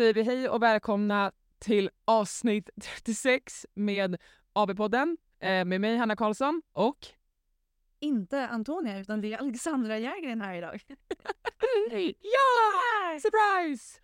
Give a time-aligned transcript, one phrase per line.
[0.00, 4.16] Säger vi hej och välkomna till avsnitt 36 med
[4.52, 7.06] AB-podden eh, med mig Hanna Karlsson och
[7.98, 10.80] Inte Antonia, utan det är Alexandra Jägren här idag.
[12.20, 13.18] ja!
[13.20, 14.00] Surprise!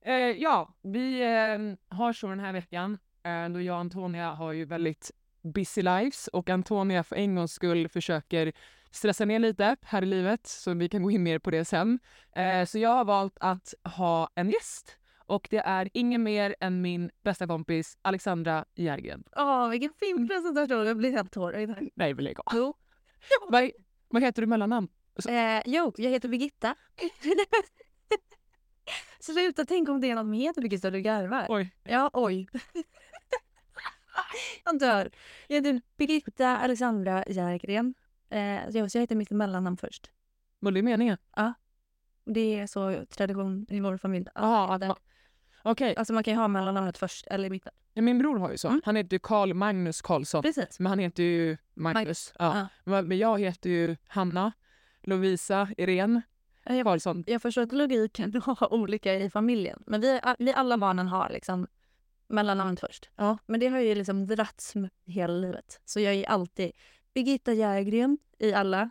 [0.00, 4.52] Eh, ja, vi eh, har så den här veckan eh, då jag och Antonia har
[4.52, 5.10] ju väldigt
[5.42, 8.52] busy lives och Antonia för en gångs skull försöker
[8.90, 11.98] stressa ner lite här i livet så vi kan gå in mer på det sen.
[12.36, 14.96] Eh, så jag har valt att ha en gäst
[15.30, 19.24] och det är ingen mer än min bästa kompis Alexandra Järgren.
[19.36, 20.86] Åh, vilken fin presentation.
[20.86, 21.90] Jag blir helt tårögd.
[21.94, 22.74] Nej, vill jag Jo.
[23.48, 23.70] vad,
[24.08, 24.88] vad heter du mellannamn?
[25.28, 26.74] Eh, jo, jag heter Birgitta.
[29.20, 31.46] Sluta tänk om det är något som heter Birgitta och du garvar.
[31.48, 31.74] Oj.
[31.84, 32.48] Ja, oj.
[34.64, 35.10] Han dör.
[35.48, 37.94] Jag heter Birgitta Alexandra Jägren.
[38.30, 40.10] Eh, så jag jag heter mitt mellannamn först.
[40.58, 41.18] Var det meningen?
[42.24, 44.26] Det är så tradition i vår familj.
[44.34, 44.96] Jaha, att man-
[45.62, 47.72] Okej, Alltså man kan ju ha mellannamnet först eller i mitten.
[47.94, 48.68] ja, min bror har ju så.
[48.68, 48.80] Mm.
[48.84, 50.42] Han heter ju Carl Magnus Karlsson.
[50.42, 50.80] Precis.
[50.80, 51.94] Men han heter ju Magnus.
[51.94, 52.66] Magnus, Ja.
[52.84, 54.52] Men men jag heter ju Hanna,
[55.02, 56.22] Lovisa, Irene
[56.64, 57.24] Ja, jag- Karlsson.
[57.26, 59.82] Jag förstår att logiken har olika i familjen.
[59.86, 61.66] Men vi, vi alla barnen har liksom
[62.28, 63.10] mellannamnet först.
[63.16, 63.38] Ja.
[63.46, 65.80] Men det har ju liksom dragits med hela livet.
[65.84, 66.72] Så jag är alltid
[67.14, 68.90] Birgitta Jägren i alla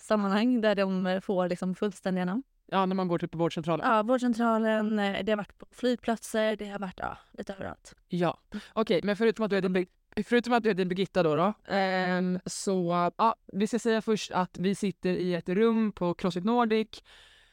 [0.00, 2.42] sammanhang där de får liksom fullständiga namn.
[2.70, 3.90] Ja, när man går till på vårdcentralen.
[3.90, 7.94] Ja, vårdcentralen, eh, det har varit på flygplatser, det har varit ja, lite överallt.
[8.08, 8.38] Ja.
[8.72, 12.38] Okej, men förutom att du heter, Bir- förutom att du heter Birgitta då, då ehm,
[12.46, 17.02] så ja, vi ska säga först att vi sitter i ett rum på Crossfit Nordic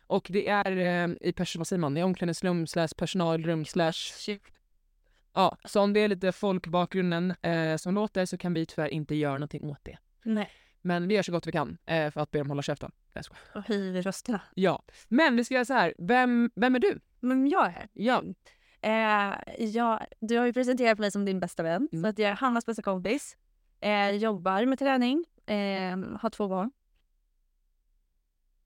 [0.07, 3.93] och det är eh, i person, vad säger man, i omklädningsrum slash personalrum slash
[5.33, 8.65] ja, så om det är lite folk i bakgrunden eh, som låter så kan vi
[8.65, 9.97] tyvärr inte göra någonting åt det.
[10.23, 10.49] Nej,
[10.85, 12.91] Men vi gör så gott vi kan eh, för att be dem hålla käften.
[13.55, 14.41] Och höjer rösterna.
[14.53, 15.93] Ja, men vi ska göra så här.
[15.97, 16.99] Vem, vem är du?
[17.19, 17.87] Men jag är här.
[17.93, 18.23] Ja,
[18.85, 19.33] Eh,
[19.65, 21.89] jag, du har ju presenterat mig som din bästa vän.
[21.91, 22.03] Mm.
[22.03, 23.37] Så att jag är Hannas bästa kompis.
[23.79, 25.25] Eh, jobbar med träning.
[25.45, 26.71] Eh, har två barn.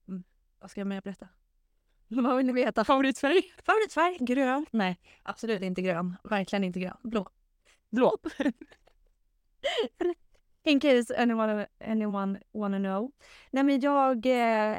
[0.08, 0.24] Mm.
[0.58, 1.28] Vad ska jag mer berätta?
[2.08, 2.84] Vad vill ni veta?
[2.84, 3.42] favoritfärg?
[3.62, 4.16] Favoritfärg?
[4.20, 4.66] Grön?
[4.70, 6.16] Nej, absolut inte grön.
[6.24, 6.96] Verkligen inte grön.
[7.02, 7.28] Blå.
[7.90, 8.16] Blå.
[10.62, 13.12] In case anyone, anyone wanna know.
[13.50, 14.78] Nej men jag eh,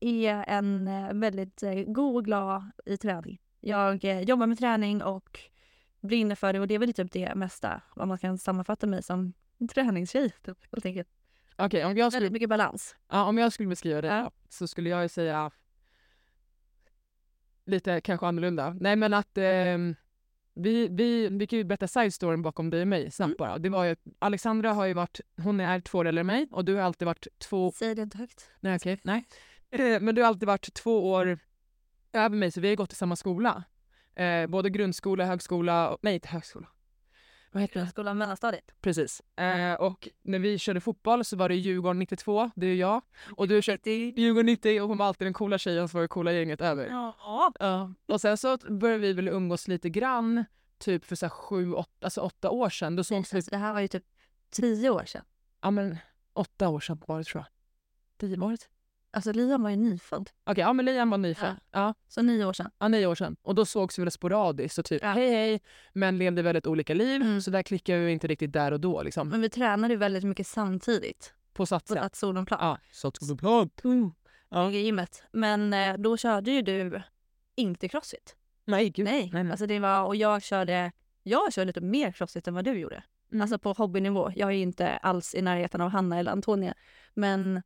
[0.00, 3.38] är en eh, väldigt eh, god och glad i träning.
[3.60, 5.38] Jag eh, jobbar med träning och
[6.00, 9.02] brinner för det och det är väl typ det mesta vad man kan sammanfatta mig
[9.02, 10.30] som en träningstjej.
[10.42, 11.08] Typ, helt enkelt.
[11.56, 12.96] Okej, om, jag skulle, Väldigt mycket balans.
[13.08, 14.30] ja, om jag skulle beskriva det Ja.
[14.48, 15.50] så skulle jag ju säga
[17.66, 18.76] lite kanske annorlunda.
[18.80, 19.94] Nej men att ehm,
[20.54, 23.36] vi, vi, vi kan ju berätta side storyn bakom dig och mig snabbt Mm.
[23.38, 23.58] bara.
[23.58, 26.82] Det var ju, Alexandra har ju varit, hon är två än mig och du har
[26.82, 28.50] alltid varit två, Säg det inte högt.
[28.60, 29.24] nej okej, nej.
[29.70, 31.38] Eh, Men du har alltid varit två år
[32.12, 33.64] över mig så vi har gått i samma skola.
[34.16, 36.66] Eh, både grundskola, högskola, och, nej inte högskola.
[37.54, 37.80] Vad heter det?
[37.80, 38.72] Grundskolan, mellanstadiet.
[38.80, 39.22] Precis.
[39.36, 43.02] Eh, och när vi körde fotboll så var det Djurgården 92, det är jag.
[43.36, 46.08] Och du körde Djurgården 90 och hon var alltid den coola tjejen som var det
[46.08, 46.86] coola gänget över.
[46.86, 47.52] Ja.
[47.60, 47.92] Ja.
[48.06, 50.44] Och sen så började vi väl umgås lite grann,
[50.78, 52.96] typ för så här sju, åtta, alltså åtta år sedan.
[52.96, 54.04] Då sågs vi, Alltså, det här var ju typ
[54.50, 55.24] tio år sedan.
[55.62, 55.96] ja men
[56.32, 57.46] åtta år sedan var det tror jag.
[58.20, 58.68] Tio var det?
[59.14, 60.30] Alltså Liam var ju nyfödd.
[60.44, 61.56] Okej, ja men Liam var nyfödd.
[61.70, 61.94] Ja.
[62.08, 62.70] Så nio år sedan.
[62.78, 63.36] Ja, nio år sedan.
[63.42, 65.08] Och då sågs vi väl sporadiskt och typ Ja.
[65.08, 65.60] hej hej,
[65.92, 67.22] men levde väldigt olika liv.
[67.22, 67.40] Mm.
[67.40, 69.28] Så där klickade vi inte riktigt där och då liksom.
[69.28, 71.34] Men vi tränade ju väldigt mycket samtidigt.
[71.52, 71.98] På På satsen.
[71.98, 73.70] att solen Ja, så att vi plan.
[74.48, 74.70] Ja.
[74.70, 75.22] gymmet.
[75.32, 77.02] Men eh, då körde ju du
[77.56, 78.36] inte crossfit.
[78.64, 79.04] Nej, gud.
[79.04, 79.30] Nej.
[79.32, 79.50] nej, nej.
[79.50, 80.92] Alltså det var, och jag körde,
[81.22, 83.02] jag körde lite mer crossfit än vad du gjorde.
[83.32, 83.42] Mm.
[83.42, 84.32] Alltså på hobbynivå.
[84.36, 86.74] Jag är ju inte alls i närheten av Hanna eller Antonia.
[87.14, 87.62] Men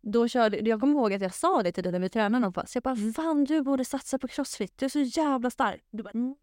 [0.00, 2.74] då körde, jag kommer ihåg att jag sa det till dig när vi tränade någonstans.
[2.74, 3.12] Jag bara, Mm.
[3.14, 4.78] fan du borde satsa på crossfit.
[4.78, 5.84] Du är så jävla stark.
[5.90, 6.34] Du bara, mm,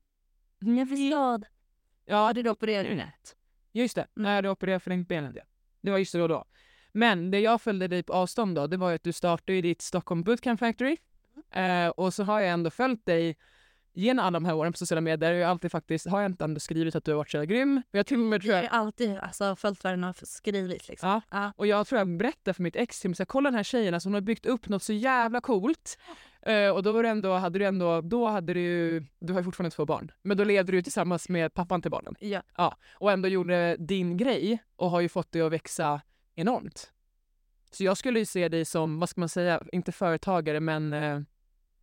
[0.77, 1.45] jag förstod.
[2.05, 3.35] Ja, Hade du opererat?
[3.71, 4.23] Just det, Mm.
[4.23, 5.43] när du opererade förlängt det.
[5.81, 6.45] Det var just då, då.
[6.91, 9.61] Men det jag följde dig på avstånd då, det var ju att du startade i
[9.61, 10.97] ditt Stockholm Bootcamp Factory.
[11.51, 13.37] Eh, och så har jag ändå följt dig
[13.95, 15.33] genom alla de här åren på sociala medier.
[15.33, 17.45] Jag har alltid faktiskt, har jag inte ändå skrivit att du har varit så jävla
[17.45, 17.81] grym?
[17.91, 20.87] Jag till och med tror Jag har jag, alltid alltså, följt vad den har skrivit.
[20.87, 21.09] Liksom.
[21.09, 21.21] Ja.
[21.31, 21.53] Ja.
[21.55, 24.09] och jag tror jag berättade för mitt ex, så här, kolla den här tjejen, alltså,
[24.09, 25.97] hon har byggt upp något så jävla coolt.
[26.41, 29.43] Eh, och då var det ändå, hade du ändå, då hade du du har ju
[29.43, 32.15] fortfarande två barn, men då levde du tillsammans med pappan till barnen.
[32.19, 32.77] Ja.
[32.93, 36.01] och ändå gjorde din grej och har ju fått det att växa
[36.35, 36.91] enormt.
[37.71, 41.19] Så jag skulle ju se dig som, vad ska man säga, inte företagare men eh,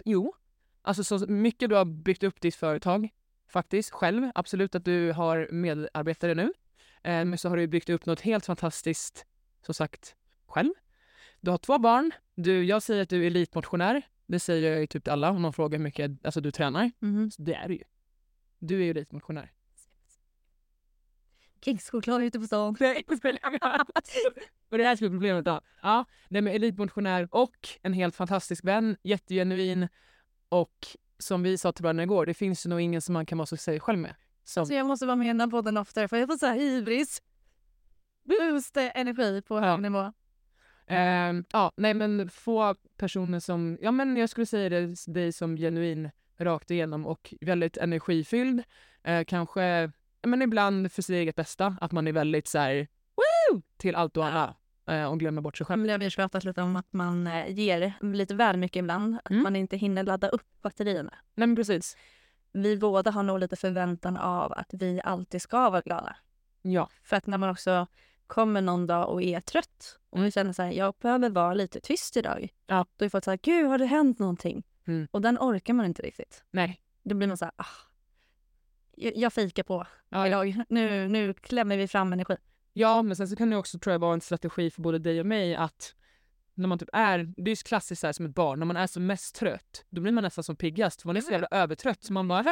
[0.04, 0.34] jo.
[0.82, 3.08] Alltså så mycket du har byggt upp ditt företag
[3.48, 4.30] faktiskt själv.
[4.34, 6.52] Absolut att du har medarbetare nu.
[7.02, 9.26] Eh, men så har du byggt upp något helt fantastiskt,
[9.66, 10.72] som sagt, själv.
[11.40, 12.10] Du har två barn.
[12.34, 14.02] Du, jag säger att du är elitmotionär.
[14.26, 16.90] Det säger jag ju typ till alla om någon frågar hur mycket alltså, du tränar.
[16.98, 17.30] Mhm.
[17.30, 17.84] Så det är du ju.
[18.58, 19.52] Du är ju elitmotionär.
[21.64, 22.76] Kexchoklad ute på stan.
[22.80, 23.04] Nej,
[24.70, 25.60] Och det här skulle problemet då.
[25.82, 29.88] Ja, nej men elitmotionär och en helt fantastisk vän, jättegenuin
[30.52, 30.86] och
[31.18, 33.46] som vi sa till varandra igår, det finns ju nog ingen som man kan vara
[33.46, 34.14] så sig själv med.
[34.44, 36.46] Som, Så jag måste vara med i den här podden oftare för jag får så
[36.46, 37.22] här hybris.
[38.24, 39.60] Boost energi på Ja.
[39.60, 40.12] hög nivå.
[40.86, 45.56] Ehm, ja, nej men få personer som, ja men jag skulle säga det, dig som
[45.56, 48.62] genuin rakt igenom och väldigt energifylld.
[49.04, 49.62] Eh, kanske,
[50.20, 53.62] ja, men ibland för sitt eget bästa, att man är väldigt så här, woo!
[53.76, 54.56] till allt och alla
[55.06, 55.82] och glömmer bort sig själv.
[55.82, 59.18] Vi har pratat lite om att man eh, ger lite väl mycket ibland.
[59.24, 59.42] Att Mm.
[59.42, 61.10] man inte hinner ladda upp batterierna.
[61.34, 61.96] Nej men precis.
[62.52, 66.16] Vi båda har nog lite förväntan av att vi alltid ska vara glada.
[66.62, 67.86] Ja, För att när man också
[68.26, 71.80] kommer någon dag och är trött och vi känner så här, jag behöver vara lite
[71.80, 72.48] tyst idag.
[72.66, 72.86] Ja.
[72.96, 74.62] Då är folk så här, gud har det hänt någonting?
[74.86, 75.08] Mm.
[75.10, 76.44] Och den orkar man inte riktigt.
[76.50, 76.80] nej.
[77.04, 77.66] Då blir man så här, ah,
[78.94, 80.44] jag, jag fikar på Ja, ja.
[80.46, 80.64] idag.
[80.68, 82.36] Nu, nu klämmer vi fram energi.
[82.72, 85.20] Ja, men sen så kan det också tror jag vara en strategi för både dig
[85.20, 85.94] och mig att
[86.54, 88.76] när man typ är, det är ju klassiskt så här, som ett barn, när man
[88.76, 91.48] är som mest trött, då blir man nästan som piggast, för man är så jävla
[91.50, 92.44] övertrött så man bara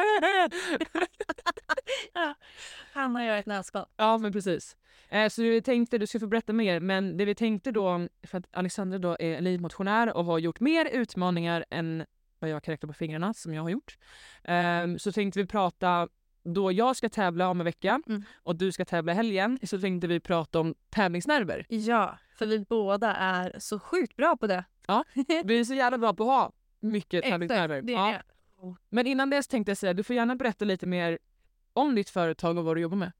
[2.93, 3.85] Han har jag ett nötskal.
[3.97, 4.77] Ja, men precis.
[5.09, 8.37] Eh, så vi tänkte, du ska få berätta mer, men det vi tänkte då, för
[8.37, 12.05] att Alexandra då är elitmotionär och har gjort mer utmaningar än
[12.39, 13.97] vad jag kan räkna på fingrarna som jag har gjort.
[14.43, 16.07] Ehm, så tänkte vi prata,
[16.43, 18.23] då jag ska tävla om en vecka Mm.
[18.43, 21.65] och du ska tävla i helgen, så tänkte vi prata om tävlingsnerver.
[21.69, 24.63] Ja, för vi båda är så sjukt bra på det.
[25.43, 27.81] Vi är så jävla bra på att ha mycket tävlingsnerver.
[27.81, 28.21] det Ja.
[28.89, 31.19] Men innan dess tänkte jag säga, du får gärna berätta lite mer
[31.73, 33.11] om ditt företag och vad du jobbar med.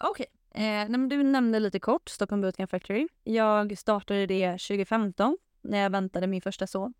[0.00, 0.26] Okej.
[0.54, 3.08] Eh, nej, men du nämnde lite kort Stockholm Bootcamp Factory.
[3.24, 6.94] Jag startade det 2015 när jag väntade min första son.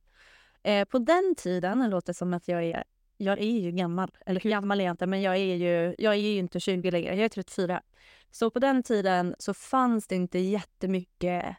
[0.62, 2.84] Eh, på den tiden, det låter som att jag är,
[3.18, 6.18] jag är ju gammal, eller gammal är jag inte, men jag är ju, jag är
[6.18, 7.82] ju inte 20 längre, jag är 34.
[8.30, 11.56] Så på den tiden så fanns det inte jättemycket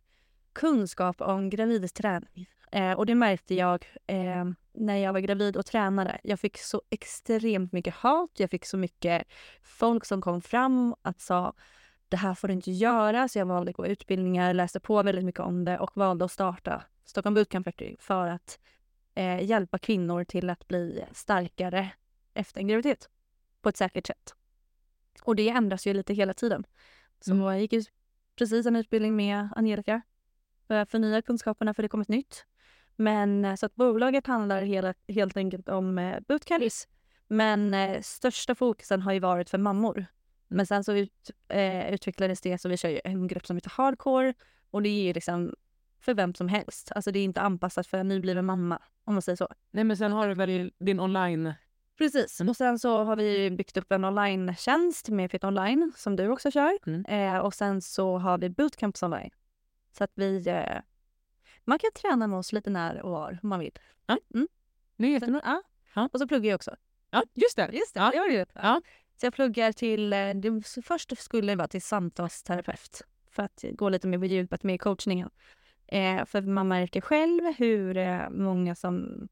[0.53, 2.49] kunskap om gravidträning.
[2.71, 6.19] Eh, och det märkte jag eh, när jag var gravid och tränade.
[6.23, 9.27] Jag fick så extremt mycket hat, jag fick så mycket
[9.63, 11.53] folk som kom fram att sa
[12.09, 13.27] det här får du inte göra.
[13.27, 16.31] Så jag valde att gå utbildningar, läste på väldigt mycket om det och valde att
[16.31, 18.59] starta Stockholm Bootcamp Factory för att
[19.15, 21.89] eh, hjälpa kvinnor till att bli starkare
[22.33, 23.09] efter en graviditet
[23.61, 24.33] på ett säkert sätt.
[25.23, 26.63] Och det ändras ju lite hela tiden.
[27.19, 27.43] Så Mm.
[27.45, 27.83] jag gick ju
[28.35, 30.01] precis en utbildning med Angelica
[30.67, 32.45] för att förnya kunskaperna för det kom ett nytt.
[32.95, 36.87] Men eh, så att bolaget handlar hela, helt enkelt om eh, bootcamps.
[37.27, 40.05] Men eh, största fokusen har ju varit för mammor.
[40.47, 43.69] Men sen så ut, eh, utvecklades det så vi kör ju en grupp som heter
[43.69, 44.33] hardcore
[44.71, 45.55] och det är ju liksom
[45.99, 46.91] för vem som helst.
[46.95, 49.47] Alltså det är inte anpassat för en nybliven mamma om man säger så.
[49.71, 51.53] Nej men sen har du väl din online...
[51.97, 52.41] Precis.
[52.41, 56.51] Och sen så har vi byggt upp en online-tjänst med Fit Online som du också
[56.51, 56.77] kör.
[56.87, 57.05] Mm.
[57.05, 59.29] Eh, och sen så har vi bootcamps online.
[59.97, 60.47] Så att vi...
[60.47, 60.81] Eh,
[61.65, 63.71] man kan träna med oss lite när och var man vill.
[64.97, 65.41] Det är jättebra.
[65.45, 65.61] ja.
[65.93, 66.09] Ja.
[66.13, 66.75] Och så pluggar jag också.
[67.11, 67.69] Ja, just det.
[67.73, 68.11] Just det, Ja.
[68.29, 68.45] det det.
[68.53, 68.81] Ja.
[69.19, 70.13] Så jag pluggar till...
[70.13, 74.63] eh, Det först skulle jag vara till samtalsterapeut för att gå lite mer på djupet
[74.63, 75.29] med coachningen.
[75.91, 79.27] Eh, för man märker själv hur eh, många som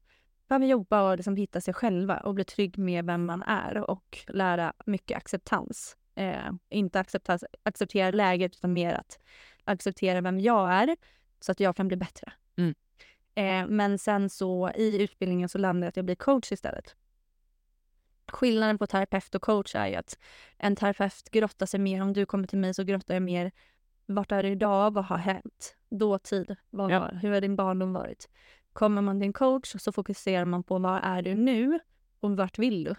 [0.48, 4.18] behöver jobba och liksom hitta sig själva och bli trygg med vem man är och
[4.28, 5.96] lära mycket acceptans.
[6.14, 9.18] Eh, inte acceptans, acceptera läget utan mer att
[9.64, 10.96] acceptera vem jag är
[11.40, 12.32] så att jag kan bli bättre.
[12.56, 12.74] Mm.
[13.34, 16.96] Eh, men sen så i utbildningen så landade jag att jag blir coach istället.
[18.32, 20.18] Skillnaden på terapeut och coach är ju att
[20.58, 22.02] en terapeut grottar sig mer.
[22.02, 23.52] Om du kommer till mig så grottar jag mer.
[24.10, 24.94] Vart är du idag?
[24.94, 25.76] Vad har hänt?
[25.90, 26.56] Dåtid?
[26.70, 27.08] Vad Ja.
[27.08, 28.28] hur har din barndom varit?
[28.72, 31.78] Kommer man till en coach så fokuserar man på vad är du nu
[32.20, 32.94] och vart vill du?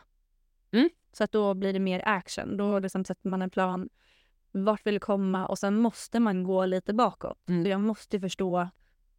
[0.71, 0.89] Mm.
[1.11, 2.57] Så att då blir det mer action.
[2.57, 3.89] Då liksom sätter man en plan.
[4.51, 5.45] Vart vill du komma?
[5.47, 7.49] Och sen måste man gå lite bakåt.
[7.49, 7.63] Mm.
[7.63, 8.69] Så jag måste förstå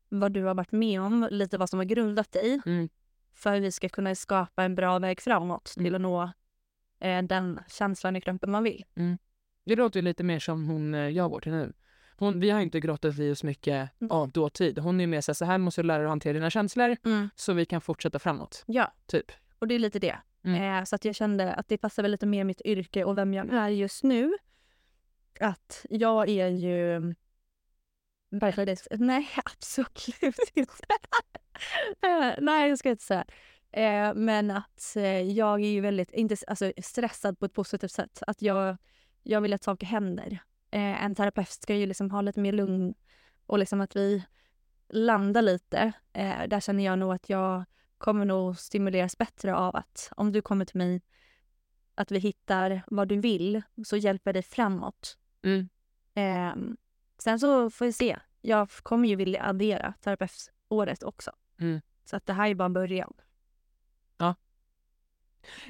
[0.08, 2.88] vad du har varit med om, lite vad som har grundat dig Mm.
[3.34, 5.94] för att vi ska kunna skapa en bra väg framåt till Mm.
[5.94, 6.30] att nå
[7.08, 8.84] eh, den känslan i kroppen man vill.
[9.64, 11.72] Det låter ju lite mer som hon eh, jag går till nu.
[12.16, 14.10] Hon, vi har inte grottat i oss mycket Mm.
[14.10, 14.78] av dåtid.
[14.78, 16.96] Hon är mer så här, så här måste du lära dig att hantera dina känslor
[17.36, 18.64] så vi kan fortsätta framåt.
[18.66, 19.32] Ja, Typ.
[19.58, 20.16] och det är lite det.
[20.44, 20.62] Mm.
[20.78, 23.34] Eh, så att jag kände att det passar väl lite mer mitt yrke och vem
[23.34, 24.32] jag är just nu.
[25.40, 27.14] Att jag är ju...
[28.28, 28.86] Varför det?
[28.90, 30.72] Nej, absolut inte.
[32.02, 33.24] Eh, Nej, jag ska inte säga.
[33.72, 38.22] Eh, men att eh, jag är ju väldigt inte, alltså, stressad på ett positivt sätt.
[38.26, 38.76] Att jag,
[39.22, 40.38] jag vill att saker händer.
[40.70, 42.94] Eh, en terapeut ska ju liksom ha lite mer lugn
[43.46, 44.24] och liksom att vi
[44.88, 45.92] landar lite.
[46.12, 47.64] Eh, där känner jag nog att jag
[47.98, 51.02] kommer nog stimuleras bättre av att om du kommer till mig,
[51.94, 55.18] att vi hittar vad du vill, så hjälper det framåt.
[55.42, 55.68] Mm.
[56.14, 56.76] Ehm,
[57.18, 58.18] sen så får vi se.
[58.40, 61.30] Jag kommer ju vilja addera terapeutåret också.
[61.60, 61.80] Mm.
[62.04, 63.12] Så att det här är bara början.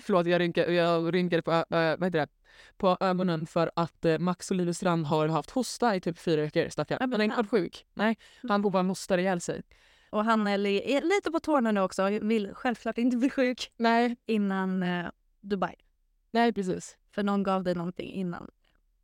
[0.03, 2.29] Förlåt, jag rynkade, jag rynkade på, ö, vad heter det?
[2.77, 6.69] På ögonen för att eh, Max Olivstrand har haft hosta i typ fyra veckor.
[7.01, 7.87] Men Han är inte varit sjuk.
[7.95, 8.17] Nej,
[8.49, 9.63] han bara hostar ihjäl sig.
[10.11, 12.09] Och han är, li- är lite på tårna nu också.
[12.09, 15.07] Vill självklart inte bli sjuk Nej, innan eh,
[15.41, 15.75] Dubai.
[16.31, 16.97] nej precis.
[17.15, 18.51] För någon gav dig någonting innan.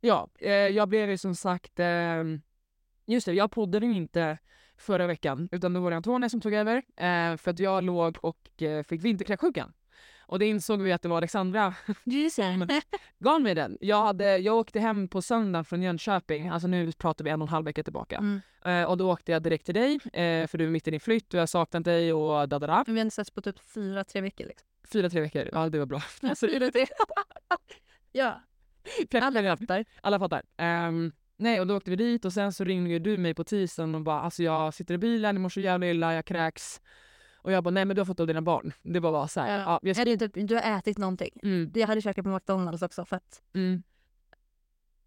[0.01, 1.79] Ja, eh, jag blev ju som sagt...
[1.79, 2.23] Eh,
[3.05, 4.37] just det, jag poddade ju inte
[4.77, 8.17] förra veckan utan då var det Antonia som tog över eh, för att jag låg
[8.21, 9.73] och eh, fick vinterkräksjukan.
[10.27, 11.73] Och det insåg vi att det var Alexandra
[13.19, 13.77] gav mig den.
[13.81, 17.47] Jag, hade, jag åkte hem på söndagen från Jönköping, alltså nu pratar vi en och
[17.47, 18.17] en halv vecka tillbaka.
[18.17, 18.41] Mm.
[18.65, 20.99] Eh, och då åkte jag direkt till dig eh, för du är mitt i din
[20.99, 22.83] flytt och jag saknat dig och dadada.
[22.87, 24.45] Vi har inte setts på typ fyra, tre veckor.
[24.45, 24.67] Liksom.
[24.93, 25.49] Fyra, tre veckor.
[25.51, 26.01] Ja, det var bra.
[26.21, 26.87] Alltså, det är det.
[28.11, 28.41] Ja.
[29.21, 29.85] Alla fattar.
[30.01, 30.43] Alla fattar.
[30.57, 33.95] Ehm, nej, och då åkte vi dit och sen så ringde du mig på tisdagen
[33.95, 36.81] och bara alltså jag sitter i bilen, jag mår så jävla illa, jag kräks.
[37.47, 38.71] Och jag bara nej men du har fått av dina barn.
[38.83, 39.57] Det var bara så här.
[39.59, 39.63] Ja.
[39.65, 41.29] Ja, jag Är det typ, du har ätit någonting.
[41.43, 43.41] mm, Jag hade käkat på McDonalds också för att...
[43.55, 43.83] mm.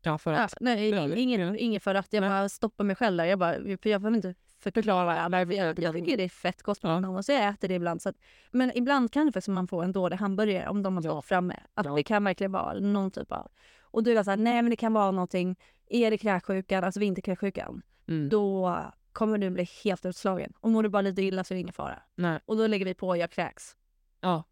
[0.03, 0.55] Ja, för Ja, att.
[0.61, 1.57] nej, Ja, inget, ja.
[1.57, 2.31] inget för att jag Nej.
[2.31, 3.25] bara stoppar mig själv där.
[3.25, 5.29] Jag bara, jag behöver inte förklara.
[5.29, 6.97] Nej, jag, jag tycker det är fett gott med Ja.
[7.01, 7.29] McDonalds.
[7.29, 8.03] Jag äter det ibland.
[8.03, 8.17] Så att,
[8.51, 11.11] men ibland kan det faktiskt man få en dålig hamburgare om de har Ja.
[11.11, 11.57] stått framme.
[11.75, 11.95] Att Ja.
[11.95, 13.51] det kan verkligen vara någon typ av...
[13.81, 15.57] Och du var såhär, nej men det kan vara någonting.
[15.87, 18.29] Är det kräksjukan, alltså vinterkräksjukan, Mm.
[18.29, 18.77] då
[19.13, 20.53] kommer du bli helt utslagen.
[20.61, 22.03] Och mår du bara lite illa så är det ingen fara.
[22.15, 22.41] Nej.
[22.45, 23.77] Och då lägger vi på jag kräks.
[24.21, 24.45] Ja.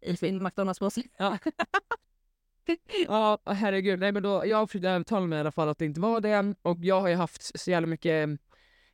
[0.00, 1.02] I sin McDonalds-påse.
[1.18, 1.38] Ja.
[3.08, 3.98] ja, herregud.
[4.00, 6.54] Nej, men då, jag försökte övertala mig i alla fall att det inte var det.
[6.62, 8.28] Och jag har ju haft så jävla mycket,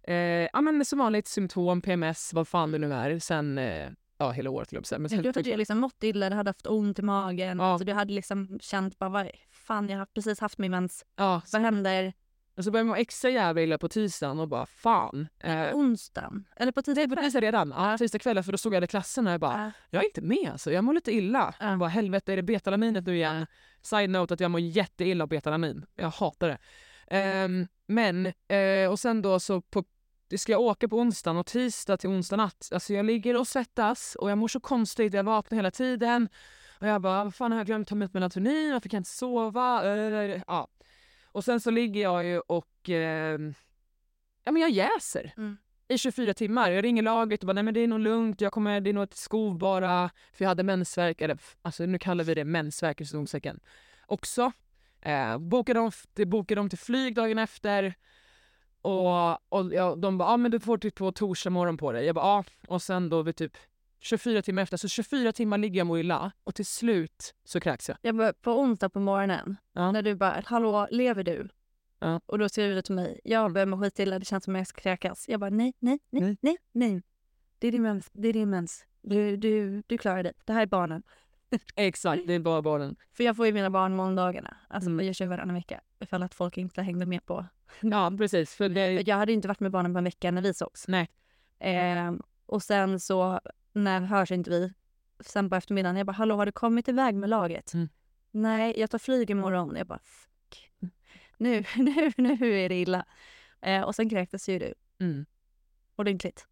[0.03, 0.15] eh,
[0.53, 4.51] ja men som vanligt symptom, PMS, vad fan det nu är, sen eh, ja, hela
[4.51, 4.73] året.
[4.73, 7.59] Men sen, Du hade liksom mått illa, du hade haft ont i magen.
[7.59, 7.65] Ja.
[7.65, 11.05] Alltså, du hade liksom känt bara, vad fan jag har precis haft min mens.
[11.17, 12.13] ja, Vad händer
[12.57, 15.29] och så började må extra jävla illa på tisdagen och bara fan.
[15.39, 16.45] Eh, onsdagen?
[16.57, 17.07] Eller på tisdag?
[17.07, 17.75] var det redan.
[17.77, 19.71] Ja, tisdag kvällen för då såg jag det i klassen och jag bara, Ja.
[19.91, 21.55] jag är inte med alltså, jag mår lite illa.
[21.61, 21.71] Ja.
[21.71, 23.47] Jag bara, helvete är det betalaminet nu igen?
[23.83, 25.85] Side note att jag mår jätteilla av betalamin.
[25.95, 26.59] Jag hatar det.
[27.17, 29.85] Ehm, men, eh, och sen då så på,
[30.37, 32.69] ska jag åka på onsdagen och tisdag till onsdag natt.
[32.73, 36.29] Alltså jag ligger och svettas och jag mår så konstigt, jag vaknar hela tiden.
[36.81, 38.73] Och jag bara, vad fan har jag glömt ta med melatonin?
[38.73, 39.95] Varför kan jag inte sova?
[39.95, 40.69] Eh, ja.
[41.33, 43.55] Och sen så ligger jag ju och, ehm,
[44.45, 45.57] ja men jag jäser Mm.
[45.89, 46.71] i 24 timmar.
[46.71, 48.95] Jag ringer laget och bara, nej men det är nog lugnt, jag kommer, det är
[48.95, 50.11] nog ett skov bara.
[50.33, 53.61] För jag hade mensvärk, eller alltså nu kallar vi det mensvärk i citationstecken.
[54.07, 54.53] Också.
[55.01, 57.95] Eh, bokade, de, det bokade de till flyg dagen efter.
[58.83, 62.05] Och, och ja, de bara, ja men du får typ på torsdag morgon på dig.
[62.07, 62.45] Jag bara, ja.
[62.69, 63.57] Och sen då vid typ
[64.03, 66.33] 24 timmar efter, så 24 timmar ligger jag och mår illa.
[66.45, 67.99] Och till slut så kräks jag.
[68.03, 69.93] Jag bara, på onsdag på morgonen, Ja.
[69.93, 71.49] när du bara, hallå, lever du?
[71.99, 72.21] Ja.
[72.27, 74.81] Och då skriver du till mig, jag börjar må skitilla, det känns som jag ska
[74.81, 75.29] kräkas.
[75.29, 76.37] Jag bara, nej, nej, nej, Nej.
[76.41, 77.03] nej, nej.
[77.59, 78.85] Det är din mens, det är din mens.
[79.03, 80.33] Du, du, du klarar det.
[80.45, 81.03] Det här är barnen.
[81.77, 82.97] Exakt, det är bara barnen.
[83.13, 84.57] För jag får ju mina barn måndagarna.
[84.69, 85.07] Alltså Mm.
[85.07, 85.81] jag kör varannan vecka.
[86.01, 87.47] Ifall att folk inte hängde med på.
[87.81, 88.55] Ja precis.
[88.55, 90.89] För det, Jag hade ju inte varit med barnen på en vecka när vi sågs.
[90.89, 91.09] nej.
[91.59, 93.41] Ehm, och sen så,
[93.73, 94.73] när hörs inte vi?
[95.21, 97.75] Sen på eftermiddagen, jag bara, hallå har du kommit iväg med laget?
[97.75, 97.89] Mm.
[98.31, 99.77] Nej, jag tar flyg imorgon.
[99.77, 100.71] Jag bara, fuck.
[101.39, 103.05] Nu, nu, nu är det illa.
[103.61, 105.27] Eh, och sen kräktes ju du Mm.
[105.97, 106.47] ordentligt.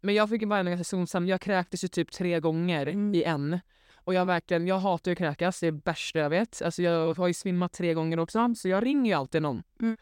[0.00, 1.26] Men jag fick ju bara en ganska skonsam.
[1.26, 3.14] Jag kräktes ju typ tre gånger Mm.
[3.14, 3.60] i en.
[3.94, 5.60] Och jag verkligen, jag hatar ju att kräkas.
[5.60, 6.62] Det är värsta jag vet.
[6.62, 8.54] Alltså jag har ju svimmat tre gånger också.
[8.54, 9.62] Så jag ringer ju alltid någon.
[9.80, 9.96] Mm.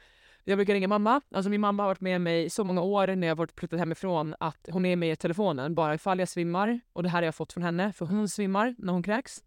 [0.44, 1.20] Jag brukar ringa mamma.
[1.34, 3.78] Alltså min mamma har varit med mig i så många år när jag varit flyttat
[3.78, 6.80] hemifrån att hon är med i telefonen bara ifall jag svimmar.
[6.92, 9.42] Och det här har jag fått från henne för hon svimmar när hon kräks.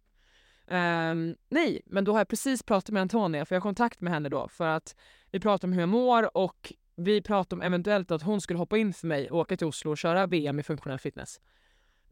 [0.68, 4.14] Um, nej, men då har jag precis pratat med Antonia för jag har kontakt med
[4.14, 4.96] henne då för att
[5.32, 8.78] vi pratar om hur jag mår och vi pratar om eventuellt att hon skulle hoppa
[8.78, 11.40] in för mig och åka till Oslo och köra VM i funktionell fitness.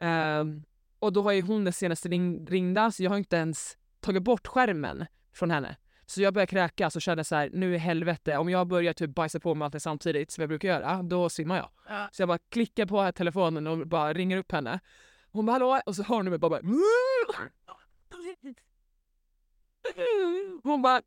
[0.02, 0.64] Um,
[1.00, 4.24] och då var ju hon den senaste ring, ringda så jag har inte ens tagit
[4.24, 5.76] bort skärmen från henne.
[6.12, 9.16] Så jag började kräkas och kände så här, nu i helvete, om jag börjar typ
[9.16, 11.70] bajsa på mig allting samtidigt som jag brukar göra, då svimmar jag.
[12.12, 14.80] Så jag bara klickar på här telefonen och bara ringer upp henne.
[15.32, 16.62] Hon bara hallå och så hör hon mig bara, bara
[20.64, 21.02] Hon bara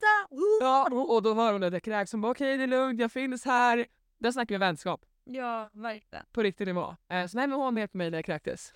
[0.61, 2.13] ja, och då hör hon att jag kräks.
[2.13, 3.87] Hon bara okej det är lugnt, jag finns här.
[4.19, 6.25] Där snackar vi vänskap Ja, verkligen.
[6.33, 6.97] på riktig nivå.
[7.09, 8.75] Eh, så nej men hon på mig när jag kräktes.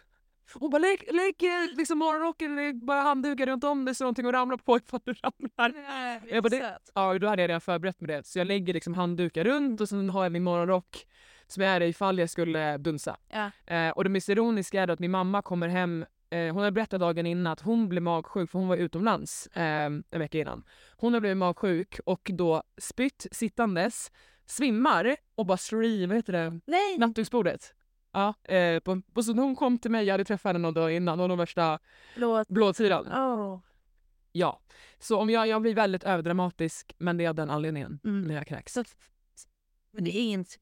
[0.54, 4.26] Hon bara lägg, lägg eh, liksom morgonrocken, lägg bara handdukar runt om dig så någonting
[4.26, 5.74] och ramlar på ifall du ramlar.
[6.30, 8.26] Jag bara, det, ja, då hade jag redan förberett mig det.
[8.26, 11.06] Så jag lägger liksom handdukar runt och sen har jag min morgonrock
[11.46, 13.16] som jag är i ifall jag skulle dunsa.
[13.28, 13.74] Ja.
[13.74, 16.70] Eh, och det mest ironiska är då att min mamma kommer hem Eh, hon har
[16.70, 20.64] berättat dagen innan att hon blev magsjuk för hon var utomlands eh, en vecka innan.
[20.96, 24.12] Hon har blivit magsjuk och då spytt sittandes,
[24.46, 26.60] svimmar och bara slår i vad heter det?
[26.66, 26.98] Nej!
[26.98, 27.74] nattduksbordet.
[28.12, 30.74] Ja, eh, på, på, så när hon kom till mig, jag hade träffat henne någon
[30.74, 31.78] dag innan, hon var värsta
[32.14, 32.48] Låt.
[32.48, 33.06] blåsidan.
[33.06, 33.60] Oh.
[34.32, 34.60] Ja.
[34.98, 38.22] Så om jag, jag blir väldigt överdramatisk, men det är av den anledningen Mm.
[38.22, 38.72] när jag kräks.
[38.72, 38.84] Så,
[39.90, 40.60] men det är hemskt.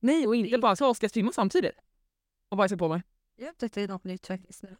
[0.00, 1.72] Nej, och inte bara så ska jag svimma samtidigt.
[2.48, 3.02] Och bajsa på mig.
[3.36, 4.76] Jag upptäckte något nytt faktiskt nu.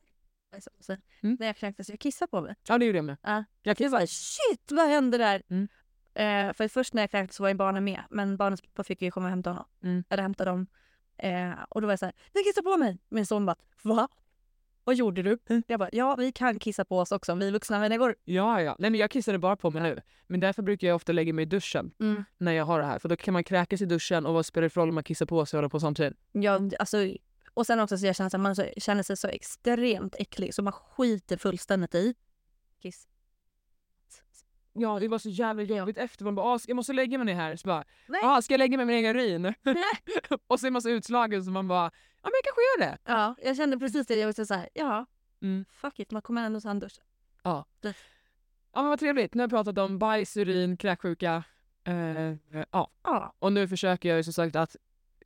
[0.80, 1.36] Så, Mm.
[1.40, 2.54] När jag kräktes, jag kissade på mig.
[2.68, 3.16] Ja, det gjorde jag med.
[3.22, 3.44] Ja.
[3.62, 5.42] Jag bara shit, vad hände där?
[5.48, 5.68] Mm.
[6.14, 9.02] Eh, för först när jag kräktes så var ju barnen med, men barnens pappa fick
[9.02, 9.64] ju komma och hämta honom.
[9.82, 10.04] Mm.
[10.08, 10.66] Eller hämta dem.
[11.18, 12.98] Eh, och då var jag så här, jag kissar på mig!
[13.08, 14.08] Min son bara, va?
[14.84, 15.38] Vad gjorde du?
[15.48, 15.62] Mm.
[15.66, 18.16] Jag bara, ja vi kan kissa på oss också, vi är vuxna människor.
[18.24, 18.76] Ja, ja.
[18.78, 20.00] Nej, men jag kissade bara på mig nu.
[20.26, 22.24] Men därför brukar jag ofta lägga mig i duschen Mm.
[22.38, 22.98] när jag har det här.
[22.98, 25.04] För då kan man kräkas i duschen och vad spelar det för roll om man
[25.04, 26.18] kissar på sig och håller på samtidigt?
[26.32, 26.96] Ja, alltså,
[27.54, 30.62] och sen också så jag känner att man så, känner sig så extremt äcklig så
[30.62, 32.14] man skiter fullständigt i
[32.82, 33.08] kiss.
[34.78, 36.24] Ja, det var så jävla jobbigt efter.
[36.24, 37.56] Man bara, "Ah, jag måste lägga mig ner här.
[37.56, 37.84] Så bara,
[38.22, 39.54] ah, ska jag lägga mig med min egen urin?
[40.46, 41.84] och så är man så utslagen så man bara,
[42.22, 42.98] ja men jag kanske gör det.
[43.12, 44.14] Ja, jag kände precis det.
[44.16, 45.06] Jag var så här, ja,
[45.42, 45.64] Mm.
[45.70, 47.00] fuck it, man kommer ändå ta en dusch.
[48.72, 49.34] Ja men vad trevligt.
[49.34, 51.44] Nu har jag pratat om bajs, urin, kräksjuka.
[51.84, 52.34] Eh,
[52.70, 52.90] ja.
[53.02, 54.76] Ja, Och nu försöker jag ju som sagt att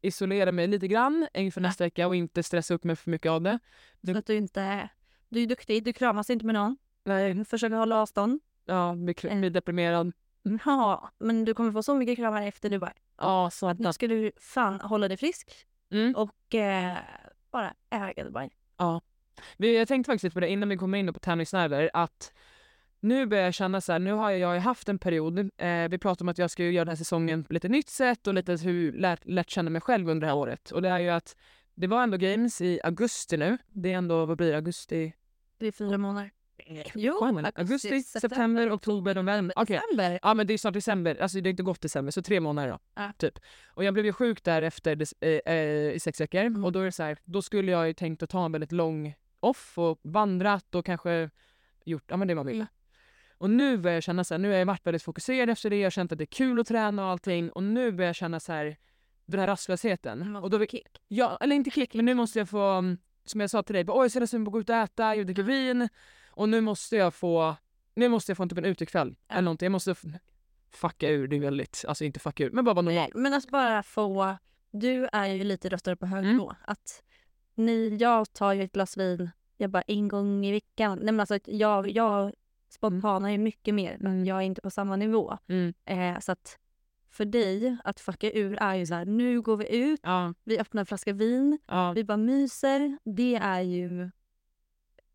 [0.02, 3.42] isolera mig lite grann inför nästa vecka och inte stressa upp mig för mycket av
[3.42, 3.58] det.
[4.06, 4.88] så att du inte...
[5.28, 6.76] Du är duktig, du kramas inte med någon.
[7.04, 7.44] Nej.
[7.44, 8.40] Försöker hålla avstånd.
[8.70, 10.12] Ja, kr- blir deprimerad.
[10.64, 12.92] Ja, men du kommer få så mycket kramar efter Dubai.
[13.18, 15.50] Ja, så Nu ska du fan hålla dig frisk
[15.92, 16.14] Mm.
[16.16, 16.96] och eh,
[17.50, 18.50] bara äga Dubai.
[19.56, 22.32] Vi- Jag tänkte faktiskt på det innan vi kommer in på tennisnerver att
[23.00, 25.98] nu börjar jag känna så här, nu har jag ju haft en period, eh, vi
[25.98, 28.52] pratade om att jag ska göra den här säsongen på lite nytt sätt och lite
[28.52, 30.70] hur lärt, lärt känna mig själv under det här året.
[30.70, 31.36] Och det är ju att
[31.74, 33.58] det var ändå games i augusti nu.
[33.68, 35.14] Det är ändå, vad blir det, augusti?
[35.58, 36.30] Det är fyra månader.
[36.94, 39.54] Jo, augusti, september, oktober, november.
[39.56, 39.80] Okej.
[39.90, 40.18] December.
[40.22, 42.68] Ja men det är snart december, alltså det är inte gått december, så tre månader
[42.70, 42.78] då.
[42.94, 43.12] Ja.
[43.18, 43.38] Typ.
[43.68, 46.64] Och jag blev ju sjuk där efter des- eh, eh, i sex veckor Mm.
[46.64, 49.14] och då är så här, då skulle jag ju tänkt att ta en väldigt lång
[49.40, 51.30] off och vandrat och kanske
[51.84, 52.56] gjort, ja men det man vill.
[52.56, 52.66] Mm.
[53.38, 55.76] Och nu börjar jag känna så här, nu har jag varit väldigt fokuserad efter det,
[55.76, 58.16] jag har känt att det är kul att träna och allting och nu börjar jag
[58.16, 58.76] känna så här,
[59.26, 60.36] den här rastlösheten.
[60.36, 60.68] Och då vill,
[61.08, 63.84] ja, eller inte kick, men nu måste jag få, mm, som jag sa till dig,
[63.84, 65.88] bara, oj jag är så sugen på att gå ut och äta, jag dricker vin
[66.40, 67.56] och nu måste jag få,
[67.94, 69.66] nu måste jag få en typ en utekväll eller någonting.
[69.66, 69.94] Jag måste
[70.70, 73.10] fucka ur, det är väldigt, alltså inte fucka ur, men bara vara normal.
[73.14, 74.36] Men alltså bara få...
[74.70, 76.36] Du är ju lite röstare på hög Mm.
[76.36, 76.52] nivå.
[76.64, 77.02] Att
[77.54, 80.98] ni, jag tar ju ett glas vin, jag bara en gång i veckan.
[80.98, 82.32] Nej men alltså att jag, jag
[82.68, 85.38] spontanar ju mycket mer men jag är inte på samma nivå.
[85.48, 85.74] Mm.
[85.84, 86.58] Eh, så att
[87.10, 90.58] för dig att fucka ur är ju så här, nu går vi ut, Ja, vi
[90.58, 91.92] öppnar en flaska vin, ja.
[91.92, 92.98] vi bara myser.
[93.04, 94.10] Det är ju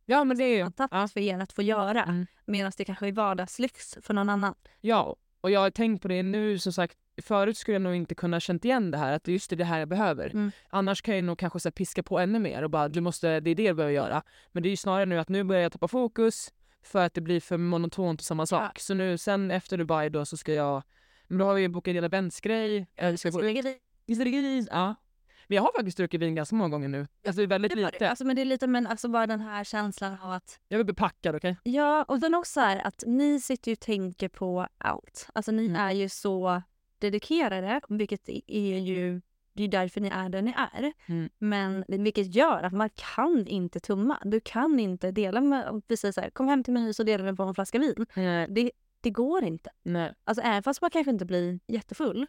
[0.05, 0.63] ja, men det är ju...
[0.63, 1.07] fantastiskt Ja.
[1.07, 2.03] för er att få göra.
[2.03, 2.25] Mm.
[2.45, 4.55] Medan det kanske är vardagslyx för någon annan.
[4.81, 8.15] ja, och jag har tänkt på det nu som sagt, förut skulle jag nog inte
[8.15, 10.29] kunna känt igen det här, att det är just det här jag behöver.
[10.29, 10.51] Mm.
[10.69, 13.39] Annars kan jag nog kanske så här, piska på ännu mer och bara, du måste,
[13.39, 14.23] det är det du behöver göra.
[14.51, 17.21] Men det är ju snarare nu att nu börjar jag tappa fokus för att det
[17.21, 18.61] blir för monotont och samma sak.
[18.61, 18.71] Ja.
[18.79, 20.83] Så nu sen efter Dubai då så ska jag,
[21.27, 22.87] men då har vi ju bokat en eventsgrej.
[22.95, 23.79] Jag ska gå, det?
[24.71, 24.95] Ja.
[25.47, 26.99] Men jag har faktiskt druckit vin ganska många gånger nu.
[27.27, 28.09] Alltså det är väldigt Det lite.
[28.09, 30.85] Alltså, men det är lite men alltså bara den här känslan av att Jag vill
[30.85, 31.57] bli packad, okej?
[31.63, 35.29] Ja, och sen också så här att ni sitter ju och tänker på allt.
[35.33, 35.81] Alltså ni Mm.
[35.81, 36.61] är ju så
[36.99, 39.21] dedikerade, vilket är ju
[39.53, 40.93] det är därför ni är där ni är.
[41.05, 41.29] Mm.
[41.37, 44.17] Men vilket gör att man kan inte tumma.
[44.23, 47.37] Du kan inte dela med, precis så här, kom hem till mig så delar vi
[47.37, 48.05] på en flaska vin.
[48.15, 48.47] Nej.
[48.49, 49.69] Det, det går inte.
[49.83, 50.13] Nej.
[50.23, 52.27] Alltså även fast man kanske inte blir jättefull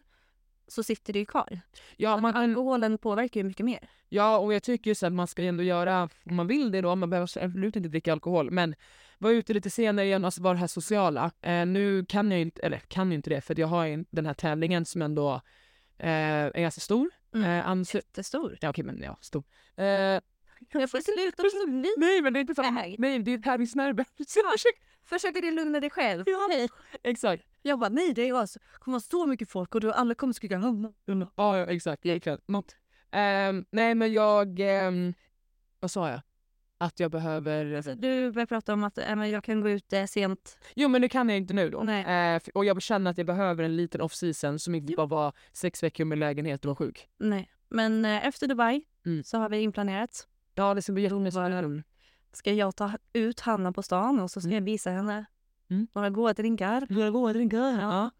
[0.67, 1.59] så sitter det ju kvar.
[1.97, 3.89] Ja, man Alkoholen påverkar ju mycket mer.
[4.09, 6.81] ja, och jag tycker ju så att man ska ändå göra, om man vill det
[6.81, 8.75] då, man behöver absolut inte dricka alkohol, men
[9.17, 11.31] vara ute lite senare igen, alltså vara det här sociala.
[11.41, 14.25] Eh, nu kan jag ju inte, eller kan ju inte det, för jag har den
[14.25, 15.41] här tävlingen som ändå
[15.97, 17.09] eh, är ganska stor.
[17.33, 17.59] Mm.
[17.59, 18.57] Eh, ansö- Jättestor.
[18.61, 19.43] ja, okej, men ja, stor.
[19.75, 19.85] Eh,
[20.71, 21.93] Jag får sluta bli.
[21.97, 22.71] nej, men det är inte så.
[22.71, 22.95] Nej.
[22.99, 24.05] Det är tävlingsnerver.
[25.05, 26.23] Försöker du lugna dig själv?
[26.27, 26.67] Ja.
[27.03, 27.43] Exakt.
[27.67, 30.33] Jag bara, nej det är alltså, kommer vara så mycket folk och då alla kommer
[30.61, 32.05] "Hum, hum." Ja, ja exakt.
[33.11, 34.59] Ehm, nej, men jag...
[34.59, 35.13] ehm,
[35.79, 36.21] vad sa jag?
[36.79, 37.95] Att jag behöver...
[37.95, 40.57] Du börjar prata om att äh, men jag kan gå ut eh, sent.
[40.75, 41.83] Jo, men det kan jag inte nu då.
[41.83, 42.05] Nej.
[42.07, 44.97] F- och jag känner att jag behöver en liten off-season som inte Ja.
[44.97, 47.09] bara var sex veckor med lägenhet och var sjuk.
[47.17, 47.51] Nej.
[47.69, 49.23] Men eh, efter Dubai Mm.
[49.23, 51.83] så har vi inplanerat Ja, det ska bli jättespännande.
[52.33, 55.25] Ska jag ta ut Hanna på stan och så ska jag visa henne
[55.69, 55.87] Mm.
[55.93, 56.87] några goda drinkar.
[56.89, 57.81] Några goda drinkar.
[57.81, 58.11] Ja.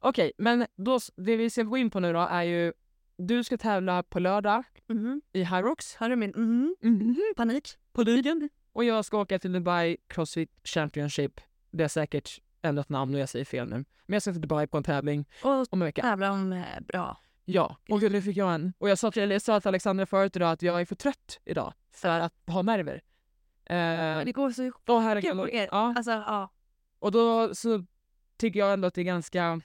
[0.00, 2.72] Okej, men då, det vi ska gå in på nu då är ju
[3.16, 5.20] du ska tävla på lördag Mhm.
[5.32, 5.94] i Hyrox.
[5.94, 7.16] Hör du min mhm, Mm.
[7.36, 7.68] panik?
[7.92, 8.48] På ligan.
[8.72, 11.40] Och jag ska åka till Dubai Crossfit Championship.
[11.70, 13.76] Det är säkert ändrat namn och jag säger fel nu.
[14.06, 16.02] Men jag ska till Dubai på en tävling Och om en vecka.
[16.02, 17.18] tävla om eh, bra.
[17.44, 18.72] Ja, och nu fick jag en.
[18.78, 21.40] Och jag sa till, jag sa till Alexandra förut idag att jag är för trött
[21.44, 23.02] idag för att ha nerver.
[23.64, 25.48] Eh, Det går så Åh herregud.
[25.52, 26.50] Ja, Alltså ja.
[27.02, 27.84] Och då så
[28.36, 29.60] tycker jag ändå att det är ganska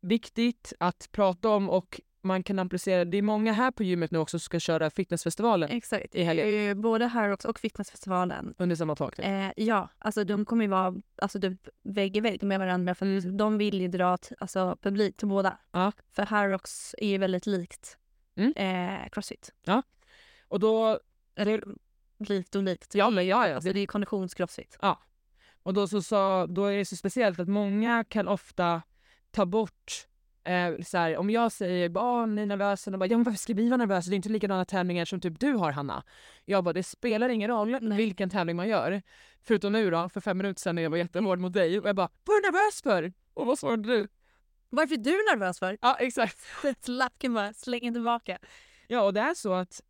[0.00, 3.04] viktigt att prata om och man kan applicera.
[3.04, 6.14] Det är många här på gymmet nu också som ska köra fitnessfestivalen Exakt.
[6.14, 8.54] i helgen Eh, Både Harrox och Fitnessfestivalen.
[8.58, 9.16] under samma tak.
[9.16, 9.24] typ.
[9.24, 13.06] Eh, ja, alltså de kommer ju vara alltså, typ vägg i vägg med varandra för
[13.06, 13.36] Mm.
[13.36, 15.58] de vill ju dra alltså, publik till båda.
[15.72, 15.92] Ja.
[16.12, 17.98] För Harrox är ju väldigt likt
[18.36, 18.52] Mm.
[18.56, 19.52] eh, Crossfit.
[20.48, 21.00] Och då,
[21.36, 21.64] Eller
[22.18, 22.94] likt och likt.
[22.94, 23.54] ja men ja, ja.
[23.54, 24.78] Alltså det är konditions-crossfit.
[25.64, 28.82] Och då så sa, då är det så speciellt att många kan ofta
[29.30, 30.06] ta bort
[30.44, 33.38] Eh, så här, om jag säger att ni är nervösa, och bara, ja, men varför
[33.38, 34.10] ska vi vara nervösa?
[34.10, 36.04] Det är inte likadana tävlingar som typ du har Hanna.
[36.44, 37.98] Jag bara, det spelar ingen roll Nej.
[37.98, 39.02] vilken tävling man gör.
[39.42, 41.96] Förutom nu då, för fem minuter sedan när jag var jättehård mot dig och jag
[41.96, 43.12] bara, vad är du nervös för?
[43.34, 44.08] Och vad svarade du?
[44.70, 45.78] Varför är du nervös för?
[45.80, 46.38] Ja exakt.
[46.88, 48.38] Lacken bara slänger tillbaka.
[48.86, 49.80] Ja och det är så att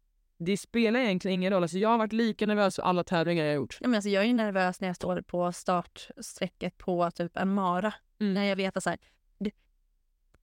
[0.45, 1.63] det spelar egentligen ingen roll.
[1.63, 3.79] Alltså, jag har varit lika nervös för alla tävlingar jag har gjort.
[3.81, 7.55] Ja, men alltså, jag är ju nervös när jag står på startsträcket på typ en
[7.55, 7.95] mara.
[8.21, 8.35] Mm.
[8.35, 8.99] När jag vet att så här,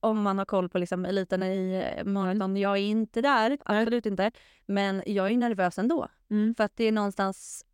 [0.02, 4.06] om man har koll på liksom, eliten i eh, maraton, jag är inte där, absolut
[4.06, 4.30] inte.
[4.66, 6.08] Men jag är nervös ändå.
[6.30, 6.54] Mm.
[6.54, 7.64] För att det är någonstans,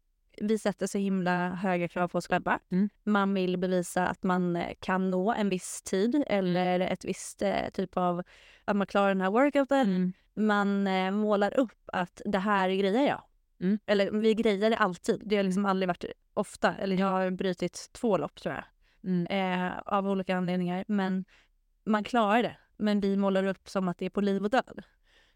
[0.40, 2.58] vi sätter så himla höga krav på oss själva.
[2.70, 2.88] Mm.
[3.04, 7.68] Man vill bevisa att man eh, kan nå en viss tid eller ett visst eh,
[7.72, 8.22] typ av,
[8.64, 9.80] att man klarar den här workouten.
[9.80, 10.12] Mm.
[10.34, 13.22] Man eh, målar upp att det här grejer jag.
[13.60, 13.78] Mm.
[13.86, 15.22] Eller vi grejer det alltid.
[15.24, 16.76] Det har liksom aldrig varit ofta.
[16.76, 18.64] Eller jag har brutit två lopp tror jag.
[19.04, 19.26] Mm.
[19.26, 20.84] Eh, av olika anledningar.
[20.88, 21.24] Men
[21.84, 22.56] man klarar det.
[22.76, 24.82] Men vi målar upp som att det är på liv och död.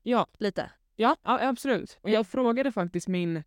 [0.03, 0.71] Ja, Lite.
[0.97, 1.99] Ja, ja absolut.
[2.03, 3.43] Och jag frågade faktiskt min,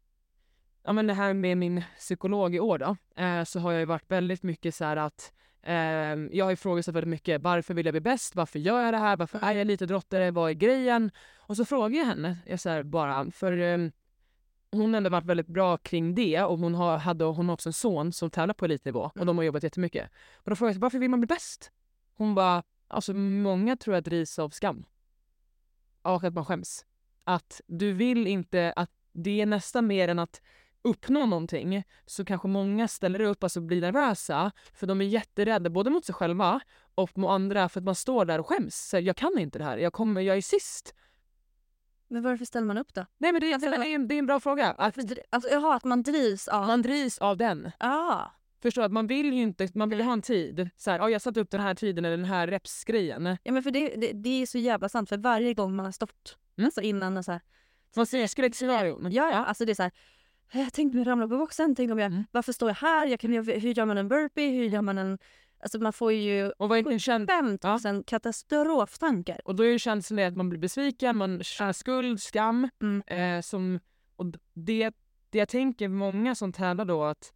[0.85, 3.85] ja men det här med min psykolog i år då, eh, så har jag ju
[3.85, 5.75] varit väldigt mycket så här att eh,
[6.37, 8.35] jag har ifrågasatt väldigt mycket, varför vill jag bli bäst?
[8.35, 9.17] Varför gör jag det här?
[9.17, 10.31] Varför är jag elitidrottare?
[10.31, 11.11] Vad är grejen?
[11.37, 13.89] Och så frågade jag henne, jag så bara, för eh,
[14.71, 17.69] hon har ändå varit väldigt bra kring det och hon har, hade hon har också
[17.69, 20.09] en son som tävlar på elitnivå och de har jobbat jättemycket.
[20.33, 21.71] Och då frågade jag varför vill man bli bäst?
[22.15, 24.85] Hon bara, alltså många tror jag drivs av skam.
[26.01, 26.85] Och att man skäms
[27.23, 30.41] att du vill inte att det är nästan mer än att
[30.85, 35.89] uppnå någonting så kanske många ställer upp alltså blir nervösa för de är jätterädda både
[35.89, 36.59] mot sig själva
[36.95, 38.75] och mot andra för att man står där och skäms.
[38.89, 40.95] Så jag kan inte det här, jag, kommer, jag är sist.
[42.07, 43.05] Men varför ställer man upp då?
[43.17, 44.71] Nej men det, är- det, är, en, det är en bra fråga.
[44.71, 44.97] Att
[45.29, 46.67] Alltså, jaha, att man drivs av...
[46.67, 47.71] man drivs av den.
[47.79, 48.25] Ah.
[48.61, 50.69] Förstår att man vill ju inte, man vill ha en tid.
[50.75, 53.37] Så här, oh, jag satte upp den här tiden eller den här repsgrejen.
[53.43, 55.09] Ja men för det, det, det är så jävla sant.
[55.09, 56.65] För varje gång man har stått Mm.
[56.67, 57.41] alltså innan så här,
[57.95, 59.11] Man ser skräckscenarion.
[59.11, 59.45] Ja, ja.
[59.45, 59.91] Alltså det är så här.
[60.51, 61.75] "Eh, Tänk om jag ramlar på boxen.
[61.75, 62.23] Tänk om jag, Mm.
[62.31, 63.07] Varför står jag här?
[63.07, 64.51] Jag kan, jag, hur gör man en burpee?
[64.51, 65.17] Hur gör man en...
[65.59, 69.41] Alltså man får ju Och vad är det känd, 5000 katastroftankar.
[69.45, 72.69] Och då är ju känslan det att man blir besviken, man känner skuld, skam.
[72.81, 73.03] Mm.
[73.07, 73.79] Eh, som,
[74.15, 74.91] och det,
[75.29, 77.33] det jag tänker många som tävlar då att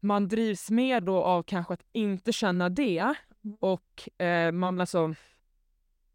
[0.00, 3.14] man drivs mer då av kanske att inte känna det
[3.60, 5.14] och eh, man alltså,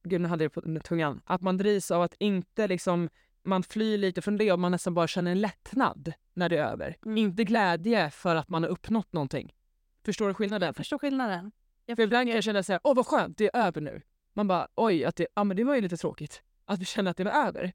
[0.03, 3.09] gud nu hade jag det på tungan, att man drivs av att inte liksom,
[3.43, 6.65] man flyr lite från det och man nästan bara känner en lättnad när det är
[6.65, 6.95] över.
[7.05, 7.17] Mm.
[7.17, 9.53] Inte glädje för att man har uppnått någonting.
[10.05, 10.65] Förstår du skillnaden?
[10.65, 11.51] Jag förstår skillnaden.
[11.85, 14.01] Jag För ibland kan jag känna såhär, åh vad skönt, det är över nu.
[14.33, 16.41] Man bara, oj, att det, ja, men det var ju lite tråkigt.
[16.65, 17.73] Att vi kände att det var över.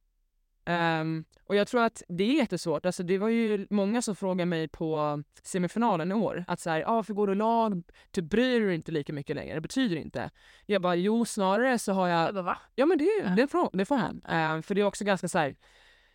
[0.68, 2.86] Ehm, och jag tror att det är jättesvårt.
[2.86, 6.84] Alltså, det var ju många som frågade mig på semifinalen i år att så här,
[6.86, 7.82] ah, varför går du lag?
[8.10, 9.54] Typ bryr du dig inte lika mycket längre?
[9.54, 10.30] Det betyder inte.
[10.66, 12.58] Jag bara, jo snarare så har jag va?
[12.74, 14.22] Ja men det, det, får, det får han.
[14.24, 15.56] Eh, för det är också ganska så här,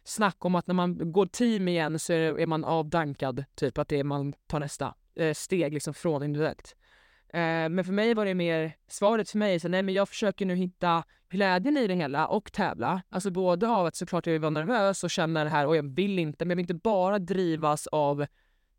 [0.03, 3.45] snack om att när man går team igen så är, är man avdankad.
[3.55, 6.75] Typ att det är man tar nästa eh, steg liksom från individuellt.
[7.33, 10.45] Eh, men för mig var det mer, svaret för mig så nej men jag försöker
[10.45, 13.01] nu hitta glädjen i det hela och tävla.
[13.09, 15.95] Alltså både av att såklart jag vill vara nervös och känna det här och jag
[15.95, 18.25] vill inte, men jag vill inte bara drivas av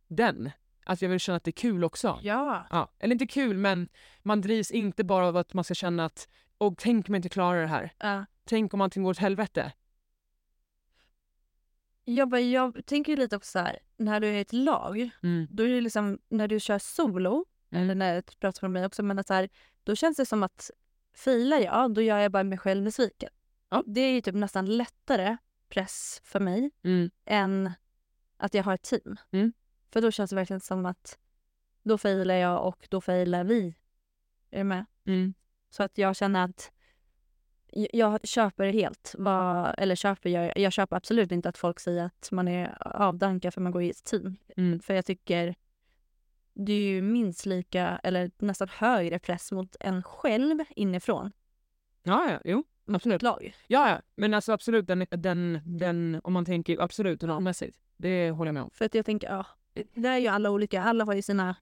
[0.09, 0.51] den.
[0.87, 2.19] Att jag vill känna att det är kul också.
[2.23, 2.67] Ja.
[2.71, 3.89] Ja, eller inte kul men
[4.23, 7.29] man drivs inte bara av att man ska känna att och tänk om jag inte
[7.29, 7.93] klarar det här.
[7.99, 8.25] ja.
[8.47, 9.73] Tänk om allting går åt helvete.
[12.05, 15.47] Jag, bara, jag tänker lite också så här, när du är ett lag, Mm.
[15.51, 17.45] då är det liksom, när du kör solo.
[17.75, 19.49] Eller när jag pratar för mig också, men att så här,
[19.85, 20.71] då känns det som att
[21.15, 23.31] filar jag, då gör jag bara mig själv besviken.
[23.69, 23.83] Ja.
[23.87, 25.37] Det är ju typ nästan lättare
[25.69, 27.11] press för mig Mm.
[27.25, 27.73] än
[28.37, 29.17] att jag har ett team.
[29.31, 29.53] Mm.
[29.93, 31.19] För då känns det verkligen som att
[31.83, 33.75] då failar jag och då failar vi.
[34.51, 34.85] Är du med?
[35.07, 35.35] Mm.
[35.71, 36.71] Så att jag känner att
[37.93, 39.15] jag köper helt.
[39.19, 43.55] Vad, eller köper jag, jag köper absolut inte att folk säger att man är avdankad
[43.55, 44.37] för man går i ett team.
[44.57, 44.81] Mm.
[44.81, 45.55] För jag tycker
[46.55, 51.33] det är ju minst lika, eller nästan högre press mot en själv inifrån.
[52.03, 52.65] Ja, ja, jo.
[52.87, 53.23] Absolut.
[53.23, 53.55] Lag.
[53.67, 54.01] Ja, ja.
[54.17, 57.79] Men alltså absolut, den, den, den, om man tänker absolut rammässigt.
[57.97, 58.71] Det håller jag med om.
[58.73, 59.47] För att jag tänker, ja,
[59.95, 60.83] det är ju alla olika.
[60.83, 61.57] Alla har ju sina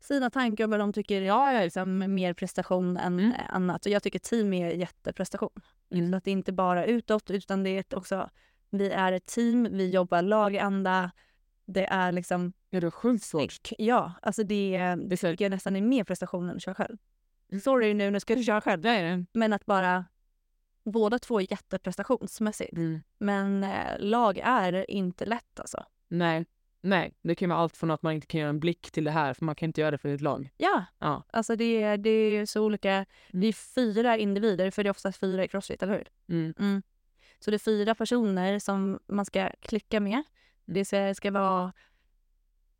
[0.00, 3.32] sina tankar om vad de tycker ja, är liksom mer prestation än Mm.
[3.48, 3.86] annat.
[3.86, 5.60] Och jag tycker team är jätteprestation.
[6.10, 8.30] Så att det är inte bara utåt utan det är också,
[8.70, 11.10] vi är ett team, vi jobbar laganda.
[11.64, 13.68] Det är liksom, Ja, det är sjukt svårt.
[13.78, 16.96] ja, alltså det, det tycker jag nästan är mer prestation än att köra själv.
[17.62, 18.80] Sorry nu, nu ska du köra själv.
[18.82, 19.24] Det är det.
[19.32, 20.04] Men att bara,
[20.84, 22.72] båda två är jätteprestationsmässigt.
[22.72, 23.02] Mm.
[23.18, 25.84] Men eh, lag är inte lätt alltså.
[26.08, 26.44] Nej.
[26.84, 29.10] Nej, det kan vara allt från att man inte kan göra en blick till det
[29.10, 30.50] här, för man kan inte göra det för ett lag.
[30.56, 31.24] Ja, Ja.
[31.32, 33.06] alltså det, är- det är så olika.
[33.32, 36.08] Det är fyra individer, för det är oftast fyra i crossfit, eller hur?
[36.58, 36.82] Mm.
[37.38, 40.22] Så det är fyra personer som man ska klicka med.
[40.64, 40.84] Det
[41.16, 41.72] ska, vara,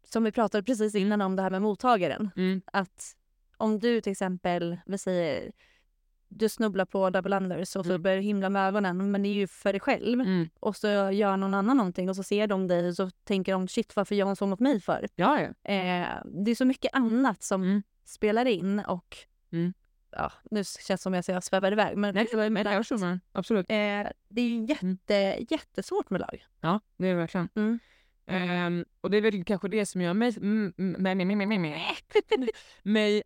[0.04, 2.30] som vi pratade precis innan om det här med mottagaren.
[2.36, 2.62] Mm.
[2.72, 3.16] Att
[3.56, 5.52] om du till exempel, vi säger,
[6.28, 8.02] du snubblar på double unders och så Mm.
[8.02, 10.20] börjar du himla med ögonen, men det är ju för dig själv.
[10.20, 10.48] Mm.
[10.60, 13.68] Och så gör någon annan någonting och så ser de dig och så tänker de
[13.68, 15.08] shit varför gör hon så mot mig för?
[15.14, 15.70] Ja, ja.
[15.72, 16.08] Eh,
[16.44, 17.82] det är så mycket annat som Mm.
[18.04, 19.16] spelar in och
[19.52, 19.72] Mm.
[20.12, 21.96] Ja, nu känns det som jag säger jag svävar iväg.
[21.96, 22.98] Men Nej, men jag förstår.
[22.98, 23.66] men Absolut.
[23.68, 26.46] eh, det är ju jätte, jättesvårt med lag.
[26.60, 27.48] Ja, det är det verkligen.
[27.54, 27.78] Mm.
[28.26, 31.02] Ehm, och det är väl kanske det som gör mig, mm, mm,
[32.82, 33.22] mig,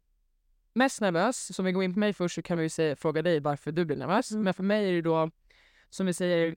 [0.75, 1.55] mest nervös.
[1.57, 3.41] Så om vi går in på mig först så kan vi ju säga, fråga dig
[3.41, 4.31] varför du blir nervös.
[4.31, 4.45] Mm.
[4.45, 5.31] Men för mig är det då,
[5.91, 6.57] som vi säger,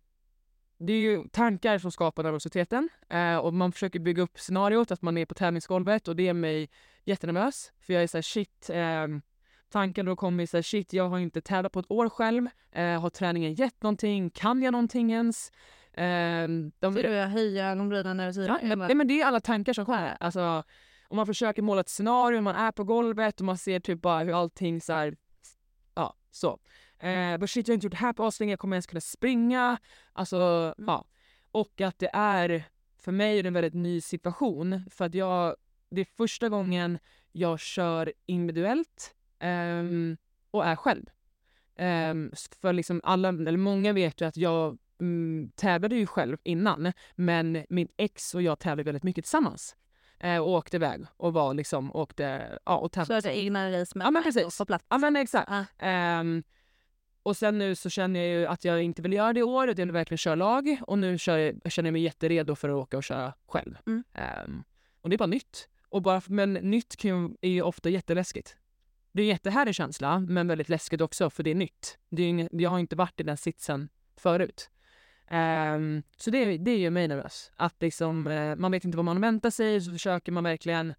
[0.77, 2.89] det är ju tankar som skapar nervositeten.
[3.09, 6.33] Eh, och man försöker bygga upp scenariot att man är på tävlingsgolvet och det är
[6.33, 6.69] mig
[7.05, 7.71] jättenervös.
[7.81, 9.21] För jag är såhär shit, ehm,
[9.69, 12.47] tanken då kommer såhär shit, jag har inte tävlat på ett år själv.
[12.71, 14.29] Eh, har träningen gett någonting?
[14.29, 15.51] Kan jag någonting ens?
[15.93, 19.39] Ehm, de, Så du höjer ögonbrynen när du säger Ja, nej, men det är alla
[19.39, 20.17] tankar som kommer.
[20.19, 20.63] Alltså,
[21.07, 24.23] om man försöker måla ett scenario, man är på golvet och man ser typ bara
[24.23, 25.15] hur allting så här,
[25.95, 26.59] ja, så.
[26.99, 29.01] Eh, but shit, jag har inte gjort det här på aslänge, jag kommer ens kunna
[29.01, 29.77] springa.
[30.13, 31.05] Alltså, ja.
[31.51, 32.63] Och att det är,
[32.97, 34.85] för mig är det en väldigt ny situation.
[34.89, 35.55] För att jag,
[35.91, 36.99] det är första gången
[37.31, 40.17] jag kör individuellt ehm,
[40.51, 41.05] och är själv.
[41.75, 46.93] Ehm, för liksom alla, eller många vet ju att jag mm, tävlade ju själv innan.
[47.15, 49.75] Men min ex och jag tävlade väldigt mycket tillsammans.
[50.19, 53.29] Eh, och åkte iväg och var liksom, åkte, ja och tävlade.
[53.29, 54.57] är egna race med Ja, men precis.
[54.57, 54.85] på plats.
[54.89, 55.51] Ja men exakt.
[55.51, 55.65] Ja.
[55.77, 56.43] Ehm,
[57.23, 59.67] och sen nu så känner jag ju att jag inte vill göra det i år,
[59.67, 60.77] utan jag vill verkligen köra lag.
[60.87, 63.77] Och nu kör jag, känner jag mig jätteredo för att åka och köra själv.
[63.87, 64.03] Mm.
[64.13, 64.63] Ehm,
[65.01, 65.69] och det är bara nytt.
[65.89, 68.57] Och bara, men nytt kan ju, är ju ofta jätteläskigt.
[69.11, 71.97] Det är en jättehärlig känsla, men väldigt läskigt också för det är nytt.
[72.09, 74.69] Det är inget, jag har inte varit i den sitsen förut.
[75.31, 77.51] Um, så det, det gör mig nervös.
[77.55, 80.93] Att liksom, uh, man vet inte vad man väntar sig, så försöker man verkligen...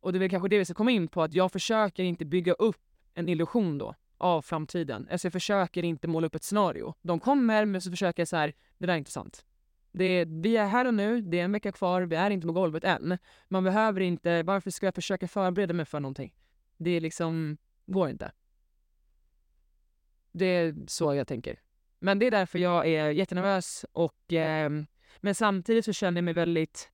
[0.00, 2.24] Och det är väl kanske det vi ska komma in på, att jag försöker inte
[2.24, 2.80] bygga upp
[3.14, 5.08] en illusion då av framtiden.
[5.10, 6.94] Alltså jag försöker inte måla upp ett scenario.
[7.02, 9.44] De kommer, men så försöker jag så här, det där är inte sant.
[9.92, 12.46] Det är, vi är här och nu, det är en vecka kvar, vi är inte
[12.46, 13.18] på golvet än.
[13.48, 16.32] Man behöver inte, varför ska jag försöka förbereda mig för någonting?
[16.80, 18.32] Det är liksom, går inte.
[20.32, 21.60] Det är så jag tänker.
[21.98, 24.70] Men det är därför jag är jättenervös och eh,
[25.18, 26.90] men samtidigt så känner jag mig väldigt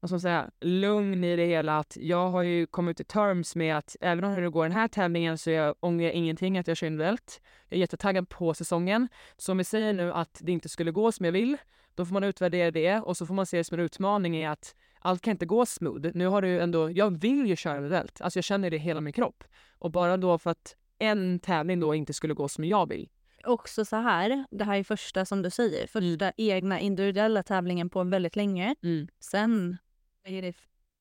[0.00, 1.78] vad ska man säga, lugn i det hela.
[1.78, 4.88] Att jag har ju kommit till terms med att även om det går den här
[4.88, 7.40] tävlingen så jag ångrar jag ingenting att jag kör individuellt.
[7.68, 9.08] Jag är jättetaggad på säsongen.
[9.36, 11.56] Så om vi säger nu att det inte skulle gå som jag vill,
[11.94, 14.46] då får man utvärdera det och så får man se det som en utmaning i
[14.46, 16.10] att allt kan inte gå smooth.
[16.14, 18.20] Nu har du ändå, jag vill ju köra individuellt.
[18.20, 19.44] Alltså jag känner det i hela min kropp.
[19.78, 23.08] Och bara då för att en tävling då inte skulle gå som jag vill.
[23.44, 28.04] Också så här, det här är första som du säger, första egna individuella tävlingen på
[28.04, 28.74] väldigt länge.
[28.82, 29.08] Mm.
[29.20, 29.78] Sen
[30.24, 30.56] är det...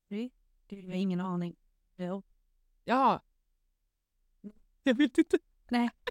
[0.10, 0.31] Nej,
[0.67, 1.55] det har ingen aning.
[1.97, 2.23] Jo.
[2.86, 3.23] Ja.
[4.83, 5.38] Jag vet inte.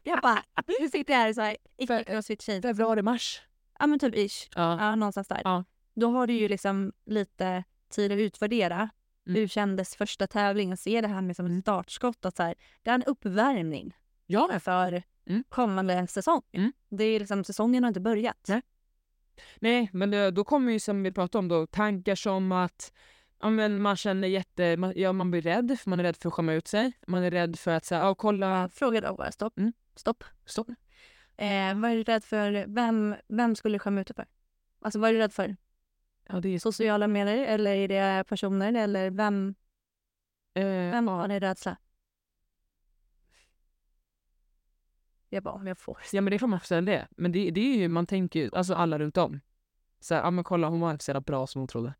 [0.05, 0.42] Jag bara,
[0.81, 2.62] du sitter här så här, icke För- crossfit tjej.
[2.62, 3.42] Februari, mars.
[3.79, 4.49] Ja men typ ish.
[4.55, 4.79] Ja.
[4.81, 5.40] Ja, någonstans där.
[5.44, 5.64] Ja.
[5.94, 7.64] Då har du ju liksom lite
[7.97, 8.77] tid att utvärdera.
[9.27, 9.41] Mm.
[9.41, 10.77] Hur kändes första tävlingen?
[10.77, 12.25] Se det här med som ett startskott.
[12.25, 14.59] Att så här, det är en uppvärmning Ja.
[14.61, 15.45] för Mm.
[15.49, 16.43] kommande säsong.
[16.53, 16.73] Mm.
[16.89, 18.45] Det är liksom, säsongen har inte börjat.
[18.49, 18.63] Nej.
[19.57, 22.93] Nej, men det, då kommer ju som vi pratade om då tankar som att
[23.41, 24.77] ja, men man känner jätte...
[24.77, 26.93] Man, ja, man blir rädd, för man är rädd för att skämma ut sig.
[27.07, 28.69] Man är rädd för att säga, ja kolla...
[28.69, 29.59] Fråga då bara, stopp.
[29.59, 29.73] Mm.
[29.97, 30.25] Stopp.
[30.45, 30.69] Stopp.
[31.37, 32.65] Eh, vad är du rädd för?
[32.75, 34.27] Vem, vem skulle du skämma ut dig för?
[34.81, 35.57] Alltså vad är du rädd för?
[36.29, 39.55] Ja, det är Sociala medier eller är det personer eller vem,
[40.55, 41.77] eh, vem har din rädsla?
[45.29, 45.99] Jag bara, om jag får.
[46.12, 47.09] Ja men det får man få säga det.
[47.11, 49.41] Men det, det är ju, man tänker ju, alltså alla runt om.
[50.01, 51.95] Så här, ja men kolla hon var inte så jävla bra som hon trodde.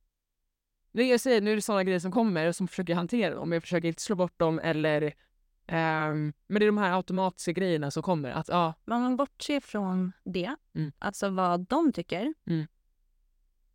[0.93, 3.53] Det jag säger, nu är det sådana grejer som kommer som försöker hantera dem.
[3.53, 5.15] Jag försöker inte slå bort dem eller
[5.67, 8.31] ehm, men det är de här automatiska grejerna som kommer.
[8.31, 10.93] Att ja, Men man bortser från det, Mm.
[10.99, 12.35] alltså vad de tycker.
[12.47, 12.67] Mm.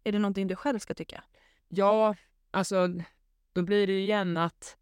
[0.03, 1.23] Är det någonting du själv ska tycka?
[1.67, 2.15] ja,
[2.51, 2.87] alltså
[3.53, 4.77] då blir det ju igen att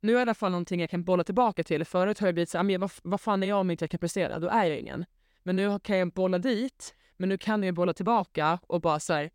[0.00, 1.84] nu är det i alla fall någonting jag kan bolla tillbaka till.
[1.84, 3.90] Förut har jag blivit så här, men vad, vad fan är jag om inte jag
[3.90, 4.38] kan prestera?
[4.38, 5.04] Då är jag ingen.
[5.42, 9.12] Men nu kan jag bolla dit, men nu kan jag bolla tillbaka och bara så
[9.12, 9.30] här,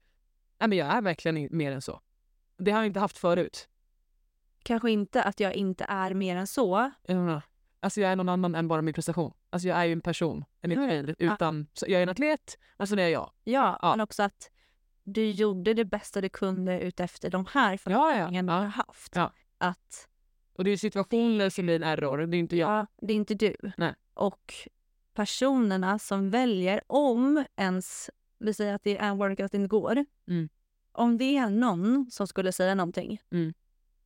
[0.59, 2.01] nej men jag är verkligen mer än så.
[2.57, 3.69] Det har jag inte haft förut.
[4.63, 6.91] Kanske inte att jag inte är mer än så.
[7.07, 7.41] Menar,
[7.79, 9.33] Alltså jag är någon annan än bara min prestation.
[9.49, 11.15] Alltså jag är ju en person, en individ.
[11.19, 13.31] Utan, så jag är en atlet, alltså det är jag.
[13.43, 13.89] Ja, Ja.
[13.91, 14.51] men också att
[15.13, 17.77] du gjorde det bästa du kunde utefter de här Ja, ja.
[17.77, 18.63] förutsättningarna du ja.
[18.63, 19.15] har haft.
[19.15, 19.33] Ja.
[19.57, 20.07] Att
[20.53, 22.69] Och det är situationer som blir en error, det är inte jag.
[22.69, 23.55] ja, det är inte du.
[23.77, 23.95] Nej.
[24.13, 24.53] Och
[25.13, 30.05] personerna som väljer, om ens, vi säger att det är en workout inte går.
[30.27, 30.49] Mm.
[30.91, 33.21] Om det är någon som skulle säga någonting.
[33.31, 33.53] Mm.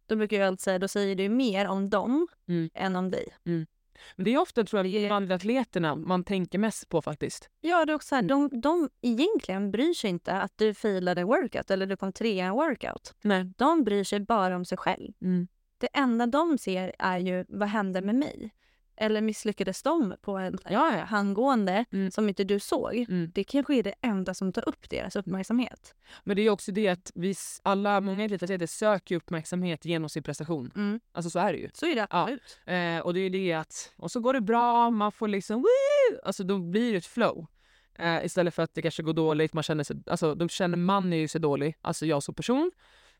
[0.05, 2.69] Då brukar jag alltid säga, då säger du mer om dem Mm.
[2.73, 3.27] än om dig.
[3.43, 3.67] Men
[4.15, 7.49] det är ofta tror jag invandraratleterna man tänker mest på faktiskt.
[7.62, 11.21] Ja, det är också så här, de, de egentligen bryr sig inte att du failade
[11.21, 13.13] en workout eller du kom trea i en workout.
[13.21, 13.53] Nej.
[13.58, 15.13] De bryr sig bara om sig själv.
[15.21, 15.47] Mm.
[15.77, 18.51] Det enda de ser är ju vad hände med mig?
[18.95, 21.03] Eller misslyckades de på en Ja, ja.
[21.03, 22.12] handgående Mm.
[22.12, 22.95] som inte du såg?
[22.95, 23.32] Mm.
[23.36, 25.95] Det kanske är det enda som tar upp deras uppmärksamhet.
[26.23, 30.71] Men det är också det att vi alla, många elitatleter söker uppmärksamhet genom sin prestation.
[30.75, 30.99] Mm.
[31.12, 31.69] Alltså så är det ju.
[31.73, 32.08] Så är det Ja.
[32.21, 32.60] absolut.
[32.65, 35.62] Eh, och det är ju det att, och så går det bra, man får liksom
[35.62, 36.19] woo!
[36.23, 37.45] Alltså då blir det ett flow.
[37.95, 41.12] Eh, istället för att det kanske går dåligt, man känner sig, alltså då känner man
[41.13, 42.71] ju sig dålig, alltså jag som person,